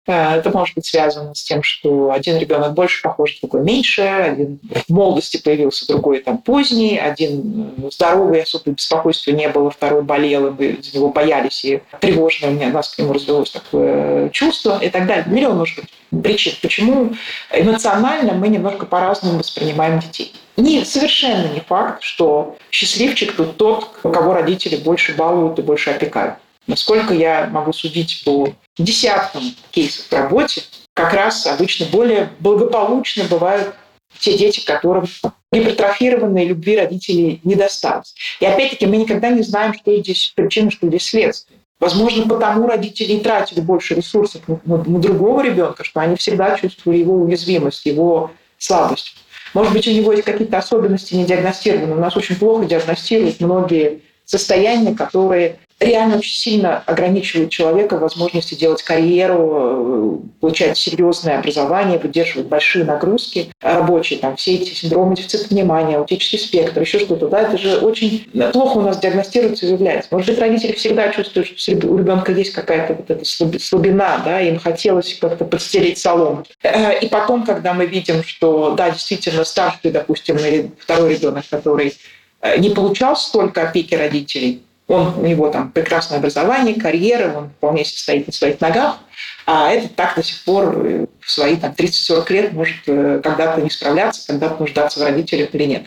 Э, 0.07 0.37
это 0.37 0.51
может 0.51 0.75
быть 0.75 0.87
связано 0.87 1.35
с 1.35 1.43
тем, 1.43 1.62
что 1.62 2.12
один 2.12 2.37
ребенок 2.38 2.75
больше 2.75 3.03
похож, 3.03 3.38
другой 3.40 3.62
меньше, 3.62 4.03
один 4.03 4.61
в 4.87 4.93
молодости 4.93 5.40
появился, 5.43 5.87
другой 5.87 6.21
там 6.21 6.38
поздний, 6.38 6.99
один 6.99 7.75
э, 7.79 7.90
здоровый, 7.90 8.43
особо 8.43 8.73
беспокойства 8.73 9.31
не 9.31 9.49
было, 9.49 9.71
второй 9.71 10.03
болел, 10.03 10.49
и 10.49 10.51
мы 10.51 10.83
за 10.83 10.97
него 10.97 11.09
боялись, 11.09 11.64
и 11.64 11.81
тревожно 12.01 12.49
у 12.49 12.51
меня, 12.53 12.69
у 12.69 12.73
нас 12.73 12.88
к 12.88 12.99
нему 12.99 13.12
развелось 13.12 13.51
такое 13.51 14.29
чувство 14.31 14.79
и 14.83 14.90
так 14.90 15.07
далее. 15.07 15.25
Миллион, 15.27 15.59
может 15.59 15.77
быть, 15.77 16.23
причин, 16.23 16.53
почему 16.61 17.14
эмоционально 17.53 18.35
мы 18.35 18.49
немножко 18.49 18.87
по-разному 18.87 19.38
воспринимаем 19.38 20.01
детей. 20.01 20.33
Не, 20.57 20.85
совершенно 20.85 21.49
не 21.53 21.61
факт, 21.61 22.03
что 22.03 22.57
счастливчик 22.71 23.35
тут 23.35 23.57
тот, 23.57 23.90
кого 24.03 24.35
родители 24.35 24.77
больше 24.77 25.14
балуют 25.17 25.59
и 25.59 25.62
больше 25.62 25.90
опекают. 25.90 26.37
Насколько 26.66 27.14
я 27.14 27.48
могу 27.50 27.72
судить 27.72 28.22
по 28.24 28.48
десяткам 28.79 29.42
кейсов 29.70 30.07
в 30.07 30.12
работе, 30.12 30.62
как 30.94 31.12
раз 31.12 31.46
обычно 31.46 31.87
более 31.87 32.31
благополучно 32.40 33.24
бывают 33.24 33.74
те 34.18 34.38
дети, 34.38 34.64
которым 34.64 35.07
гипертрофированной 35.53 36.46
любви 36.46 36.79
родителей 36.79 37.40
не 37.44 37.55
досталось. 37.55 38.14
И 38.40 38.46
опять-таки 38.46 38.87
мы 38.87 38.96
никогда 38.96 39.31
не 39.31 39.42
знаем, 39.42 39.74
что 39.74 39.96
здесь 39.96 40.33
причина, 40.35 40.70
что 40.70 40.88
здесь 40.88 41.05
следствие. 41.09 41.59
Возможно, 41.81 42.27
потому 42.27 42.66
родители 42.66 43.14
и 43.14 43.20
тратили 43.20 43.61
больше 43.61 43.94
ресурсов 43.94 44.42
на, 44.46 44.59
на 44.64 44.98
другого 45.00 45.42
ребенка, 45.42 45.85
что 45.85 46.00
они 46.00 46.16
всегда 46.16 46.57
чувствовали 46.57 46.98
его 46.98 47.14
уязвимость, 47.14 47.85
его 47.85 48.31
слабость. 48.57 49.16
Может 49.53 49.72
быть, 49.72 49.87
у 49.87 49.90
него 49.90 50.12
есть 50.12 50.24
какие-то 50.24 50.59
особенности 50.59 51.14
не 51.14 51.24
диагностированы. 51.24 51.94
У 51.94 52.00
нас 52.00 52.16
очень 52.16 52.37
плохо 52.37 52.64
диагностируют 52.64 53.40
многие 53.40 54.03
состояния, 54.24 54.94
которые 54.94 55.59
реально 55.81 56.19
очень 56.19 56.37
сильно 56.37 56.83
ограничивает 56.87 57.51
человека 57.51 57.97
в 57.97 58.01
возможности 58.01 58.55
делать 58.55 58.83
карьеру, 58.83 60.21
э, 60.23 60.41
получать 60.41 60.79
серьезное 60.79 61.39
образование, 61.39 61.99
выдерживать 61.99 62.49
большие 62.49 62.85
нагрузки 62.85 63.51
рабочие, 63.61 64.19
там 64.19 64.37
все 64.37 64.55
эти 64.55 64.75
синдромы 64.75 65.17
дефицита 65.17 65.49
внимания, 65.49 65.97
аутический 65.97 66.39
спектр, 66.39 66.81
еще 66.81 66.99
что-то. 66.99 67.29
Да, 67.29 67.43
это 67.43 67.59
же 67.59 67.79
очень 67.79 68.27
плохо 68.53 68.79
у 68.79 68.83
нас 68.83 68.99
диагностируется 68.99 69.67
и 69.67 69.69
выявляется. 69.71 70.09
Может 70.11 70.31
быть, 70.31 70.39
родители 70.39 70.73
всегда 70.73 71.09
чувствуют, 71.09 71.59
что 71.59 71.73
у 71.73 71.99
ребенка 71.99 72.33
есть 72.33 72.53
какая-то 72.53 72.95
вот 72.95 73.11
эта 73.11 73.25
слабина, 73.25 74.23
да, 74.25 74.40
им 74.40 74.59
хотелось 74.59 75.15
как-то 75.19 75.44
подстереть 75.44 75.98
солому. 75.98 76.44
Э, 76.63 76.98
и 76.98 77.09
потом, 77.09 77.44
когда 77.44 77.75
мы 77.75 77.87
видим, 77.87 78.23
что, 78.25 78.75
да, 78.75 78.90
действительно, 78.90 79.44
старший, 79.44 79.90
допустим, 79.90 80.37
или 80.37 80.71
второй 80.79 81.15
ребенок, 81.15 81.44
который 81.51 81.94
э, 82.40 82.59
не 82.59 82.71
получал 82.71 83.17
столько 83.17 83.63
опеки 83.63 83.94
родителей, 83.94 84.63
Он, 84.87 85.19
у 85.19 85.27
него 85.27 85.49
там 85.49 85.73
прекрасное 85.73 86.19
образование, 86.19 86.79
карьера, 86.79 87.33
он 87.37 87.51
вполне 87.51 87.85
себе 87.85 87.99
стоит 87.99 88.27
на 88.27 88.33
своих 88.33 88.61
ногах, 88.61 88.99
а 89.47 89.71
этот 89.71 89.95
так 89.95 90.17
до 90.17 90.23
сих 90.23 90.45
пор 90.45 90.75
э, 90.77 91.07
в 91.21 91.31
свои 91.31 91.57
там, 91.57 91.73
30-40 91.73 92.33
лет 92.33 92.53
может 92.53 92.77
э, 92.87 93.21
когда-то 93.23 93.61
не 93.61 93.71
справляться, 93.71 94.27
когда-то 94.27 94.61
нуждаться 94.61 95.01
в 95.01 95.03
родителях 95.03 95.55
или 95.55 95.65
нет. 95.65 95.85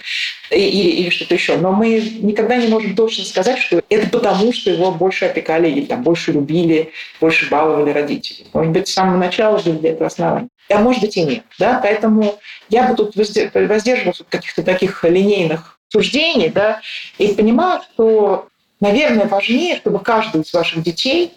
Или, 0.50 0.90
или 0.90 1.10
что-то 1.10 1.36
еще. 1.36 1.58
Но 1.58 1.72
мы 1.72 2.00
никогда 2.22 2.58
не 2.58 2.68
можем 2.68 2.96
точно 2.96 3.26
сказать, 3.26 3.60
что 3.60 3.82
это 3.90 4.10
потому, 4.10 4.52
что 4.52 4.72
его 4.72 4.92
больше 4.92 5.26
опекали 5.26 5.70
или 5.70 5.86
там, 5.86 6.04
больше 6.04 6.32
любили, 6.32 6.92
больше 7.20 7.50
баловали 7.50 7.92
родители. 7.92 8.46
Может 8.54 8.72
быть, 8.72 8.88
с 8.88 8.94
самого 8.94 9.18
начала 9.18 9.60
были 9.60 9.78
для 9.78 9.92
этого 9.92 10.08
основания. 10.08 10.50
А 10.70 10.80
может 10.80 11.02
быть 11.02 11.18
и 11.18 11.24
нет. 11.24 11.44
Да? 11.60 11.80
Поэтому 11.82 12.40
я 12.70 12.88
бы 12.88 12.96
тут 12.96 13.16
воздерживалась 13.16 14.22
от 14.22 14.28
каких-то 14.30 14.64
таких 14.64 15.04
линейных 15.04 15.78
суждений 15.90 16.50
да, 16.50 16.82
и 17.18 17.30
понимала, 17.30 17.82
что, 17.94 18.48
наверное, 18.80 19.28
важнее, 19.28 19.78
чтобы 19.78 20.00
каждый 20.00 20.42
из 20.42 20.54
ваших 20.54 20.84
детей 20.84 21.34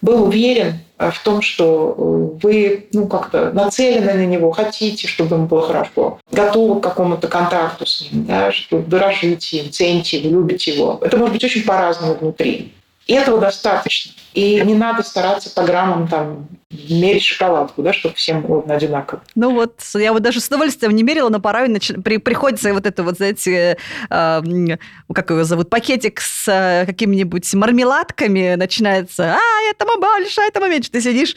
был 0.00 0.24
уверен 0.24 0.80
э, 0.98 1.10
в 1.10 1.18
том, 1.22 1.42
что 1.42 1.94
э, 1.96 2.38
вы 2.42 2.86
ну, 2.92 3.06
как-то 3.08 3.50
нацелены 3.52 4.14
на 4.14 4.26
него, 4.26 4.50
хотите, 4.52 5.08
чтобы 5.08 5.36
ему 5.36 5.46
было 5.46 5.66
хорошо, 5.66 6.20
готовы 6.30 6.80
к 6.80 6.84
какому-то 6.84 7.28
контакту 7.28 7.86
с 7.86 8.10
ним, 8.10 8.26
да, 8.26 8.52
что 8.52 8.78
дорожите 8.78 9.58
им, 9.58 9.72
цените 9.72 10.18
его, 10.18 10.40
любите 10.40 10.74
его. 10.74 10.98
Это 11.00 11.16
может 11.16 11.34
быть 11.34 11.44
очень 11.44 11.64
по-разному 11.64 12.14
внутри. 12.14 12.72
И 13.08 13.14
этого 13.14 13.40
достаточно. 13.40 14.12
И 14.34 14.60
не 14.60 14.74
надо 14.74 15.02
стараться 15.02 15.50
по 15.50 15.62
граммам 15.62 16.06
там 16.06 16.46
мерить 16.70 17.24
шоколадку, 17.24 17.82
да, 17.82 17.94
чтобы 17.94 18.14
всем 18.14 18.42
было 18.42 18.62
одинаково. 18.68 19.22
Ну 19.34 19.54
вот, 19.54 19.80
я 19.94 20.12
вот 20.12 20.20
даже 20.20 20.40
с 20.40 20.48
удовольствием 20.48 20.94
не 20.94 21.02
мерила, 21.02 21.30
но 21.30 21.40
порой 21.40 21.68
нач... 21.68 21.90
при... 22.04 22.18
приходится 22.18 22.74
вот 22.74 22.84
это 22.84 23.02
вот, 23.02 23.16
знаете, 23.16 23.78
э, 24.10 24.76
как 25.14 25.30
его 25.30 25.44
зовут, 25.44 25.70
пакетик 25.70 26.20
с 26.20 26.46
э, 26.46 26.84
какими-нибудь 26.84 27.52
мармеладками 27.54 28.56
начинается, 28.56 29.36
а, 29.36 29.70
этому 29.70 29.98
больше, 29.98 30.42
этому 30.42 30.66
меньше. 30.66 30.90
Ты 30.90 31.00
сидишь, 31.00 31.34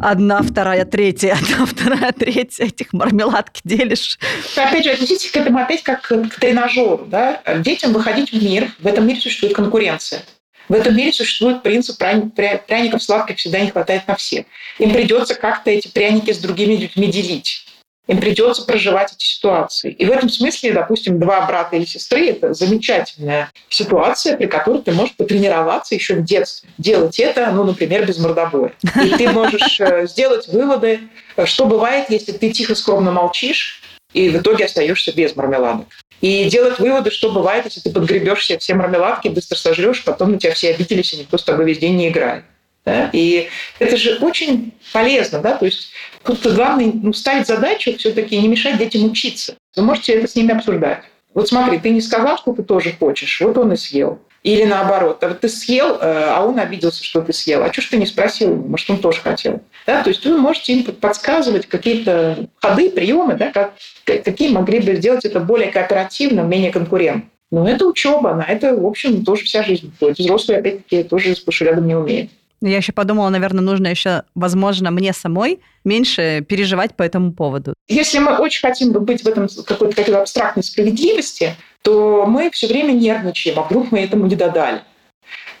одна, 0.00 0.40
вторая, 0.40 0.86
третья, 0.86 1.34
одна, 1.52 1.66
вторая, 1.66 2.12
третья, 2.12 2.64
этих 2.64 2.94
мармеладки 2.94 3.60
делишь. 3.64 4.18
Опять 4.56 4.84
же, 4.84 4.90
отнеситесь 4.92 5.30
к 5.30 5.36
этому 5.36 5.58
опять 5.58 5.82
как 5.82 6.00
к 6.00 6.40
тренажеру, 6.40 7.04
да, 7.06 7.42
детям 7.58 7.92
выходить 7.92 8.32
в 8.32 8.42
мир, 8.42 8.72
в 8.78 8.86
этом 8.86 9.06
мире 9.06 9.20
существует 9.20 9.54
конкуренция. 9.54 10.22
В 10.68 10.74
этом 10.74 10.96
мире 10.96 11.12
существует 11.12 11.62
принцип 11.62 11.98
пряников 11.98 13.02
сладких 13.02 13.38
всегда 13.38 13.60
не 13.60 13.70
хватает 13.70 14.06
на 14.08 14.16
всех. 14.16 14.46
Им 14.78 14.92
придется 14.92 15.34
как-то 15.34 15.70
эти 15.70 15.88
пряники 15.88 16.32
с 16.32 16.38
другими 16.38 16.74
людьми 16.74 17.08
делить. 17.08 17.66
Им 18.08 18.18
придется 18.20 18.64
проживать 18.64 19.12
эти 19.12 19.24
ситуации. 19.24 19.92
И 19.92 20.04
в 20.04 20.10
этом 20.10 20.28
смысле, 20.28 20.72
допустим, 20.72 21.20
два 21.20 21.46
брата 21.46 21.76
или 21.76 21.84
сестры– 21.84 22.26
это 22.30 22.52
замечательная 22.52 23.52
ситуация, 23.68 24.36
при 24.36 24.46
которой 24.46 24.82
ты 24.82 24.90
можешь 24.90 25.14
потренироваться 25.14 25.94
еще 25.94 26.16
в 26.16 26.24
детстве. 26.24 26.68
Делать 26.78 27.20
это, 27.20 27.52
ну, 27.52 27.62
например, 27.62 28.04
без 28.04 28.18
мордобоя. 28.18 28.72
И 29.04 29.08
ты 29.10 29.28
можешь 29.30 29.80
э, 29.80 30.06
сделать 30.08 30.48
выводы, 30.48 31.00
что 31.44 31.66
бывает, 31.66 32.10
если 32.10 32.32
ты 32.32 32.50
тихо, 32.50 32.74
скромно 32.74 33.12
молчишь, 33.12 33.81
и 34.12 34.28
в 34.28 34.36
итоге 34.36 34.66
остаешься 34.66 35.12
без 35.12 35.34
мармеладок 35.36 35.86
и 36.22 36.44
делать 36.48 36.78
выводы, 36.78 37.10
что 37.10 37.30
бывает, 37.30 37.64
если 37.66 37.80
ты 37.80 37.90
подгребешь 37.90 38.46
себе 38.46 38.58
все 38.58 38.74
мармеладки, 38.74 39.28
быстро 39.28 39.56
сожрешь, 39.56 40.04
потом 40.04 40.32
на 40.32 40.38
тебя 40.38 40.54
все 40.54 40.70
обиделись, 40.72 41.12
и 41.12 41.18
никто 41.18 41.36
с 41.36 41.42
тобой 41.42 41.66
весь 41.66 41.78
день 41.78 41.96
не 41.96 42.08
играет. 42.08 42.44
Да? 42.84 43.10
И 43.12 43.48
это 43.78 43.96
же 43.96 44.18
очень 44.20 44.72
полезно, 44.92 45.40
да, 45.40 45.56
то 45.56 45.66
есть 45.66 45.90
тут 46.24 46.40
главное 46.46 46.92
ну, 46.94 47.12
ставить 47.12 47.46
задачу 47.46 47.96
все-таки 47.98 48.36
не 48.38 48.48
мешать 48.48 48.78
детям 48.78 49.04
учиться. 49.04 49.56
Вы 49.76 49.82
можете 49.82 50.14
это 50.14 50.28
с 50.28 50.34
ними 50.34 50.52
обсуждать. 50.52 51.02
Вот 51.34 51.48
смотри, 51.48 51.78
ты 51.78 51.90
не 51.90 52.00
сказал, 52.00 52.38
что 52.38 52.52
ты 52.52 52.62
тоже 52.62 52.94
хочешь, 52.98 53.40
вот 53.40 53.58
он 53.58 53.72
и 53.72 53.76
съел. 53.76 54.20
Или 54.42 54.64
наоборот, 54.64 55.22
а 55.22 55.34
ты 55.34 55.48
съел, 55.48 55.98
э, 56.00 56.00
а 56.00 56.44
он 56.44 56.58
обиделся, 56.58 57.04
что 57.04 57.20
ты 57.20 57.32
съел. 57.32 57.62
А 57.62 57.72
что 57.72 57.80
ж 57.80 57.86
ты 57.86 57.96
не 57.96 58.06
спросил? 58.06 58.56
Может, 58.56 58.90
он 58.90 58.98
тоже 58.98 59.20
хотел. 59.20 59.60
Да? 59.86 60.02
То 60.02 60.10
есть 60.10 60.24
вы 60.24 60.36
можете 60.36 60.72
им 60.72 60.84
подсказывать 60.84 61.66
какие-то 61.66 62.48
ходы, 62.60 62.90
приемы, 62.90 63.34
да, 63.34 63.52
как, 63.52 63.74
какие 64.04 64.48
могли 64.48 64.80
бы 64.80 64.96
сделать 64.96 65.24
это 65.24 65.38
более 65.38 65.70
кооперативно, 65.70 66.40
менее 66.40 66.72
конкурентно. 66.72 67.30
Но 67.52 67.68
это 67.68 67.86
учеба, 67.86 68.34
на 68.34 68.42
это, 68.42 68.74
в 68.74 68.86
общем, 68.86 69.24
тоже 69.24 69.44
вся 69.44 69.62
жизнь. 69.62 69.92
Взрослые, 70.00 70.60
опять-таки, 70.60 71.04
тоже 71.04 71.36
сплошь 71.36 71.60
рядом 71.60 71.86
не 71.86 71.94
умеют. 71.94 72.30
Я 72.62 72.76
еще 72.76 72.92
подумала, 72.92 73.28
наверное, 73.28 73.62
нужно 73.62 73.88
еще, 73.88 74.22
возможно, 74.36 74.90
мне 74.92 75.12
самой 75.12 75.60
меньше 75.84 76.46
переживать 76.48 76.96
по 76.96 77.02
этому 77.02 77.32
поводу. 77.32 77.74
Если 77.88 78.20
мы 78.20 78.38
очень 78.38 78.60
хотим 78.60 78.92
быть 78.92 79.22
в 79.22 79.26
этом 79.26 79.48
какой-то 79.66 79.96
какой 79.96 80.20
абстрактной 80.20 80.62
справедливости, 80.62 81.56
то 81.82 82.24
мы 82.26 82.50
все 82.50 82.68
время 82.68 82.92
нервничаем, 82.92 83.58
а 83.58 83.62
вдруг 83.62 83.90
мы 83.90 84.00
этому 84.00 84.26
не 84.26 84.36
додали. 84.36 84.82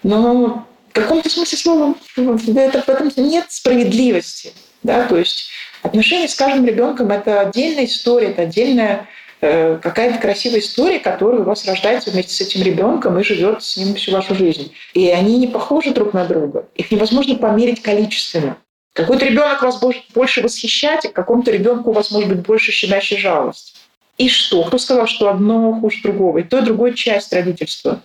Но 0.04 0.64
в 0.90 0.94
каком-то 0.94 1.28
смысле 1.28 1.58
слова 1.58 1.94
это, 2.16 2.82
в 2.82 2.88
этом 2.88 3.10
нет 3.16 3.46
справедливости. 3.48 4.52
Да? 4.84 5.04
То 5.06 5.16
есть 5.16 5.50
отношения 5.82 6.28
с 6.28 6.36
каждым 6.36 6.64
ребенком– 6.66 7.10
это 7.10 7.40
отдельная 7.40 7.86
история, 7.86 8.28
это 8.28 8.42
отдельная 8.42 9.08
какая-то 9.42 10.18
красивая 10.18 10.60
история, 10.60 11.00
которая 11.00 11.40
у 11.40 11.44
вас 11.44 11.66
рождается 11.66 12.12
вместе 12.12 12.32
с 12.32 12.40
этим 12.40 12.62
ребенком 12.62 13.18
и 13.18 13.24
живет 13.24 13.64
с 13.64 13.76
ним 13.76 13.96
всю 13.96 14.12
вашу 14.12 14.36
жизнь. 14.36 14.72
И 14.94 15.08
они 15.10 15.36
не 15.38 15.48
похожи 15.48 15.92
друг 15.92 16.12
на 16.12 16.24
друга. 16.24 16.68
Их 16.76 16.92
невозможно 16.92 17.34
померить 17.34 17.82
количественно. 17.82 18.56
Какой-то 18.92 19.24
ребенок 19.24 19.62
вас 19.62 19.80
будет 19.80 20.02
больше 20.14 20.42
восхищать, 20.42 21.06
а 21.06 21.08
к 21.08 21.12
какому-то 21.12 21.50
ребенку 21.50 21.90
у 21.90 21.92
вас 21.92 22.12
может 22.12 22.28
быть 22.28 22.46
больше 22.46 22.70
щемящая 22.70 23.18
жалость. 23.18 23.76
И 24.16 24.28
что? 24.28 24.62
Кто 24.62 24.78
сказал, 24.78 25.08
что 25.08 25.28
одно 25.28 25.72
хуже 25.80 26.02
другого? 26.02 26.38
И 26.38 26.42
то, 26.44 26.58
и 26.58 26.62
другое 26.62 26.92
часть 26.92 27.32
родительства. 27.32 28.00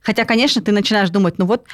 Хотя, 0.00 0.24
конечно, 0.24 0.60
ты 0.60 0.72
начинаешь 0.72 1.10
думать, 1.10 1.38
ну 1.38 1.46
вот 1.46 1.66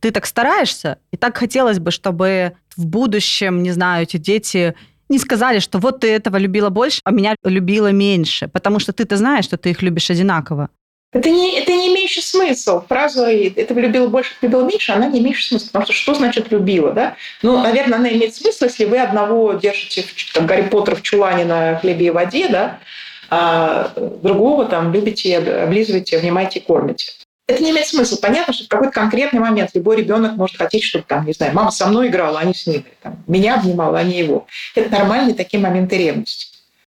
ты 0.00 0.12
так 0.12 0.24
стараешься, 0.24 0.98
и 1.10 1.16
так 1.18 1.36
хотелось 1.36 1.78
бы, 1.78 1.90
чтобы 1.90 2.54
в 2.74 2.86
будущем, 2.86 3.62
не 3.62 3.70
знаю, 3.72 4.04
эти 4.04 4.16
дети 4.16 4.74
не 5.08 5.18
сказали, 5.18 5.58
что 5.58 5.78
вот 5.78 6.00
ты 6.00 6.10
этого 6.12 6.36
любила 6.36 6.70
больше, 6.70 7.00
а 7.04 7.10
меня 7.10 7.36
любила 7.44 7.92
меньше, 7.92 8.48
потому 8.48 8.78
что 8.78 8.92
ты-то 8.92 9.16
знаешь, 9.16 9.44
что 9.44 9.56
ты 9.56 9.70
их 9.70 9.82
любишь 9.82 10.10
одинаково. 10.10 10.68
Это 11.12 11.30
не, 11.30 11.58
это 11.58 11.72
не 11.72 11.88
имеющий 11.88 12.20
смысл. 12.20 12.82
Фраза 12.86 13.30
«это 13.30 13.72
любила 13.74 14.08
больше, 14.08 14.32
любила 14.42 14.62
меньше», 14.62 14.92
она 14.92 15.06
не 15.06 15.20
имеющая 15.20 15.48
смысл. 15.48 15.66
Потому 15.68 15.84
что 15.84 15.94
что 15.94 16.14
значит 16.14 16.50
«любила»? 16.50 16.92
Да? 16.92 17.16
Ну, 17.42 17.58
наверное, 17.62 17.98
она 17.98 18.10
имеет 18.10 18.34
смысл, 18.34 18.64
если 18.64 18.84
вы 18.84 18.98
одного 18.98 19.54
держите, 19.54 20.04
там, 20.34 20.46
Гарри 20.46 20.68
Поттер 20.68 20.96
в 20.96 21.02
чулане 21.02 21.44
на 21.44 21.78
хлебе 21.78 22.08
и 22.08 22.10
воде, 22.10 22.48
да, 22.48 22.80
а 23.30 23.92
другого 24.22 24.66
там 24.66 24.92
любите, 24.92 25.38
облизываете, 25.38 26.18
внимаете, 26.18 26.60
кормите. 26.60 27.12
Это 27.48 27.62
не 27.62 27.70
имеет 27.70 27.86
смысла. 27.86 28.16
Понятно, 28.20 28.52
что 28.52 28.64
в 28.64 28.68
какой-то 28.68 28.92
конкретный 28.92 29.38
момент 29.38 29.70
любой 29.74 29.96
ребенок 29.96 30.32
может 30.32 30.56
хотеть, 30.56 30.82
чтобы 30.82 31.04
там, 31.06 31.24
не 31.26 31.32
знаю, 31.32 31.54
мама 31.54 31.70
со 31.70 31.86
мной 31.86 32.08
играла, 32.08 32.40
а 32.40 32.44
не 32.44 32.54
с 32.54 32.66
ним, 32.66 32.84
там, 33.02 33.22
меня 33.28 33.54
обнимала, 33.54 33.98
а 33.98 34.02
не 34.02 34.18
его. 34.18 34.46
Это 34.74 34.90
нормальные 34.90 35.34
такие 35.34 35.62
моменты 35.62 35.96
ревности. 35.96 36.48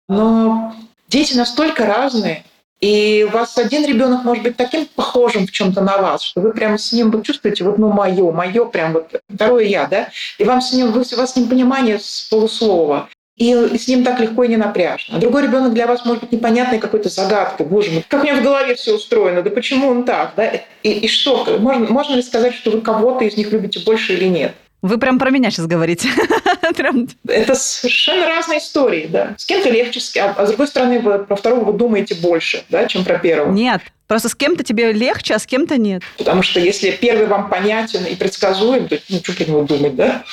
Но 0.07 0.73
дети 1.09 1.33
настолько 1.33 1.85
разные, 1.85 2.45
и 2.79 3.25
у 3.27 3.31
вас 3.31 3.57
один 3.57 3.85
ребенок 3.85 4.23
может 4.23 4.43
быть 4.43 4.55
таким 4.55 4.85
похожим 4.85 5.47
в 5.47 5.51
чем-то 5.51 5.81
на 5.81 5.97
вас, 5.97 6.21
что 6.21 6.39
вы 6.39 6.53
прямо 6.53 6.77
с 6.77 6.93
ним 6.93 7.11
вы 7.11 7.23
чувствуете, 7.23 7.65
вот 7.65 7.77
ну 7.77 7.91
мое, 7.91 8.31
мое, 8.31 8.65
прям 8.65 8.93
вот 8.93 9.19
второе 9.33 9.65
я, 9.65 9.87
да, 9.87 10.09
и 10.37 10.45
вам 10.45 10.61
с 10.61 10.71
ним, 10.71 10.91
вы, 10.91 11.01
у 11.01 11.15
вас 11.17 11.33
с 11.33 11.35
ним 11.35 11.49
понимание 11.49 11.99
с 11.99 12.27
полуслова 12.29 13.09
и 13.37 13.77
с 13.77 13.87
ним 13.87 14.03
так 14.03 14.19
легко 14.19 14.43
и 14.43 14.47
не 14.47 14.57
напряжно. 14.57 15.17
А 15.17 15.19
другой 15.19 15.43
ребенок 15.43 15.73
для 15.73 15.85
вас 15.85 16.03
может 16.05 16.23
быть 16.23 16.31
непонятной 16.31 16.79
какой-то 16.79 17.09
загадкой. 17.09 17.67
Боже 17.67 17.91
мой, 17.91 18.03
как 18.07 18.23
у 18.23 18.27
него 18.27 18.37
в 18.37 18.43
голове 18.43 18.75
все 18.75 18.95
устроено, 18.95 19.43
да 19.43 19.51
почему 19.51 19.89
он 19.89 20.05
так? 20.05 20.33
Да? 20.35 20.51
И, 20.83 20.91
и 20.91 21.07
что? 21.07 21.57
Можно, 21.59 21.87
можно 21.87 22.15
ли 22.15 22.23
сказать, 22.23 22.55
что 22.55 22.71
вы 22.71 22.81
кого-то 22.81 23.23
из 23.25 23.37
них 23.37 23.51
любите 23.51 23.79
больше 23.79 24.13
или 24.13 24.25
нет? 24.25 24.53
Вы 24.81 24.97
прям 24.99 25.19
про 25.19 25.29
меня 25.29 25.51
сейчас 25.51 25.67
говорите. 25.67 26.09
Это 27.27 27.55
совершенно 27.55 28.27
разные 28.27 28.59
истории, 28.59 29.07
да. 29.07 29.33
С 29.37 29.45
кем-то 29.45 29.69
легче, 29.69 29.99
а, 30.19 30.33
а 30.37 30.45
с 30.45 30.49
другой 30.49 30.67
стороны, 30.67 30.99
вы 30.99 31.19
про 31.19 31.35
второго 31.35 31.71
вы 31.71 31.77
думаете 31.77 32.15
больше, 32.15 32.63
да, 32.69 32.85
чем 32.87 33.03
про 33.03 33.19
первого. 33.19 33.51
Нет, 33.51 33.81
Просто 34.07 34.29
с 34.29 34.35
кем-то 34.35 34.63
тебе 34.63 34.93
легче, 34.93 35.35
а 35.35 35.39
с 35.39 35.45
кем-то 35.45 35.77
нет. 35.77 36.01
Потому 36.17 36.41
что 36.41 36.61
если 36.61 36.91
первый 36.91 37.27
вам 37.27 37.49
понятен 37.49 38.05
и 38.05 38.15
предсказуем, 38.15 38.87
то 38.87 38.97
ну, 39.09 39.19
что 39.19 39.33
про 39.33 39.43
него 39.43 39.63
думать, 39.63 39.95
да? 39.95 40.23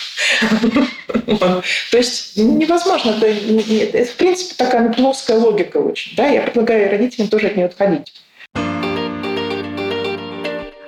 То 1.90 1.96
есть 1.96 2.36
невозможно. 2.36 3.10
Это, 3.10 4.12
в 4.12 4.16
принципе, 4.16 4.54
такая 4.56 4.92
плоская 4.92 5.38
логика 5.38 5.78
очень. 5.78 6.14
Да? 6.16 6.28
Я 6.28 6.42
предлагаю 6.42 6.88
родителям 6.88 7.28
тоже 7.28 7.48
от 7.48 7.56
нее 7.56 7.66
отходить. 7.66 8.12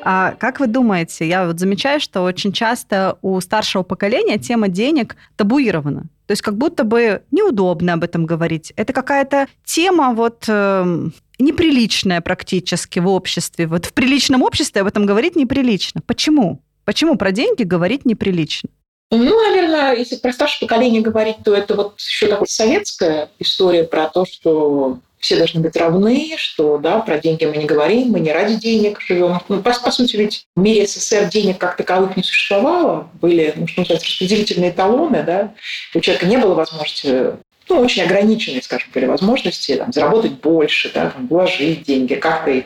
А 0.09 0.37
как 0.39 0.61
вы 0.61 0.69
думаете, 0.69 1.27
я 1.27 1.47
вот 1.47 1.59
замечаю, 1.59 1.99
что 1.99 2.23
очень 2.23 2.53
часто 2.53 3.19
у 3.23 3.41
старшего 3.41 3.83
поколения 3.83 4.39
тема 4.39 4.69
денег 4.69 5.17
табуирована. 5.35 6.03
То 6.27 6.33
есть 6.33 6.43
как 6.43 6.57
будто 6.57 6.85
бы 6.85 7.23
неудобно 7.33 7.95
об 7.95 8.05
этом 8.05 8.25
говорить. 8.25 8.73
Это 8.77 8.93
какая-то 8.93 9.47
тема 9.65 10.13
вот 10.15 10.45
э, 10.47 11.09
неприличная 11.39 12.21
практически 12.21 12.99
в 12.99 13.09
обществе. 13.09 13.67
Вот 13.67 13.87
в 13.87 13.93
приличном 13.93 14.43
обществе 14.43 14.83
об 14.83 14.89
этом 14.89 15.07
говорить 15.07 15.37
неприлично. 15.37 16.01
Почему? 16.07 16.63
Почему 16.85 17.17
про 17.17 17.33
деньги 17.33 17.63
говорить 17.63 18.05
неприлично? 18.05 18.69
Ну, 19.11 19.49
наверное, 19.49 19.95
если 19.95 20.17
про 20.17 20.33
старшее 20.33 20.69
поколение 20.69 21.01
говорить, 21.01 21.37
то 21.45 21.55
это 21.55 21.75
вот 21.75 21.99
еще 22.01 22.27
такая 22.27 22.47
советская 22.47 23.31
история 23.39 23.85
про 23.85 24.09
то, 24.09 24.27
что 24.27 24.99
все 25.19 25.37
должны 25.37 25.61
быть 25.61 25.77
равны, 25.77 26.35
что 26.37 26.79
да, 26.79 27.01
про 27.01 27.19
деньги 27.19 27.45
мы 27.45 27.57
не 27.57 27.67
говорим, 27.67 28.09
мы 28.09 28.21
не 28.21 28.33
ради 28.33 28.57
денег 28.57 29.01
живем. 29.01 29.41
Ну, 29.49 29.63
по, 29.63 29.73
по 29.73 29.91
сути, 29.91 30.17
ведь 30.17 30.47
в 30.55 30.61
мире 30.61 30.87
СССР 30.87 31.29
денег 31.29 31.59
как 31.59 31.77
таковых 31.77 32.17
не 32.17 32.23
существовало. 32.23 33.09
Были, 33.21 33.55
ну, 33.57 33.67
что 33.67 33.83
распределительные 33.83 34.73
талоны, 34.73 35.23
да. 35.23 35.55
У 35.95 36.01
человека 36.01 36.27
не 36.27 36.37
было 36.37 36.55
возможности 36.55 37.33
ну, 37.69 37.81
очень 37.81 38.03
ограниченные, 38.03 38.63
скажем, 38.63 38.89
были 38.95 39.07
возможности 39.07 39.77
там, 39.77 39.93
заработать 39.93 40.33
больше, 40.33 40.91
да, 40.93 41.11
там, 41.11 41.27
вложить 41.27 41.83
деньги, 41.83 42.15
как-то 42.15 42.51
их 42.51 42.65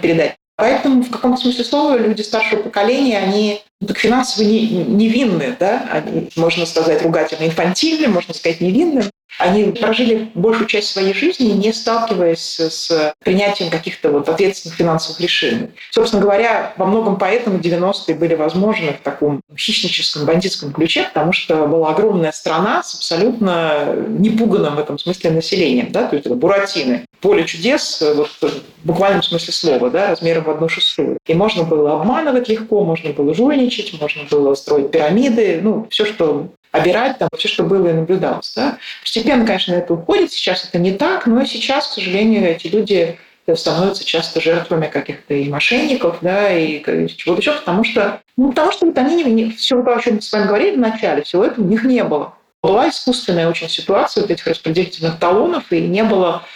передать. 0.00 0.36
Поэтому 0.56 1.02
в 1.02 1.10
каком-то 1.10 1.40
смысле 1.40 1.64
слова 1.64 1.98
люди 1.98 2.22
старшего 2.22 2.62
поколения, 2.62 3.18
они 3.18 3.60
ну, 3.80 3.88
так 3.88 3.98
финансово 3.98 4.44
не, 4.44 4.66
невинны, 4.66 5.56
да, 5.58 5.88
они, 5.90 6.28
можно 6.36 6.64
сказать, 6.64 7.02
ругательно 7.02 7.46
инфантильны, 7.46 8.06
можно 8.08 8.34
сказать, 8.34 8.60
невинны. 8.60 9.02
Они 9.38 9.64
прожили 9.72 10.30
большую 10.34 10.66
часть 10.66 10.88
своей 10.88 11.12
жизни, 11.12 11.50
не 11.50 11.72
сталкиваясь 11.72 12.60
с 12.60 13.14
принятием 13.22 13.70
каких-то 13.70 14.10
вот 14.10 14.28
ответственных 14.28 14.76
финансовых 14.76 15.20
решений. 15.20 15.70
Собственно 15.90 16.22
говоря, 16.22 16.72
во 16.76 16.86
многом 16.86 17.16
поэтому 17.16 17.58
90-е 17.58 18.14
были 18.14 18.34
возможны 18.34 18.92
в 18.92 19.02
таком 19.02 19.40
хищническом, 19.56 20.24
бандитском 20.24 20.72
ключе, 20.72 21.04
потому 21.12 21.32
что 21.32 21.66
была 21.66 21.90
огромная 21.90 22.32
страна 22.32 22.82
с 22.82 22.94
абсолютно 22.94 23.94
непуганным 24.08 24.76
в 24.76 24.78
этом 24.78 24.98
смысле 24.98 25.30
населением. 25.30 25.90
Да? 25.90 26.06
То 26.06 26.16
есть 26.16 26.26
это 26.26 26.34
Буратино, 26.34 27.02
поле 27.20 27.44
чудес, 27.44 28.02
вот, 28.14 28.30
в 28.40 28.86
буквальном 28.86 29.22
смысле 29.22 29.52
слова, 29.52 29.90
да, 29.90 30.08
размером 30.08 30.44
в 30.44 30.50
одну 30.50 30.68
шестую. 30.68 31.18
И 31.26 31.34
можно 31.34 31.64
было 31.64 32.00
обманывать 32.00 32.48
легко, 32.48 32.84
можно 32.84 33.10
было 33.10 33.34
жульничать, 33.34 33.98
можно 34.00 34.22
было 34.30 34.54
строить 34.54 34.90
пирамиды, 34.90 35.60
ну, 35.62 35.86
все, 35.90 36.04
что 36.04 36.48
обирать 36.74 37.18
там 37.18 37.28
все, 37.36 37.48
что 37.48 37.62
было 37.62 37.88
и 37.88 37.92
наблюдалось. 37.92 38.52
Да? 38.54 38.78
Постепенно, 39.00 39.46
конечно, 39.46 39.72
это 39.72 39.94
уходит, 39.94 40.32
сейчас 40.32 40.64
это 40.64 40.78
не 40.78 40.92
так, 40.92 41.26
но 41.26 41.44
сейчас, 41.44 41.86
к 41.86 41.92
сожалению, 41.92 42.48
эти 42.48 42.66
люди 42.66 43.16
становятся 43.54 44.04
часто 44.04 44.40
жертвами 44.40 44.86
каких-то 44.86 45.34
и 45.34 45.48
мошенников, 45.48 46.18
да, 46.22 46.50
и 46.50 46.82
чего-то 47.14 47.40
еще, 47.40 47.52
потому 47.52 47.84
что, 47.84 48.20
ну, 48.36 48.50
потому 48.50 48.72
что 48.72 48.86
вот 48.86 48.98
они 48.98 49.22
не, 49.22 49.50
все, 49.50 49.76
о 49.82 50.00
чем 50.00 50.16
мы 50.16 50.22
с 50.22 50.32
вами 50.32 50.46
говорили 50.46 50.76
в 50.76 50.80
начале, 50.80 51.22
всего 51.22 51.44
этого 51.44 51.64
у 51.64 51.68
них 51.68 51.84
не 51.84 52.02
было. 52.02 52.34
Была 52.62 52.88
искусственная 52.88 53.48
очень 53.48 53.68
ситуация 53.68 54.22
вот 54.22 54.30
этих 54.30 54.46
распределительных 54.46 55.18
талонов, 55.18 55.70
и 55.70 55.80
не 55.82 56.02
было 56.02 56.42
Э, 56.42 56.53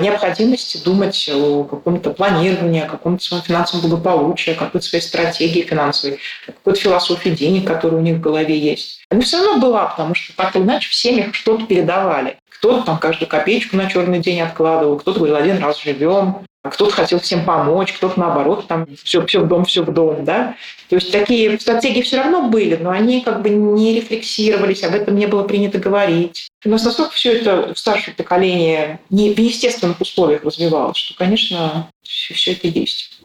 необходимости 0.00 0.82
думать 0.82 1.30
о 1.32 1.64
каком-то 1.64 2.10
планировании, 2.10 2.82
о 2.82 2.88
каком-то 2.88 3.22
своем 3.22 3.42
финансовом 3.42 3.88
благополучии, 3.88 4.52
о 4.52 4.54
какой-то 4.54 4.86
своей 4.86 5.02
стратегии 5.02 5.62
финансовой, 5.62 6.18
о 6.48 6.52
какой-то 6.52 6.80
философии 6.80 7.30
денег, 7.30 7.66
которая 7.66 8.00
у 8.00 8.02
них 8.02 8.16
в 8.16 8.20
голове 8.20 8.58
есть. 8.58 9.04
Она 9.10 9.20
все 9.20 9.38
равно 9.38 9.60
была, 9.60 9.84
потому 9.86 10.14
что 10.14 10.34
так 10.34 10.56
или 10.56 10.62
иначе 10.62 10.88
в 10.88 10.94
семьях 10.94 11.34
что-то 11.34 11.66
передавали. 11.66 12.38
Кто-то 12.58 12.84
там 12.84 12.98
каждую 12.98 13.28
копеечку 13.28 13.76
на 13.76 13.90
черный 13.90 14.18
день 14.18 14.40
откладывал, 14.40 14.98
кто-то 14.98 15.18
говорил, 15.18 15.36
один 15.36 15.58
раз 15.58 15.80
живем, 15.80 16.38
кто-то 16.70 16.92
хотел 16.92 17.20
всем 17.20 17.44
помочь, 17.44 17.92
кто-то 17.92 18.18
наоборот, 18.18 18.66
там 18.66 18.86
все, 19.02 19.24
все 19.26 19.40
в 19.40 19.48
дом, 19.48 19.64
все 19.64 19.82
в 19.82 19.92
дом, 19.92 20.24
да. 20.24 20.56
То 20.88 20.96
есть 20.96 21.12
такие 21.12 21.58
стратегии 21.58 22.02
все 22.02 22.18
равно 22.18 22.48
были, 22.48 22.76
но 22.76 22.90
они 22.90 23.20
как 23.20 23.42
бы 23.42 23.50
не 23.50 23.94
рефлексировались, 23.94 24.82
об 24.82 24.94
этом 24.94 25.16
не 25.16 25.26
было 25.26 25.42
принято 25.42 25.78
говорить. 25.78 26.48
У 26.64 26.68
нас 26.68 26.84
настолько 26.84 27.12
все 27.12 27.34
это 27.34 27.74
в 27.74 27.78
старшем 27.78 28.14
поколении 28.14 28.98
не 29.10 29.32
в 29.32 29.38
естественных 29.38 30.00
условиях 30.00 30.44
развивалось, 30.44 30.96
что, 30.96 31.14
конечно, 31.14 31.88
все, 32.02 32.34
все 32.34 32.52
это 32.52 32.68
есть. 32.68 33.15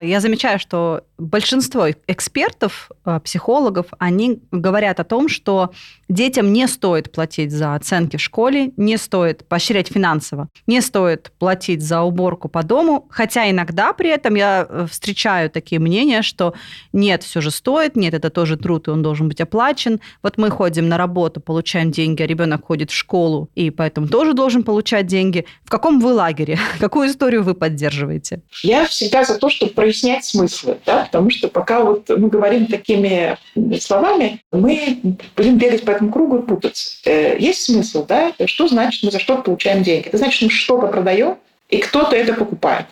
Я 0.00 0.20
замечаю, 0.20 0.60
что 0.60 1.02
большинство 1.18 1.88
экспертов, 2.06 2.90
э, 3.04 3.18
психологов, 3.24 3.86
они 3.98 4.40
говорят 4.52 5.00
о 5.00 5.04
том, 5.04 5.28
что 5.28 5.72
детям 6.08 6.52
не 6.52 6.68
стоит 6.68 7.10
платить 7.10 7.50
за 7.50 7.74
оценки 7.74 8.16
в 8.16 8.20
школе, 8.20 8.70
не 8.76 8.96
стоит 8.96 9.44
поощрять 9.48 9.88
финансово, 9.88 10.48
не 10.68 10.80
стоит 10.80 11.32
платить 11.40 11.82
за 11.82 12.02
уборку 12.02 12.48
по 12.48 12.62
дому, 12.62 13.08
хотя 13.10 13.50
иногда 13.50 13.92
при 13.92 14.10
этом 14.10 14.36
я 14.36 14.64
э, 14.68 14.86
встречаю 14.88 15.50
такие 15.50 15.80
мнения, 15.80 16.22
что 16.22 16.54
нет, 16.92 17.24
все 17.24 17.40
же 17.40 17.50
стоит, 17.50 17.96
нет, 17.96 18.14
это 18.14 18.30
тоже 18.30 18.56
труд, 18.56 18.86
и 18.86 18.92
он 18.92 19.02
должен 19.02 19.26
быть 19.26 19.40
оплачен. 19.40 19.98
Вот 20.22 20.38
мы 20.38 20.50
ходим 20.50 20.88
на 20.88 20.96
работу, 20.96 21.40
получаем 21.40 21.90
деньги, 21.90 22.22
а 22.22 22.26
ребенок 22.26 22.66
ходит 22.66 22.92
в 22.92 22.94
школу, 22.94 23.50
и 23.56 23.70
поэтому 23.70 24.06
тоже 24.06 24.32
должен 24.32 24.62
получать 24.62 25.08
деньги. 25.08 25.44
В 25.64 25.70
каком 25.70 25.98
вы 25.98 26.12
лагере? 26.12 26.56
Какую 26.78 27.10
историю 27.10 27.42
вы 27.42 27.54
поддерживаете? 27.54 28.42
Я 28.62 28.86
всегда 28.86 29.24
за 29.24 29.36
то, 29.36 29.50
чтобы 29.50 29.72
прояснять 29.88 30.22
смыслы, 30.26 30.76
да, 30.84 31.04
потому 31.04 31.30
что 31.30 31.48
пока 31.48 31.80
вот 31.80 32.10
мы 32.10 32.28
говорим 32.28 32.66
такими 32.66 33.38
словами, 33.80 34.42
мы 34.52 35.00
будем 35.34 35.56
бегать 35.56 35.82
по 35.82 35.92
этому 35.92 36.12
кругу 36.12 36.40
и 36.40 36.42
путаться. 36.42 36.98
Э, 37.06 37.38
есть 37.38 37.62
смысл, 37.62 38.04
да? 38.04 38.34
Что 38.44 38.68
значит 38.68 39.02
мы 39.02 39.10
за 39.10 39.18
что 39.18 39.38
получаем 39.38 39.82
деньги? 39.82 40.08
Это 40.08 40.18
значит, 40.18 40.42
мы 40.42 40.50
что-то 40.50 40.88
продаем, 40.88 41.38
и 41.70 41.78
кто-то 41.78 42.14
это 42.14 42.34
покупает. 42.34 42.84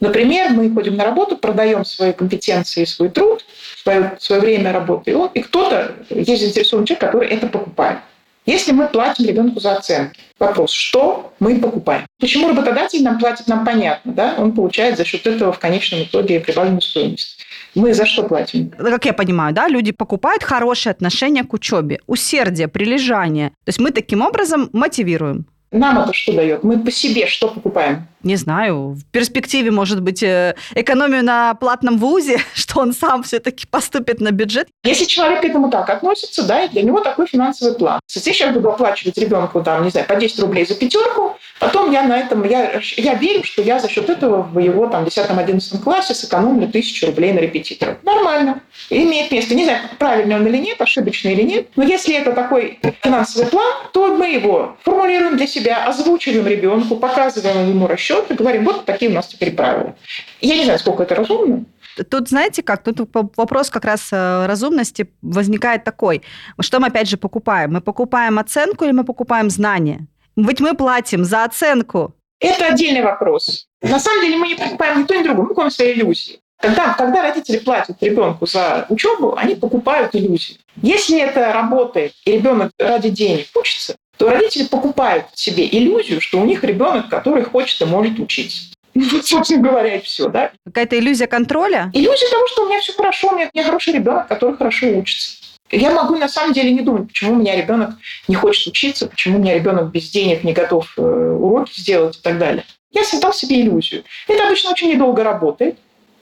Например, 0.00 0.50
мы 0.50 0.68
ходим 0.74 0.96
на 0.96 1.04
работу, 1.04 1.36
продаем 1.36 1.84
свои 1.84 2.12
компетенции, 2.12 2.84
свой 2.84 3.10
труд, 3.10 3.44
свое, 3.84 4.16
свое 4.18 4.40
время 4.40 4.72
работы, 4.72 5.16
и, 5.34 5.42
кто-то, 5.42 5.94
есть 6.10 6.42
заинтересованный 6.42 6.88
человек, 6.88 7.00
который 7.00 7.28
это 7.28 7.46
покупает. 7.46 7.98
Если 8.46 8.72
мы 8.72 8.88
платим 8.88 9.26
ребенку 9.26 9.60
за 9.60 9.76
оценки, 9.76 10.18
вопрос, 10.38 10.72
что 10.72 11.32
мы 11.40 11.58
покупаем? 11.58 12.06
Почему 12.18 12.48
работодатель 12.48 13.02
нам 13.02 13.18
платит, 13.18 13.46
нам 13.46 13.64
понятно, 13.64 14.12
да? 14.12 14.34
Он 14.38 14.52
получает 14.52 14.96
за 14.96 15.04
счет 15.04 15.26
этого 15.26 15.52
в 15.52 15.58
конечном 15.58 16.02
итоге 16.02 16.40
прибавленную 16.40 16.80
стоимость. 16.80 17.38
Мы 17.74 17.94
за 17.94 18.06
что 18.06 18.24
платим? 18.24 18.70
Как 18.70 19.04
я 19.04 19.12
понимаю, 19.12 19.54
да, 19.54 19.68
люди 19.68 19.92
покупают 19.92 20.42
хорошее 20.42 20.92
отношение 20.92 21.44
к 21.44 21.52
учебе, 21.52 22.00
усердие, 22.06 22.66
прилежание. 22.68 23.50
То 23.50 23.68
есть 23.68 23.78
мы 23.78 23.90
таким 23.90 24.22
образом 24.22 24.70
мотивируем. 24.72 25.46
Нам 25.70 26.00
это 26.00 26.12
что 26.12 26.32
дает? 26.32 26.64
Мы 26.64 26.80
по 26.80 26.90
себе 26.90 27.26
что 27.26 27.48
покупаем? 27.48 28.08
Не 28.22 28.36
знаю, 28.36 28.96
в 28.98 29.04
перспективе, 29.10 29.70
может 29.70 30.02
быть, 30.02 30.22
э, 30.22 30.54
экономию 30.74 31.24
на 31.24 31.54
платном 31.54 31.98
вузе, 31.98 32.38
что 32.54 32.80
он 32.80 32.92
сам 32.92 33.22
все-таки 33.22 33.66
поступит 33.66 34.20
на 34.20 34.30
бюджет. 34.30 34.68
Если 34.84 35.04
человек 35.06 35.40
к 35.40 35.44
этому 35.44 35.70
так 35.70 35.88
относится, 35.88 36.42
да, 36.42 36.68
для 36.68 36.82
него 36.82 37.00
такой 37.00 37.26
финансовый 37.26 37.74
план. 37.74 38.00
Если 38.08 38.32
сейчас 38.32 38.52
буду 38.52 38.70
оплачивать 38.70 39.16
ребенку, 39.16 39.62
там, 39.62 39.84
не 39.84 39.90
знаю, 39.90 40.06
по 40.06 40.16
10 40.16 40.40
рублей 40.40 40.66
за 40.66 40.74
пятерку, 40.74 41.36
потом 41.58 41.90
я 41.90 42.02
на 42.02 42.18
этом, 42.18 42.44
я, 42.44 42.80
я 42.96 43.14
верю, 43.14 43.42
что 43.44 43.62
я 43.62 43.78
за 43.78 43.88
счет 43.88 44.10
этого 44.10 44.42
в 44.42 44.58
его 44.58 44.86
там 44.86 45.04
10-11 45.04 45.82
классе 45.82 46.14
сэкономлю 46.14 46.68
тысячу 46.68 47.06
рублей 47.06 47.32
на 47.32 47.38
репетитора. 47.38 47.98
Нормально. 48.02 48.60
Имеет 48.90 49.30
место. 49.30 49.54
Не 49.54 49.64
знаю, 49.64 49.80
правильный 49.98 50.36
он 50.36 50.46
или 50.46 50.58
нет, 50.58 50.80
ошибочный 50.80 51.32
или 51.32 51.42
нет, 51.42 51.68
но 51.76 51.84
если 51.84 52.14
это 52.14 52.32
такой 52.32 52.78
финансовый 53.02 53.46
план, 53.46 53.74
то 53.92 54.14
мы 54.14 54.28
его 54.32 54.76
формулируем 54.82 55.36
для 55.36 55.46
себя, 55.46 55.86
озвучиваем 55.86 56.46
ребенку, 56.46 56.96
показываем 56.96 57.68
ему 57.68 57.86
расчет, 57.86 58.09
счет 58.10 58.30
и 58.30 58.34
говорим, 58.34 58.64
вот 58.64 58.84
такие 58.84 59.10
у 59.10 59.14
нас 59.14 59.28
теперь 59.28 59.54
правила. 59.54 59.94
Я 60.40 60.56
не 60.56 60.64
знаю, 60.64 60.78
сколько 60.78 61.02
это 61.02 61.14
разумно, 61.14 61.64
Тут, 62.08 62.28
знаете 62.28 62.62
как, 62.62 62.84
тут 62.84 63.10
вопрос 63.12 63.68
как 63.68 63.84
раз 63.84 64.08
э, 64.12 64.46
разумности 64.46 65.10
возникает 65.22 65.84
такой. 65.84 66.22
Что 66.60 66.78
мы 66.78 66.86
опять 66.86 67.08
же 67.08 67.16
покупаем? 67.16 67.72
Мы 67.72 67.80
покупаем 67.80 68.38
оценку 68.38 68.84
или 68.84 68.92
мы 68.92 69.04
покупаем 69.04 69.50
знания? 69.50 70.06
Ведь 70.36 70.60
мы 70.60 70.74
платим 70.74 71.24
за 71.24 71.44
оценку. 71.44 72.14
Это 72.38 72.68
отдельный 72.68 73.02
вопрос. 73.02 73.66
На 73.82 73.98
самом 73.98 74.22
деле 74.22 74.36
мы 74.36 74.48
не 74.48 74.54
покупаем 74.54 75.00
ни 75.00 75.04
то, 75.04 75.14
ни 75.14 75.24
другое, 75.24 75.42
мы 75.42 75.48
покупаем 75.48 75.70
свои 75.70 75.92
иллюзии. 75.92 76.38
Когда, 76.60 76.94
когда 76.94 77.22
родители 77.22 77.58
платят 77.58 78.02
ребенку 78.02 78.46
за 78.46 78.86
учебу, 78.88 79.34
они 79.36 79.56
покупают 79.56 80.14
иллюзии. 80.14 80.58
Если 80.80 81.20
это 81.20 81.52
работает, 81.52 82.12
и 82.24 82.32
ребенок 82.32 82.70
ради 82.78 83.10
денег 83.10 83.46
учится, 83.54 83.96
то 84.20 84.28
родители 84.28 84.64
покупают 84.64 85.24
себе 85.32 85.66
иллюзию, 85.66 86.20
что 86.20 86.38
у 86.40 86.44
них 86.44 86.62
ребенок, 86.62 87.08
который 87.08 87.42
хочет 87.42 87.80
и 87.80 87.86
может 87.86 88.18
учиться. 88.18 88.64
Вот, 88.94 89.24
собственно 89.24 89.62
говоря, 89.62 89.96
и 89.96 90.02
все, 90.02 90.28
да. 90.28 90.50
Какая-то 90.66 90.98
иллюзия 90.98 91.26
контроля? 91.26 91.90
Иллюзия 91.94 92.28
того, 92.28 92.46
что 92.48 92.64
у 92.64 92.68
меня 92.68 92.80
все 92.80 92.92
хорошо, 92.92 93.28
у 93.28 93.36
меня, 93.36 93.46
у 93.46 93.56
меня 93.56 93.64
хороший 93.64 93.94
ребенок, 93.94 94.28
который 94.28 94.58
хорошо 94.58 94.88
учится. 94.88 95.38
Я 95.70 95.92
могу 95.92 96.16
на 96.16 96.28
самом 96.28 96.52
деле 96.52 96.70
не 96.72 96.82
думать, 96.82 97.08
почему 97.08 97.32
у 97.32 97.36
меня 97.36 97.56
ребенок 97.56 97.92
не 98.28 98.34
хочет 98.34 98.66
учиться, 98.66 99.06
почему 99.06 99.38
у 99.38 99.40
меня 99.40 99.54
ребенок 99.54 99.90
без 99.90 100.10
денег 100.10 100.44
не 100.44 100.52
готов 100.52 100.92
э, 100.98 101.00
уроки 101.00 101.80
сделать 101.80 102.18
и 102.18 102.20
так 102.20 102.36
далее. 102.36 102.64
Я 102.92 103.04
создал 103.04 103.32
себе 103.32 103.62
иллюзию. 103.62 104.04
Это 104.28 104.46
обычно 104.46 104.72
очень 104.72 104.90
недолго 104.92 105.24
работает, 105.24 105.78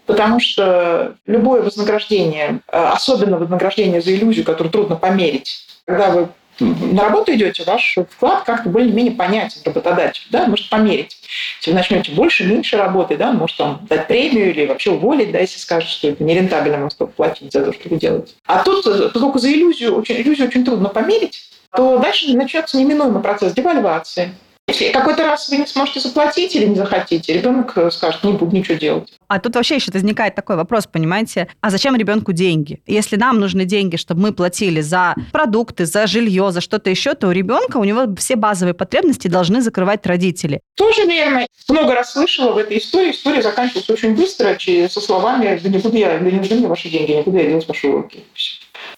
потому 0.07 0.39
что 0.39 1.17
любое 1.27 1.63
вознаграждение, 1.63 2.61
э, 2.71 2.79
особенно 2.79 3.39
вознаграждение 3.39 4.01
за 4.01 4.15
иллюзию, 4.15 4.45
которую 4.45 4.71
трудно 4.71 4.95
померить, 4.95 5.67
когда 5.85 6.11
вы 6.11 6.29
на 6.61 7.05
работу 7.05 7.33
идете, 7.33 7.65
ваш 7.65 7.97
вклад 8.11 8.45
как-то 8.45 8.69
более-менее 8.69 9.15
понятен 9.15 9.61
работодателю, 9.65 10.27
да, 10.31 10.47
может 10.47 10.69
померить. 10.69 11.17
Если 11.59 11.71
вы 11.71 11.77
начнете 11.77 12.13
больше, 12.13 12.45
меньше 12.45 12.77
работы, 12.77 13.17
да, 13.17 13.33
может 13.33 13.59
вам 13.59 13.87
дать 13.89 14.07
премию 14.07 14.51
или 14.51 14.67
вообще 14.67 14.91
уволить, 14.91 15.33
да, 15.33 15.39
если 15.39 15.59
скажет, 15.59 15.89
что 15.89 16.09
это 16.09 16.25
нерентабельно 16.25 16.79
вам 16.79 16.91
столько 16.91 17.13
платить 17.13 17.53
за 17.53 17.65
то, 17.65 17.73
что 17.73 17.89
вы 17.89 17.97
делаете. 17.97 18.35
А 18.47 18.63
тут, 18.63 18.85
только 19.13 19.39
за 19.39 19.53
иллюзию, 19.53 19.95
очень, 19.95 20.17
иллюзию 20.17 20.49
очень 20.49 20.65
трудно 20.65 20.89
померить, 20.89 21.51
то 21.75 21.99
дальше 21.99 22.33
начнется 22.35 22.79
неминуемый 22.79 23.23
процесс 23.23 23.53
девальвации. 23.53 24.33
Если 24.69 24.91
какой-то 24.91 25.25
раз 25.25 25.49
вы 25.49 25.57
не 25.57 25.67
сможете 25.67 26.01
заплатить 26.01 26.55
или 26.55 26.67
не 26.67 26.75
захотите, 26.75 27.33
ребенок 27.33 27.73
э, 27.77 27.91
скажет, 27.91 28.23
не 28.23 28.33
буду 28.33 28.55
ничего 28.55 28.77
делать. 28.77 29.19
А 29.27 29.41
тут 29.41 29.55
вообще 29.55 29.77
еще 29.77 29.91
возникает 29.91 30.35
такой 30.35 30.57
вопрос, 30.57 30.87
понимаете, 30.87 31.49
а 31.63 31.71
зачем 31.71 31.97
ребенку 31.97 32.33
деньги? 32.33 32.83
Если 32.87 33.17
нам 33.17 33.41
нужны 33.41 33.65
деньги, 33.65 33.97
чтобы 33.97 34.21
мы 34.21 34.33
платили 34.33 34.83
за 34.83 35.15
продукты, 35.33 35.87
за 35.87 36.07
жилье, 36.07 36.53
за 36.53 36.61
что-то 36.61 36.91
еще, 36.91 37.15
то 37.15 37.29
у 37.29 37.31
ребенка, 37.31 37.79
у 37.79 37.85
него 37.85 38.15
все 38.19 38.37
базовые 38.37 38.75
потребности 38.75 39.27
должны 39.29 39.63
закрывать 39.63 40.05
родители. 40.07 40.61
Тоже 40.77 41.07
верно. 41.07 41.47
Много 41.67 41.95
раз 41.95 42.13
слышала 42.13 42.53
в 42.53 42.59
этой 42.59 42.77
истории. 42.77 43.13
История 43.13 43.41
заканчивалась 43.41 43.89
очень 43.89 44.15
быстро, 44.15 44.59
со 44.59 45.01
словами 45.01 45.59
«Да 45.63 45.69
не 45.71 45.79
буду 45.79 45.97
я, 45.97 46.19
да 46.19 46.31
не 46.31 46.33
нужны 46.33 46.57
мне 46.57 46.67
ваши 46.67 46.91
деньги, 46.91 47.13
не 47.13 47.23
буду 47.23 47.39
я 47.39 47.45
делать 47.45 47.67
ваши 47.67 47.89
уроки». 47.89 48.23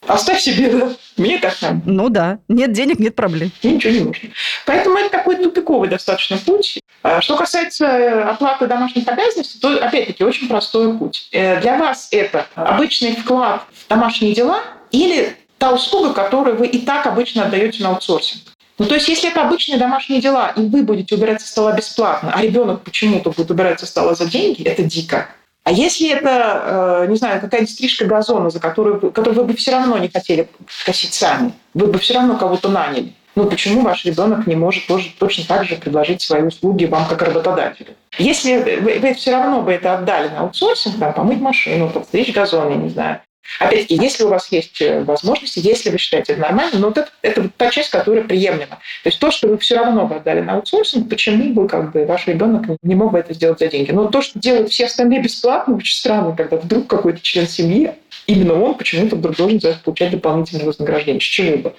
Оставь 0.06 0.40
себе, 0.40 0.70
да. 0.70 0.92
Мне 1.16 1.38
так 1.38 1.54
надо. 1.60 1.80
Ну 1.84 2.08
да. 2.08 2.38
Нет 2.48 2.72
денег, 2.72 2.98
нет 2.98 3.14
проблем. 3.14 3.50
Мне 3.62 3.74
ничего 3.74 3.92
не 3.92 4.00
нужно. 4.00 4.30
Поэтому 4.66 4.96
это 4.96 5.10
такой 5.10 5.36
тупиковый 5.36 5.88
достаточно 5.88 6.38
путь. 6.38 6.80
А 7.02 7.20
что 7.20 7.36
касается 7.36 7.86
э, 7.86 8.22
оплаты 8.22 8.66
домашних 8.66 9.06
обязанностей, 9.06 9.58
то, 9.60 9.76
опять-таки, 9.76 10.24
очень 10.24 10.48
простой 10.48 10.96
путь. 10.96 11.28
Э, 11.32 11.60
для 11.60 11.76
вас 11.78 12.08
это 12.10 12.46
обычный 12.54 13.14
вклад 13.14 13.62
в 13.72 13.88
домашние 13.88 14.34
дела 14.34 14.62
или 14.90 15.36
та 15.58 15.72
услуга, 15.72 16.12
которую 16.12 16.56
вы 16.56 16.66
и 16.66 16.78
так 16.78 17.06
обычно 17.06 17.44
отдаете 17.44 17.82
на 17.82 17.90
аутсорсинг. 17.90 18.42
Ну, 18.78 18.86
то 18.86 18.94
есть, 18.94 19.08
если 19.08 19.30
это 19.30 19.42
обычные 19.42 19.78
домашние 19.78 20.22
дела, 20.22 20.54
и 20.56 20.60
вы 20.62 20.82
будете 20.82 21.14
убирать 21.14 21.42
со 21.42 21.48
стола 21.48 21.72
бесплатно, 21.72 22.32
а 22.34 22.40
ребенок 22.40 22.82
почему-то 22.82 23.30
будет 23.30 23.50
убирать 23.50 23.78
со 23.78 23.84
стола 23.84 24.14
за 24.14 24.24
деньги, 24.24 24.62
это 24.62 24.82
дико. 24.82 25.28
А 25.70 25.72
если 25.72 26.10
это, 26.10 27.04
э, 27.04 27.06
не 27.08 27.14
знаю, 27.14 27.40
какая-нибудь 27.40 27.72
стрижка 27.72 28.04
газона, 28.04 28.50
за 28.50 28.58
которую, 28.58 29.12
которую 29.12 29.34
вы 29.36 29.44
бы 29.44 29.56
все 29.56 29.70
равно 29.70 29.98
не 29.98 30.08
хотели 30.08 30.48
косить 30.84 31.14
сами, 31.14 31.52
вы 31.74 31.86
бы 31.86 32.00
все 32.00 32.14
равно 32.14 32.36
кого-то 32.36 32.68
наняли, 32.68 33.12
ну 33.36 33.46
почему 33.46 33.82
ваш 33.82 34.04
ребенок 34.04 34.48
не 34.48 34.56
может 34.56 34.88
тоже 34.88 35.12
точно 35.16 35.44
так 35.44 35.64
же 35.66 35.76
предложить 35.76 36.22
свои 36.22 36.42
услуги 36.42 36.86
вам 36.86 37.06
как 37.06 37.22
работодателю? 37.22 37.90
Если 38.18 38.80
вы, 38.80 38.98
вы 38.98 39.14
все 39.14 39.30
равно 39.30 39.62
бы 39.62 39.70
это 39.70 39.94
отдали 39.94 40.30
на 40.30 40.40
аутсорсинг, 40.40 40.98
там, 40.98 41.12
помыть 41.14 41.40
машину, 41.40 41.88
подстричь 41.88 42.34
газон, 42.34 42.70
я 42.70 42.74
не 42.74 42.88
знаю, 42.88 43.20
Опять-таки, 43.58 43.94
если 43.96 44.24
у 44.24 44.28
вас 44.28 44.50
есть 44.52 44.80
э, 44.80 45.02
возможности, 45.02 45.60
если 45.62 45.90
вы 45.90 45.98
считаете 45.98 46.32
это 46.32 46.42
нормально, 46.42 46.78
но 46.78 46.88
вот 46.88 46.98
это, 46.98 47.10
это 47.22 47.50
та 47.56 47.70
часть, 47.70 47.90
которая 47.90 48.24
приемлема. 48.24 48.78
То 49.02 49.08
есть 49.08 49.18
то, 49.18 49.30
что 49.30 49.48
вы 49.48 49.58
все 49.58 49.76
равно 49.76 50.06
бы 50.06 50.16
отдали 50.16 50.40
на 50.40 50.54
аутсорсинг, 50.54 51.08
почему 51.08 51.52
бы 51.52 51.68
как 51.68 51.92
бы 51.92 52.04
ваш 52.06 52.26
ребенок 52.26 52.66
не 52.82 52.94
мог 52.94 53.12
бы 53.12 53.18
это 53.18 53.34
сделать 53.34 53.58
за 53.58 53.66
деньги? 53.66 53.90
Но 53.90 54.06
то, 54.06 54.22
что 54.22 54.38
делают 54.38 54.70
все 54.70 54.86
остальные 54.86 55.22
бесплатно, 55.22 55.76
очень 55.76 55.96
странно, 55.96 56.34
когда 56.36 56.56
вдруг 56.56 56.86
какой-то 56.86 57.20
член 57.20 57.48
семьи, 57.48 57.92
именно 58.26 58.54
он 58.54 58.74
почему-то 58.74 59.16
вдруг 59.16 59.36
должен 59.36 59.60
за 59.60 59.70
это 59.70 59.80
получать 59.80 60.10
дополнительное 60.10 60.66
вознаграждение. 60.66 61.20
С 61.20 61.24
чего 61.24 61.58
бы? 61.58 61.74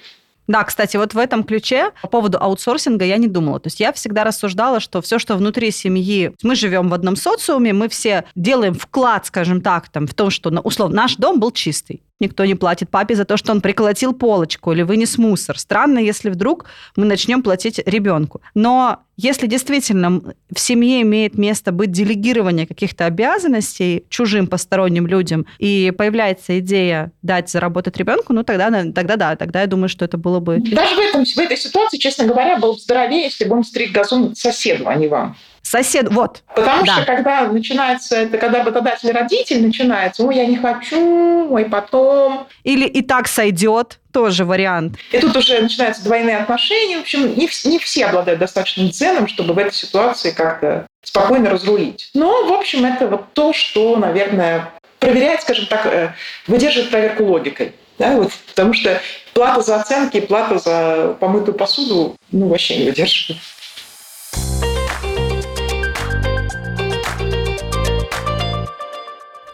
Да, 0.48 0.64
кстати, 0.64 0.96
вот 0.96 1.14
в 1.14 1.18
этом 1.18 1.44
ключе 1.44 1.92
по 2.02 2.08
поводу 2.08 2.38
аутсорсинга 2.40 3.04
я 3.04 3.16
не 3.16 3.28
думала. 3.28 3.60
То 3.60 3.68
есть 3.68 3.80
я 3.80 3.92
всегда 3.92 4.24
рассуждала, 4.24 4.80
что 4.80 5.00
все, 5.00 5.18
что 5.18 5.36
внутри 5.36 5.70
семьи, 5.70 6.32
мы 6.42 6.54
живем 6.54 6.88
в 6.88 6.94
одном 6.94 7.16
социуме, 7.16 7.72
мы 7.72 7.88
все 7.88 8.24
делаем 8.34 8.74
вклад, 8.74 9.26
скажем 9.26 9.60
так, 9.60 9.88
там, 9.88 10.06
в 10.06 10.14
том, 10.14 10.30
что, 10.30 10.50
условно, 10.50 10.96
наш 10.96 11.16
дом 11.16 11.38
был 11.38 11.52
чистый 11.52 12.02
никто 12.22 12.44
не 12.46 12.54
платит 12.54 12.88
папе 12.88 13.14
за 13.14 13.26
то, 13.26 13.36
что 13.36 13.52
он 13.52 13.60
приколотил 13.60 14.14
полочку 14.14 14.72
или 14.72 14.82
вынес 14.82 15.18
мусор. 15.18 15.58
Странно, 15.58 15.98
если 15.98 16.30
вдруг 16.30 16.64
мы 16.96 17.04
начнем 17.04 17.42
платить 17.42 17.80
ребенку. 17.84 18.40
Но 18.54 19.00
если 19.16 19.46
действительно 19.46 20.22
в 20.50 20.58
семье 20.58 21.02
имеет 21.02 21.36
место 21.36 21.70
быть 21.70 21.90
делегирование 21.90 22.66
каких-то 22.66 23.04
обязанностей 23.04 24.04
чужим 24.08 24.46
посторонним 24.46 25.06
людям, 25.06 25.46
и 25.58 25.92
появляется 25.96 26.58
идея 26.60 27.12
дать 27.20 27.50
заработать 27.50 27.96
ребенку, 27.98 28.32
ну 28.32 28.42
тогда, 28.42 28.70
тогда 28.92 29.16
да, 29.16 29.36
тогда 29.36 29.60
я 29.60 29.66
думаю, 29.66 29.88
что 29.88 30.04
это 30.04 30.16
было 30.16 30.40
бы... 30.40 30.58
Даже 30.58 30.94
в, 30.94 30.98
этом, 30.98 31.24
в 31.24 31.38
этой 31.38 31.56
ситуации, 31.56 31.98
честно 31.98 32.24
говоря, 32.24 32.58
было 32.58 32.72
бы 32.72 32.78
здоровее, 32.78 33.24
если 33.24 33.44
бы 33.44 33.56
он 33.56 33.64
стриг 33.64 33.92
газон 33.92 34.34
соседу, 34.34 34.88
а 34.88 34.94
не 34.94 35.08
вам. 35.08 35.36
Сосед, 35.62 36.08
вот. 36.10 36.42
Потому 36.54 36.84
да. 36.84 36.96
что 36.96 37.04
когда 37.04 37.46
начинается, 37.46 38.16
это 38.16 38.36
когда 38.36 38.58
работодатель 38.58 39.10
родитель 39.10 39.64
начинается, 39.64 40.24
ой, 40.24 40.36
я 40.36 40.46
не 40.46 40.56
хочу, 40.56 41.48
ой, 41.50 41.64
потом. 41.66 42.46
Или 42.64 42.86
и 42.86 43.00
так 43.00 43.28
сойдет, 43.28 44.00
тоже 44.12 44.44
вариант. 44.44 44.96
И 45.12 45.18
тут 45.18 45.36
уже 45.36 45.60
начинаются 45.60 46.04
двойные 46.04 46.38
отношения. 46.38 46.98
В 46.98 47.02
общем, 47.02 47.34
не, 47.36 47.48
не 47.64 47.78
все 47.78 48.06
обладают 48.06 48.40
достаточным 48.40 48.90
ценом, 48.90 49.28
чтобы 49.28 49.54
в 49.54 49.58
этой 49.58 49.72
ситуации 49.72 50.32
как-то 50.32 50.86
спокойно 51.02 51.50
разрулить. 51.50 52.10
Но, 52.12 52.44
в 52.44 52.52
общем, 52.52 52.84
это 52.84 53.06
вот 53.06 53.32
то, 53.32 53.52
что, 53.52 53.96
наверное, 53.96 54.70
проверяет, 54.98 55.42
скажем 55.42 55.66
так, 55.66 55.86
э, 55.86 56.12
выдерживает 56.46 56.90
проверку 56.90 57.24
логикой. 57.24 57.72
Да, 57.98 58.16
вот, 58.16 58.32
потому 58.48 58.72
что 58.72 59.00
плата 59.32 59.60
за 59.62 59.76
оценки, 59.76 60.20
плата 60.20 60.58
за 60.58 61.16
помытую 61.20 61.54
посуду, 61.56 62.16
ну, 62.30 62.48
вообще 62.48 62.78
не 62.78 62.84
выдерживает. 62.86 63.40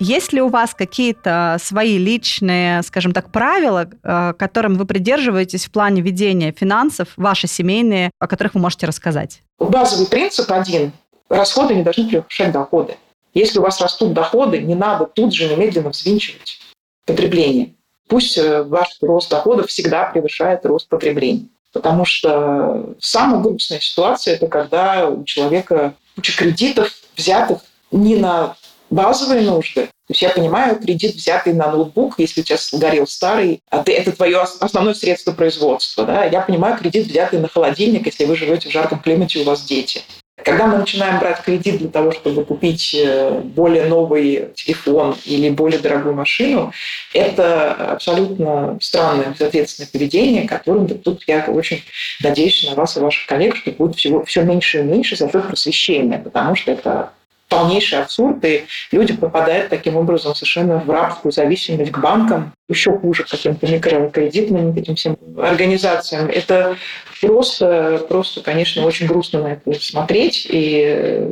Есть 0.00 0.32
ли 0.32 0.40
у 0.40 0.48
вас 0.48 0.74
какие-то 0.74 1.56
свои 1.60 1.98
личные, 1.98 2.82
скажем 2.82 3.12
так, 3.12 3.32
правила, 3.32 3.88
э, 4.02 4.32
которым 4.38 4.76
вы 4.76 4.84
придерживаетесь 4.84 5.66
в 5.66 5.72
плане 5.72 6.02
ведения 6.02 6.52
финансов, 6.52 7.08
ваши 7.16 7.48
семейные, 7.48 8.10
о 8.20 8.28
которых 8.28 8.54
вы 8.54 8.60
можете 8.60 8.86
рассказать? 8.86 9.42
Базовый 9.58 10.06
принцип 10.06 10.50
один. 10.52 10.92
Расходы 11.28 11.74
не 11.74 11.82
должны 11.82 12.08
превышать 12.08 12.52
доходы. 12.52 12.96
Если 13.34 13.58
у 13.58 13.62
вас 13.62 13.80
растут 13.80 14.12
доходы, 14.12 14.58
не 14.58 14.74
надо 14.74 15.04
тут 15.06 15.34
же 15.34 15.48
немедленно 15.48 15.90
взвинчивать 15.90 16.60
потребление. 17.04 17.74
Пусть 18.08 18.38
э, 18.38 18.62
ваш 18.62 18.98
рост 19.02 19.30
доходов 19.30 19.66
всегда 19.66 20.04
превышает 20.04 20.64
рост 20.64 20.88
потребления. 20.88 21.48
Потому 21.72 22.04
что 22.04 22.94
самая 23.00 23.42
грустная 23.42 23.80
ситуация– 23.80 24.34
это 24.36 24.46
когда 24.46 25.08
у 25.08 25.24
человека 25.24 25.94
куча 26.14 26.36
кредитов, 26.36 26.92
взятых 27.16 27.58
не 27.90 28.16
на 28.16 28.56
базовые 28.90 29.42
нужды. 29.42 29.86
То 29.86 30.12
есть 30.12 30.22
я 30.22 30.30
понимаю, 30.30 30.76
кредит, 30.76 31.14
взятый 31.14 31.52
на 31.52 31.70
ноутбук, 31.70 32.14
если 32.18 32.40
у 32.40 32.44
тебя 32.44 32.56
сгорел 32.58 33.06
старый, 33.06 33.60
а 33.70 33.82
ты, 33.82 33.92
это 33.92 34.12
твое 34.12 34.40
основное 34.40 34.94
средство 34.94 35.32
производства. 35.32 36.04
Да? 36.04 36.24
Я 36.24 36.40
понимаю, 36.40 36.78
кредит, 36.78 37.06
взятый 37.06 37.40
на 37.40 37.48
холодильник, 37.48 38.06
если 38.06 38.24
вы 38.24 38.36
живете 38.36 38.68
в 38.68 38.72
жарком 38.72 39.00
климате, 39.00 39.40
у 39.40 39.44
вас 39.44 39.64
дети. 39.64 40.02
Когда 40.44 40.66
мы 40.66 40.78
начинаем 40.78 41.18
брать 41.18 41.42
кредит 41.42 41.78
для 41.78 41.88
того, 41.88 42.12
чтобы 42.12 42.44
купить 42.44 42.94
э, 42.94 43.40
более 43.42 43.86
новый 43.86 44.50
телефон 44.54 45.16
или 45.24 45.50
более 45.50 45.80
дорогую 45.80 46.14
машину, 46.14 46.72
это 47.12 47.74
абсолютно 47.74 48.78
странное, 48.80 49.30
безответственное 49.30 49.90
поведение, 49.90 50.46
которым 50.46 50.86
тут 50.86 51.24
я 51.26 51.44
очень 51.48 51.82
надеюсь 52.22 52.66
на 52.68 52.76
вас 52.76 52.96
и 52.96 53.00
ваших 53.00 53.26
коллег, 53.26 53.56
что 53.56 53.72
будет 53.72 53.96
всего, 53.96 54.24
все 54.24 54.42
меньше 54.42 54.78
и 54.78 54.84
меньше 54.84 55.16
за 55.16 55.28
счет 55.30 55.46
просвещения, 55.46 56.18
потому 56.18 56.54
что 56.54 56.72
это 56.72 57.10
полнейший 57.48 58.00
абсурд, 58.00 58.44
и 58.44 58.64
люди 58.92 59.14
попадают 59.14 59.70
таким 59.70 59.96
образом 59.96 60.34
совершенно 60.34 60.78
в 60.78 60.90
рабскую 60.90 61.32
зависимость 61.32 61.92
к 61.92 61.98
банкам, 61.98 62.52
еще 62.68 62.96
хуже 62.98 63.24
к 63.24 63.28
каким-то 63.28 63.66
микрокредитным 63.66 64.76
этим 64.76 64.96
всем 64.96 65.16
организациям. 65.38 66.28
Это 66.28 66.76
просто, 67.20 68.04
просто, 68.08 68.42
конечно, 68.42 68.84
очень 68.84 69.06
грустно 69.06 69.42
на 69.42 69.46
это 69.48 69.80
смотреть, 69.80 70.46
и 70.50 71.26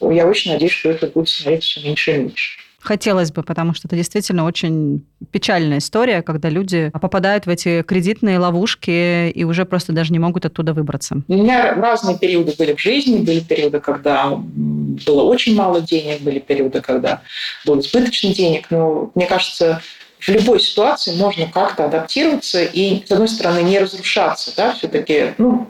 я 0.00 0.26
очень 0.26 0.52
надеюсь, 0.52 0.72
что 0.72 0.90
это 0.90 1.06
будет 1.06 1.28
становиться 1.28 1.68
все 1.68 1.86
меньше 1.86 2.12
и 2.12 2.18
меньше. 2.18 2.58
Хотелось 2.88 3.30
бы, 3.32 3.42
потому 3.42 3.74
что 3.74 3.86
это 3.86 3.96
действительно 3.96 4.46
очень 4.46 5.04
печальная 5.30 5.76
история, 5.76 6.22
когда 6.22 6.48
люди 6.48 6.90
попадают 6.98 7.44
в 7.44 7.50
эти 7.50 7.82
кредитные 7.82 8.38
ловушки 8.38 9.28
и 9.28 9.44
уже 9.44 9.66
просто 9.66 9.92
даже 9.92 10.10
не 10.10 10.18
могут 10.18 10.46
оттуда 10.46 10.72
выбраться. 10.72 11.16
У 11.28 11.34
меня 11.34 11.74
разные 11.74 12.16
периоды 12.16 12.54
были 12.58 12.72
в 12.72 12.80
жизни. 12.80 13.18
Были 13.18 13.40
периоды, 13.40 13.80
когда 13.80 14.30
было 14.30 15.22
очень 15.24 15.54
мало 15.54 15.82
денег, 15.82 16.22
были 16.22 16.38
периоды, 16.38 16.80
когда 16.80 17.20
было 17.66 17.78
избыточно 17.80 18.32
денег. 18.32 18.70
Но 18.70 19.10
мне 19.14 19.26
кажется, 19.26 19.82
в 20.18 20.28
любой 20.30 20.58
ситуации 20.58 21.14
можно 21.14 21.46
как-то 21.46 21.84
адаптироваться 21.84 22.64
и, 22.64 23.04
с 23.04 23.10
одной 23.10 23.28
стороны, 23.28 23.64
не 23.64 23.78
разрушаться. 23.78 24.50
Да? 24.56 24.72
Все-таки 24.72 25.34
ну, 25.36 25.68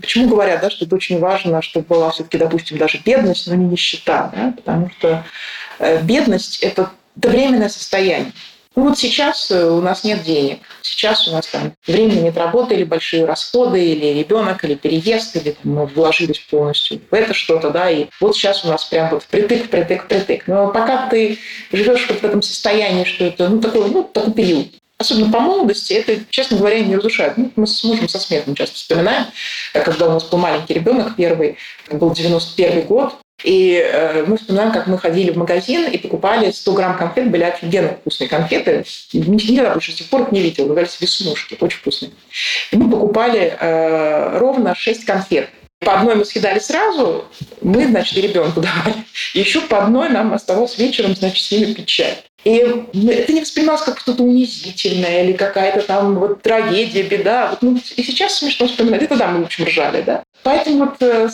Почему 0.00 0.28
говорят, 0.28 0.62
да, 0.62 0.70
что 0.70 0.86
это 0.86 0.96
очень 0.96 1.20
важно, 1.20 1.60
чтобы 1.60 1.86
была 1.86 2.10
все-таки, 2.10 2.38
допустим, 2.38 2.78
даже 2.78 2.98
бедность, 3.04 3.46
но 3.46 3.54
не 3.54 3.66
нищета, 3.66 4.32
да? 4.34 4.54
потому 4.56 4.90
что 4.98 5.24
бедность– 6.02 6.58
это, 6.62 6.90
это 7.16 7.28
временное 7.28 7.68
состояние. 7.68 8.32
Ну 8.78 8.84
вот 8.84 8.96
сейчас 8.96 9.50
э, 9.50 9.68
у 9.68 9.80
нас 9.80 10.04
нет 10.04 10.22
денег, 10.22 10.60
сейчас 10.82 11.26
у 11.26 11.32
нас 11.32 11.48
там 11.48 11.72
времени 11.84 12.20
нет 12.20 12.36
работы 12.36 12.76
или 12.76 12.84
большие 12.84 13.24
расходы, 13.24 13.84
или 13.84 14.20
ребенок, 14.20 14.64
или 14.64 14.76
переезд, 14.76 15.34
или 15.34 15.50
там, 15.50 15.72
мы 15.72 15.86
вложились 15.86 16.38
полностью 16.38 17.00
в 17.10 17.12
это 17.12 17.34
что-то, 17.34 17.70
да, 17.70 17.90
и 17.90 18.06
вот 18.20 18.36
сейчас 18.36 18.64
у 18.64 18.68
нас 18.68 18.84
прям 18.84 19.10
вот 19.10 19.24
притык, 19.24 19.68
притык, 19.68 20.06
притык. 20.06 20.46
Но 20.46 20.68
пока 20.68 21.08
ты 21.08 21.38
живешь 21.72 22.06
вот 22.08 22.20
в 22.20 22.24
этом 22.24 22.40
состоянии, 22.40 23.02
что 23.02 23.24
это, 23.24 23.48
ну, 23.48 23.60
такой, 23.60 23.90
ну, 23.90 24.04
такой 24.04 24.32
период, 24.32 24.68
особенно 24.96 25.32
по 25.32 25.40
молодости, 25.40 25.94
это, 25.94 26.24
честно 26.30 26.58
говоря, 26.58 26.78
не 26.78 26.94
разрушает. 26.94 27.36
Ну, 27.36 27.50
мы 27.56 27.66
с 27.66 27.82
мужем 27.82 28.08
со 28.08 28.20
смехом 28.20 28.54
часто 28.54 28.76
вспоминаем, 28.76 29.26
когда 29.72 30.06
у 30.06 30.12
нас 30.12 30.22
был 30.22 30.38
маленький 30.38 30.74
ребенок 30.74 31.16
первый, 31.16 31.56
был 31.90 32.12
91 32.12 32.82
год, 32.82 33.16
и 33.44 33.80
э, 33.80 34.24
мы 34.26 34.36
вспоминаем, 34.36 34.72
как 34.72 34.88
мы 34.88 34.98
ходили 34.98 35.30
в 35.30 35.36
магазин 35.36 35.88
и 35.88 35.98
покупали 35.98 36.50
100 36.50 36.72
грамм 36.72 36.96
конфет, 36.96 37.30
были 37.30 37.44
офигенно 37.44 37.90
вкусные 37.90 38.28
конфеты. 38.28 38.84
Никогда 39.12 39.72
больше 39.72 39.92
с 39.92 39.96
тех 39.96 40.08
пор 40.08 40.32
не 40.32 40.40
видел, 40.40 40.64
назывались 40.64 41.00
веснушки, 41.00 41.56
очень 41.60 41.78
вкусные. 41.78 42.10
И 42.72 42.76
мы 42.76 42.90
покупали 42.90 43.56
э, 43.58 44.38
ровно 44.38 44.74
6 44.74 45.04
конфет. 45.04 45.50
По 45.80 46.00
одной 46.00 46.16
мы 46.16 46.24
съедали 46.24 46.58
сразу, 46.58 47.26
мы, 47.60 47.86
значит, 47.86 48.18
ребенку 48.18 48.60
давали. 48.60 48.96
Еще 49.34 49.60
по 49.60 49.84
одной 49.84 50.08
нам 50.08 50.34
оставалось 50.34 50.76
вечером, 50.76 51.14
значит, 51.14 51.44
с 51.44 51.52
ними 51.52 51.72
пить 51.72 51.86
чай. 51.86 52.18
И 52.44 52.50
это 52.50 53.32
не 53.32 53.40
воспринималось 53.40 53.82
как 53.82 53.98
что-то 53.98 54.22
унизительное 54.22 55.24
или 55.24 55.32
какая-то 55.32 55.82
там 55.82 56.18
вот 56.18 56.42
трагедия, 56.42 57.02
беда. 57.02 57.50
Вот, 57.50 57.62
ну, 57.62 57.80
и 57.96 58.02
сейчас 58.02 58.38
смешно 58.38 58.66
вспоминать. 58.66 59.02
Это 59.02 59.16
да, 59.16 59.28
мы, 59.28 59.42
в 59.42 59.46
общем, 59.46 59.64
ржали, 59.64 60.02
да. 60.02 60.24
Поэтому 60.42 60.86
вот 60.86 60.96
э, 61.00 61.28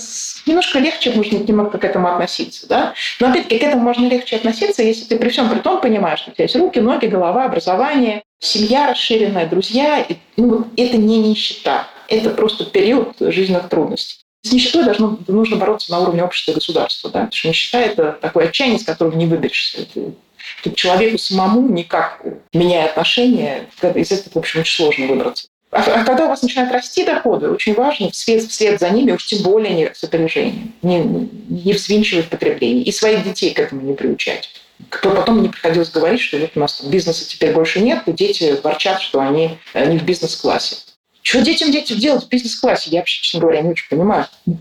немножко 0.46 0.78
легче 0.78 1.12
нужно 1.12 1.36
немного 1.36 1.78
к 1.78 1.84
этому 1.84 2.08
относиться, 2.08 2.66
да. 2.66 2.94
Но 3.20 3.28
опять-таки 3.28 3.58
к 3.58 3.62
этому 3.62 3.82
можно 3.82 4.06
легче 4.06 4.36
относиться, 4.36 4.82
если 4.82 5.04
ты 5.04 5.18
при 5.18 5.28
всем 5.28 5.48
при 5.48 5.58
том 5.58 5.80
понимаешь, 5.80 6.20
что 6.20 6.30
у 6.30 6.34
тебя 6.34 6.44
есть 6.44 6.56
руки, 6.56 6.80
ноги, 6.80 7.06
голова, 7.06 7.44
образование, 7.44 8.22
семья 8.40 8.88
расширенная, 8.88 9.46
друзья. 9.46 10.00
И, 10.00 10.16
ну, 10.36 10.66
это 10.76 10.96
не 10.96 11.18
нищета. 11.18 11.86
Это 12.08 12.30
просто 12.30 12.64
период 12.64 13.16
жизненных 13.20 13.68
трудностей. 13.68 14.24
С 14.42 14.52
нищетой 14.52 14.84
должно, 14.84 15.18
нужно 15.26 15.56
бороться 15.56 15.90
на 15.90 16.00
уровне 16.00 16.22
общества 16.22 16.50
и 16.50 16.54
государства. 16.54 17.10
Да? 17.10 17.20
Потому 17.20 17.32
что 17.32 17.48
нищета– 17.48 17.80
это 17.80 18.18
такое 18.20 18.48
отчаяние, 18.48 18.78
с 18.78 18.84
которого 18.84 19.16
не 19.16 19.26
выберешься. 19.26 19.82
Это, 19.82 20.12
тут 20.62 20.76
человеку 20.76 21.16
самому 21.18 21.66
никак, 21.68 22.22
меняя 22.52 22.88
отношения, 22.88 23.68
из 23.94 24.12
этого, 24.12 24.34
в 24.34 24.36
общем, 24.36 24.60
очень 24.60 24.74
сложно 24.74 25.06
выбраться. 25.06 25.48
А, 25.74 25.80
а 25.80 26.04
когда 26.04 26.26
у 26.26 26.28
вас 26.28 26.40
начинают 26.40 26.72
расти 26.72 27.04
доходы, 27.04 27.50
очень 27.50 27.74
важно 27.74 28.08
вслед, 28.12 28.44
вслед 28.44 28.78
за 28.78 28.90
ними, 28.90 29.10
уж 29.10 29.26
тем 29.26 29.42
более 29.42 29.74
не 29.74 29.92
с 29.92 30.04
опережением, 30.04 30.72
не, 30.82 31.00
не 31.00 31.72
взвинчивать 31.72 32.28
потребление 32.28 32.84
и 32.84 32.92
своих 32.92 33.24
детей 33.24 33.52
к 33.52 33.58
этому 33.58 33.80
не 33.80 33.94
приучать. 33.94 34.50
Потом 35.02 35.40
мне 35.40 35.48
приходилось 35.48 35.90
говорить, 35.90 36.20
что 36.20 36.38
вот 36.38 36.52
у 36.54 36.60
нас 36.60 36.74
там 36.74 36.90
бизнеса 36.90 37.28
теперь 37.28 37.52
больше 37.52 37.80
нет, 37.80 38.04
и 38.06 38.12
дети 38.12 38.56
ворчат, 38.62 39.00
что 39.02 39.18
они 39.18 39.58
не 39.74 39.98
в 39.98 40.04
бизнес-классе. 40.04 40.76
Что 41.22 41.40
детям 41.40 41.72
детям 41.72 41.98
делать 41.98 42.24
в 42.24 42.28
бизнес-классе? 42.28 42.90
Я 42.90 43.00
вообще, 43.00 43.20
честно 43.22 43.40
говоря, 43.40 43.62
не 43.62 43.70
очень 43.70 43.88
понимаю. 43.88 44.28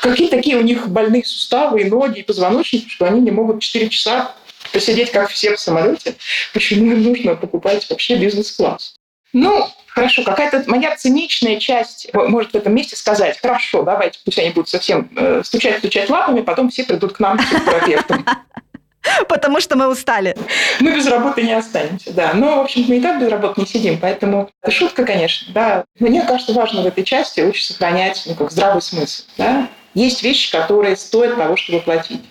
Какие 0.00 0.28
такие 0.28 0.56
у 0.56 0.62
них 0.62 0.88
больные 0.88 1.24
суставы 1.24 1.82
и 1.82 1.90
ноги, 1.90 2.20
и 2.20 2.22
позвоночники, 2.22 2.88
что 2.88 3.04
они 3.04 3.20
не 3.20 3.32
могут 3.32 3.60
4 3.60 3.88
часа 3.90 4.34
посидеть, 4.72 5.10
как 5.10 5.28
все 5.28 5.54
в 5.54 5.60
самолете? 5.60 6.14
Почему 6.54 6.92
им 6.92 7.02
нужно 7.02 7.34
покупать 7.34 7.86
вообще 7.90 8.16
бизнес-класс? 8.16 8.94
Ну, 9.34 9.68
хорошо, 9.98 10.22
какая-то 10.22 10.64
моя 10.66 10.96
циничная 10.96 11.58
часть 11.58 12.08
может 12.12 12.52
в 12.52 12.54
этом 12.54 12.74
месте 12.74 12.96
сказать, 12.96 13.38
хорошо, 13.40 13.82
давайте, 13.82 14.20
пусть 14.24 14.38
они 14.38 14.50
будут 14.50 14.68
совсем 14.68 15.10
стучать-стучать 15.42 16.08
э, 16.08 16.12
лапами, 16.12 16.40
потом 16.40 16.70
все 16.70 16.84
придут 16.84 17.14
к 17.14 17.20
нам 17.20 17.38
к 17.38 17.42
терапевтам. 17.48 18.24
Потому 19.28 19.60
что 19.60 19.76
мы 19.76 19.88
устали. 19.88 20.36
Мы 20.80 20.94
без 20.94 21.06
работы 21.06 21.42
не 21.42 21.52
останемся, 21.52 22.12
да. 22.12 22.32
Но, 22.34 22.58
в 22.58 22.60
общем, 22.60 22.84
мы 22.88 22.98
и 22.98 23.00
так 23.00 23.20
без 23.20 23.28
работы 23.28 23.60
не 23.60 23.66
сидим, 23.66 23.98
поэтому 23.98 24.50
это 24.62 24.72
шутка, 24.72 25.04
конечно, 25.04 25.52
да. 25.52 25.84
Мне 25.98 26.22
кажется, 26.22 26.52
важно 26.52 26.82
в 26.82 26.86
этой 26.86 27.04
части 27.04 27.40
очень 27.40 27.64
сохранять 27.64 28.24
ну, 28.26 28.34
как 28.34 28.50
здравый 28.50 28.82
смысл, 28.82 29.24
да. 29.38 29.68
Есть 29.94 30.22
вещи, 30.22 30.50
которые 30.52 30.96
стоят 30.96 31.36
того, 31.36 31.56
чтобы 31.56 31.80
платить. 31.80 32.22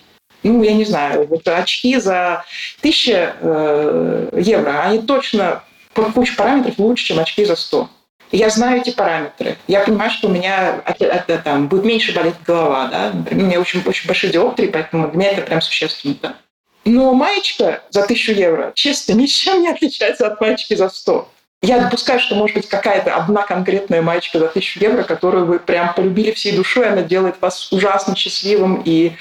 Ну, 0.42 0.62
я 0.62 0.72
не 0.72 0.84
знаю, 0.84 1.26
вот 1.26 1.46
очки 1.48 1.98
за 1.98 2.44
1000 2.80 3.36
э, 3.40 4.40
евро, 4.40 4.82
они 4.82 5.00
точно 5.00 5.62
по 6.04 6.12
куче 6.12 6.34
параметров 6.36 6.78
лучше, 6.78 7.06
чем 7.06 7.18
очки 7.18 7.44
за 7.44 7.56
100. 7.56 7.88
Я 8.30 8.50
знаю 8.50 8.80
эти 8.80 8.90
параметры. 8.90 9.56
Я 9.66 9.80
понимаю, 9.80 10.10
что 10.10 10.28
у 10.28 10.30
меня 10.30 10.82
от, 10.84 11.44
там, 11.44 11.68
будет 11.68 11.84
меньше 11.84 12.14
болеть 12.14 12.34
голова. 12.46 12.88
Да? 12.88 13.10
Например, 13.12 13.44
у 13.44 13.48
меня 13.48 13.60
очень, 13.60 13.82
очень 13.86 14.06
большие 14.06 14.32
диоптрии, 14.32 14.66
поэтому 14.66 15.08
для 15.08 15.18
меня 15.18 15.30
это 15.32 15.42
прям 15.42 15.62
существенно. 15.62 16.16
Да? 16.20 16.36
Но 16.84 17.14
маечка 17.14 17.82
за 17.90 18.02
1000 18.02 18.32
евро, 18.32 18.72
честно, 18.74 19.12
ничем 19.14 19.62
не 19.62 19.68
отличается 19.68 20.26
от 20.26 20.40
маечки 20.40 20.74
за 20.74 20.88
100. 20.88 21.28
Я 21.60 21.80
допускаю, 21.80 22.20
что 22.20 22.36
может 22.36 22.54
быть 22.54 22.68
какая-то 22.68 23.16
одна 23.16 23.42
конкретная 23.42 24.00
маечка 24.00 24.38
за 24.38 24.46
1000 24.46 24.78
евро, 24.80 25.02
которую 25.02 25.46
вы 25.46 25.58
прям 25.58 25.92
полюбили 25.92 26.30
всей 26.30 26.52
душой, 26.54 26.88
она 26.88 27.02
делает 27.02 27.40
вас 27.40 27.72
ужасно 27.72 28.14
счастливым 28.14 28.82
и, 28.84 29.12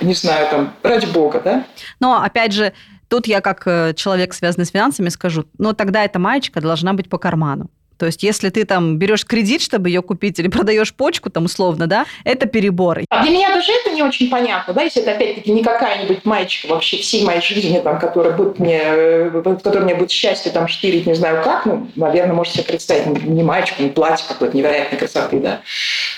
не 0.00 0.14
знаю, 0.14 0.48
там, 0.48 0.74
ради 0.82 1.06
бога, 1.06 1.40
да? 1.40 1.64
Но, 2.00 2.20
опять 2.20 2.52
же, 2.52 2.72
тут 3.14 3.28
я 3.28 3.40
как 3.40 3.62
э, 3.66 3.94
человек, 3.94 4.34
связанный 4.34 4.66
с 4.66 4.70
финансами, 4.70 5.08
скажу, 5.08 5.44
но 5.56 5.72
тогда 5.72 6.04
эта 6.04 6.18
маечка 6.18 6.60
должна 6.60 6.94
быть 6.94 7.08
по 7.08 7.16
карману. 7.16 7.70
То 7.96 8.06
есть, 8.06 8.24
если 8.24 8.50
ты 8.50 8.64
там 8.64 8.98
берешь 8.98 9.24
кредит, 9.24 9.62
чтобы 9.62 9.88
ее 9.88 10.02
купить, 10.02 10.40
или 10.40 10.48
продаешь 10.48 10.92
почку, 10.92 11.30
там 11.30 11.44
условно, 11.44 11.86
да, 11.86 12.06
это 12.24 12.46
перебор. 12.46 13.02
А 13.08 13.22
для 13.22 13.30
меня 13.30 13.54
даже 13.54 13.70
это 13.70 13.92
не 13.94 14.02
очень 14.02 14.28
понятно, 14.28 14.74
да, 14.74 14.82
если 14.82 15.00
это 15.02 15.12
опять-таки 15.12 15.52
не 15.52 15.62
какая-нибудь 15.62 16.24
маечка 16.24 16.66
вообще 16.66 16.96
всей 16.96 17.24
моей 17.24 17.40
жизни, 17.40 17.78
там, 17.78 18.00
которая 18.00 18.36
будет 18.36 18.58
мне, 18.58 18.80
э, 18.82 19.28
в 19.28 19.58
которой 19.58 19.84
мне 19.84 19.94
будет 19.94 20.10
счастье 20.10 20.50
там 20.50 20.66
штирить, 20.66 21.06
не 21.06 21.14
знаю 21.14 21.44
как, 21.44 21.66
ну, 21.66 21.86
наверное, 21.94 22.34
можете 22.34 22.58
себе 22.58 22.66
представить, 22.66 23.22
не 23.22 23.44
маечку, 23.44 23.80
не 23.80 23.90
платье 23.90 24.26
какой-то 24.26 24.56
невероятной 24.56 24.98
красоты, 24.98 25.38
да. 25.38 25.60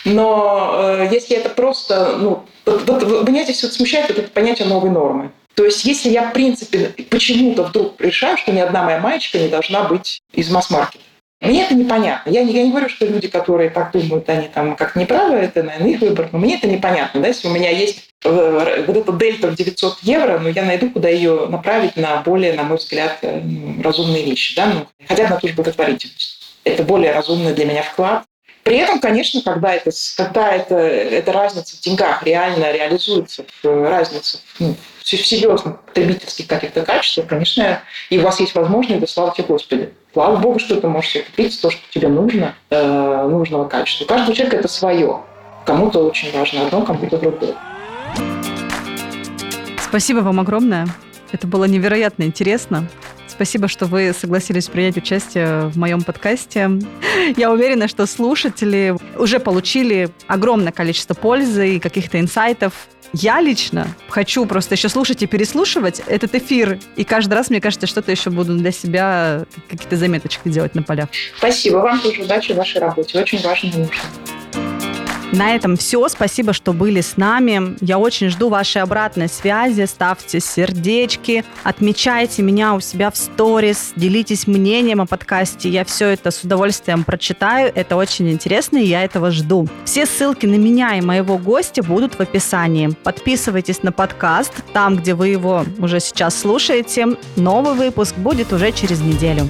Но 0.06 0.76
э, 0.78 1.08
если 1.12 1.36
это 1.36 1.50
просто, 1.50 2.16
ну, 2.16 2.46
вот, 2.64 3.02
вот, 3.02 3.28
меня 3.28 3.44
здесь 3.44 3.62
вот 3.62 3.74
смущает 3.74 4.08
вот 4.08 4.18
это 4.18 4.30
понятие 4.30 4.66
новой 4.66 4.88
нормы. 4.88 5.30
То 5.56 5.64
есть 5.64 5.84
если 5.84 6.10
я, 6.10 6.28
в 6.28 6.32
принципе, 6.34 6.94
почему-то 7.08 7.64
вдруг 7.64 7.98
решаю, 8.00 8.36
что 8.36 8.52
ни 8.52 8.60
одна 8.60 8.84
моя 8.84 9.00
маечка 9.00 9.38
не 9.38 9.48
должна 9.48 9.84
быть 9.84 10.20
из 10.32 10.50
масс-маркета, 10.50 11.02
мне 11.40 11.64
это 11.64 11.74
непонятно. 11.74 12.30
Я 12.30 12.44
не, 12.44 12.52
я 12.52 12.62
не 12.62 12.70
говорю, 12.70 12.88
что 12.88 13.06
люди, 13.06 13.28
которые 13.28 13.70
так 13.70 13.92
думают, 13.92 14.28
они 14.28 14.48
там 14.48 14.76
как 14.76 14.96
неправы, 14.96 15.36
это, 15.36 15.62
наверное, 15.62 15.90
их 15.90 16.00
выбор, 16.00 16.28
но 16.32 16.38
мне 16.38 16.56
это 16.56 16.66
непонятно. 16.66 17.20
Да? 17.20 17.28
Если 17.28 17.48
у 17.48 17.52
меня 17.52 17.70
есть 17.70 18.10
э, 18.24 18.84
вот 18.86 18.96
эта 18.96 19.12
дельта 19.12 19.48
в 19.48 19.54
900 19.54 19.98
евро, 20.02 20.38
ну, 20.38 20.48
я 20.48 20.64
найду, 20.64 20.90
куда 20.90 21.08
ее 21.08 21.46
направить 21.48 21.96
на 21.96 22.22
более, 22.22 22.52
на 22.52 22.62
мой 22.62 22.76
взгляд, 22.78 23.18
э, 23.22 23.40
ну, 23.42 23.82
разумные 23.82 24.24
вещи. 24.24 24.56
Да? 24.56 24.66
Ну, 24.66 24.86
хотя 25.06 25.28
на 25.28 25.36
ту 25.36 25.48
же 25.48 25.54
благотворительность. 25.54 26.54
Это 26.64 26.82
более 26.82 27.12
разумный 27.12 27.54
для 27.54 27.64
меня 27.64 27.82
вклад. 27.82 28.24
При 28.66 28.78
этом, 28.78 28.98
конечно, 28.98 29.40
когда, 29.42 29.74
это, 29.74 29.92
когда 30.16 30.50
это, 30.50 30.74
эта 30.74 31.32
разница 31.32 31.76
в 31.76 31.80
деньгах 31.80 32.24
реально 32.24 32.72
реализуется, 32.72 33.44
разница 33.62 34.38
ну, 34.58 34.74
в 34.98 35.06
серьезных 35.06 35.82
потребительских 35.82 36.48
каких-то 36.48 36.82
качествах, 36.82 37.28
конечно, 37.28 37.80
и 38.10 38.18
у 38.18 38.22
вас 38.22 38.40
есть 38.40 38.56
возможность, 38.56 39.00
да 39.00 39.06
слава 39.06 39.32
тебе 39.32 39.44
Господи. 39.46 39.90
Слава 40.12 40.38
Богу, 40.38 40.58
что 40.58 40.80
ты 40.80 40.88
можешь 40.88 41.12
себе 41.12 41.22
купить 41.22 41.62
то, 41.62 41.70
что 41.70 41.80
тебе 41.92 42.08
нужно, 42.08 42.56
э, 42.70 43.28
нужного 43.30 43.68
качества. 43.68 44.04
У 44.04 44.08
каждого 44.08 44.34
человека 44.34 44.56
это 44.56 44.66
свое. 44.66 45.20
Кому-то 45.64 46.00
очень 46.00 46.32
важно 46.36 46.66
одно, 46.66 46.82
кому-то 46.82 47.18
другое. 47.18 47.54
Спасибо 49.80 50.18
вам 50.18 50.40
огромное. 50.40 50.88
Это 51.30 51.46
было 51.46 51.66
невероятно 51.66 52.24
интересно. 52.24 52.88
Спасибо, 53.36 53.68
что 53.68 53.84
вы 53.84 54.14
согласились 54.18 54.66
принять 54.66 54.96
участие 54.96 55.68
в 55.68 55.76
моем 55.76 56.00
подкасте. 56.00 56.70
Я 57.36 57.52
уверена, 57.52 57.86
что 57.86 58.06
слушатели 58.06 58.96
уже 59.18 59.40
получили 59.40 60.08
огромное 60.26 60.72
количество 60.72 61.12
пользы 61.12 61.76
и 61.76 61.78
каких-то 61.78 62.18
инсайтов. 62.18 62.88
Я 63.12 63.42
лично 63.42 63.88
хочу 64.08 64.46
просто 64.46 64.74
еще 64.74 64.88
слушать 64.88 65.22
и 65.22 65.26
переслушивать 65.26 66.00
этот 66.06 66.34
эфир. 66.34 66.78
И 66.96 67.04
каждый 67.04 67.34
раз, 67.34 67.50
мне 67.50 67.60
кажется, 67.60 67.86
что-то 67.86 68.10
еще 68.10 68.30
буду 68.30 68.56
для 68.56 68.72
себя, 68.72 69.44
какие-то 69.68 69.96
заметочки 69.96 70.48
делать 70.48 70.74
на 70.74 70.82
полях. 70.82 71.10
Спасибо. 71.36 71.76
Вам 71.76 72.00
тоже 72.00 72.22
удачи 72.22 72.52
в 72.52 72.56
вашей 72.56 72.80
работе. 72.80 73.18
Очень 73.20 73.42
важно 73.42 73.66
и 73.68 73.76
нужно. 73.76 74.75
На 75.32 75.54
этом 75.54 75.76
все. 75.76 76.08
Спасибо, 76.08 76.52
что 76.52 76.72
были 76.72 77.00
с 77.00 77.16
нами. 77.16 77.76
Я 77.80 77.98
очень 77.98 78.28
жду 78.28 78.48
вашей 78.48 78.82
обратной 78.82 79.28
связи. 79.28 79.84
Ставьте 79.86 80.40
сердечки, 80.40 81.44
отмечайте 81.62 82.42
меня 82.42 82.74
у 82.74 82.80
себя 82.80 83.10
в 83.10 83.16
сторис, 83.16 83.92
делитесь 83.96 84.46
мнением 84.46 85.00
о 85.00 85.06
подкасте. 85.06 85.68
Я 85.68 85.84
все 85.84 86.08
это 86.08 86.30
с 86.30 86.42
удовольствием 86.42 87.04
прочитаю. 87.04 87.72
Это 87.74 87.96
очень 87.96 88.30
интересно, 88.30 88.78
и 88.78 88.86
я 88.86 89.04
этого 89.04 89.30
жду. 89.30 89.68
Все 89.84 90.06
ссылки 90.06 90.46
на 90.46 90.56
меня 90.56 90.96
и 90.96 91.00
моего 91.00 91.38
гостя 91.38 91.82
будут 91.82 92.14
в 92.14 92.20
описании. 92.20 92.90
Подписывайтесь 93.02 93.82
на 93.82 93.92
подкаст, 93.92 94.52
там, 94.72 94.96
где 94.96 95.14
вы 95.14 95.28
его 95.28 95.64
уже 95.78 96.00
сейчас 96.00 96.38
слушаете. 96.38 97.16
Новый 97.36 97.74
выпуск 97.74 98.14
будет 98.16 98.52
уже 98.52 98.72
через 98.72 99.00
неделю. 99.00 99.48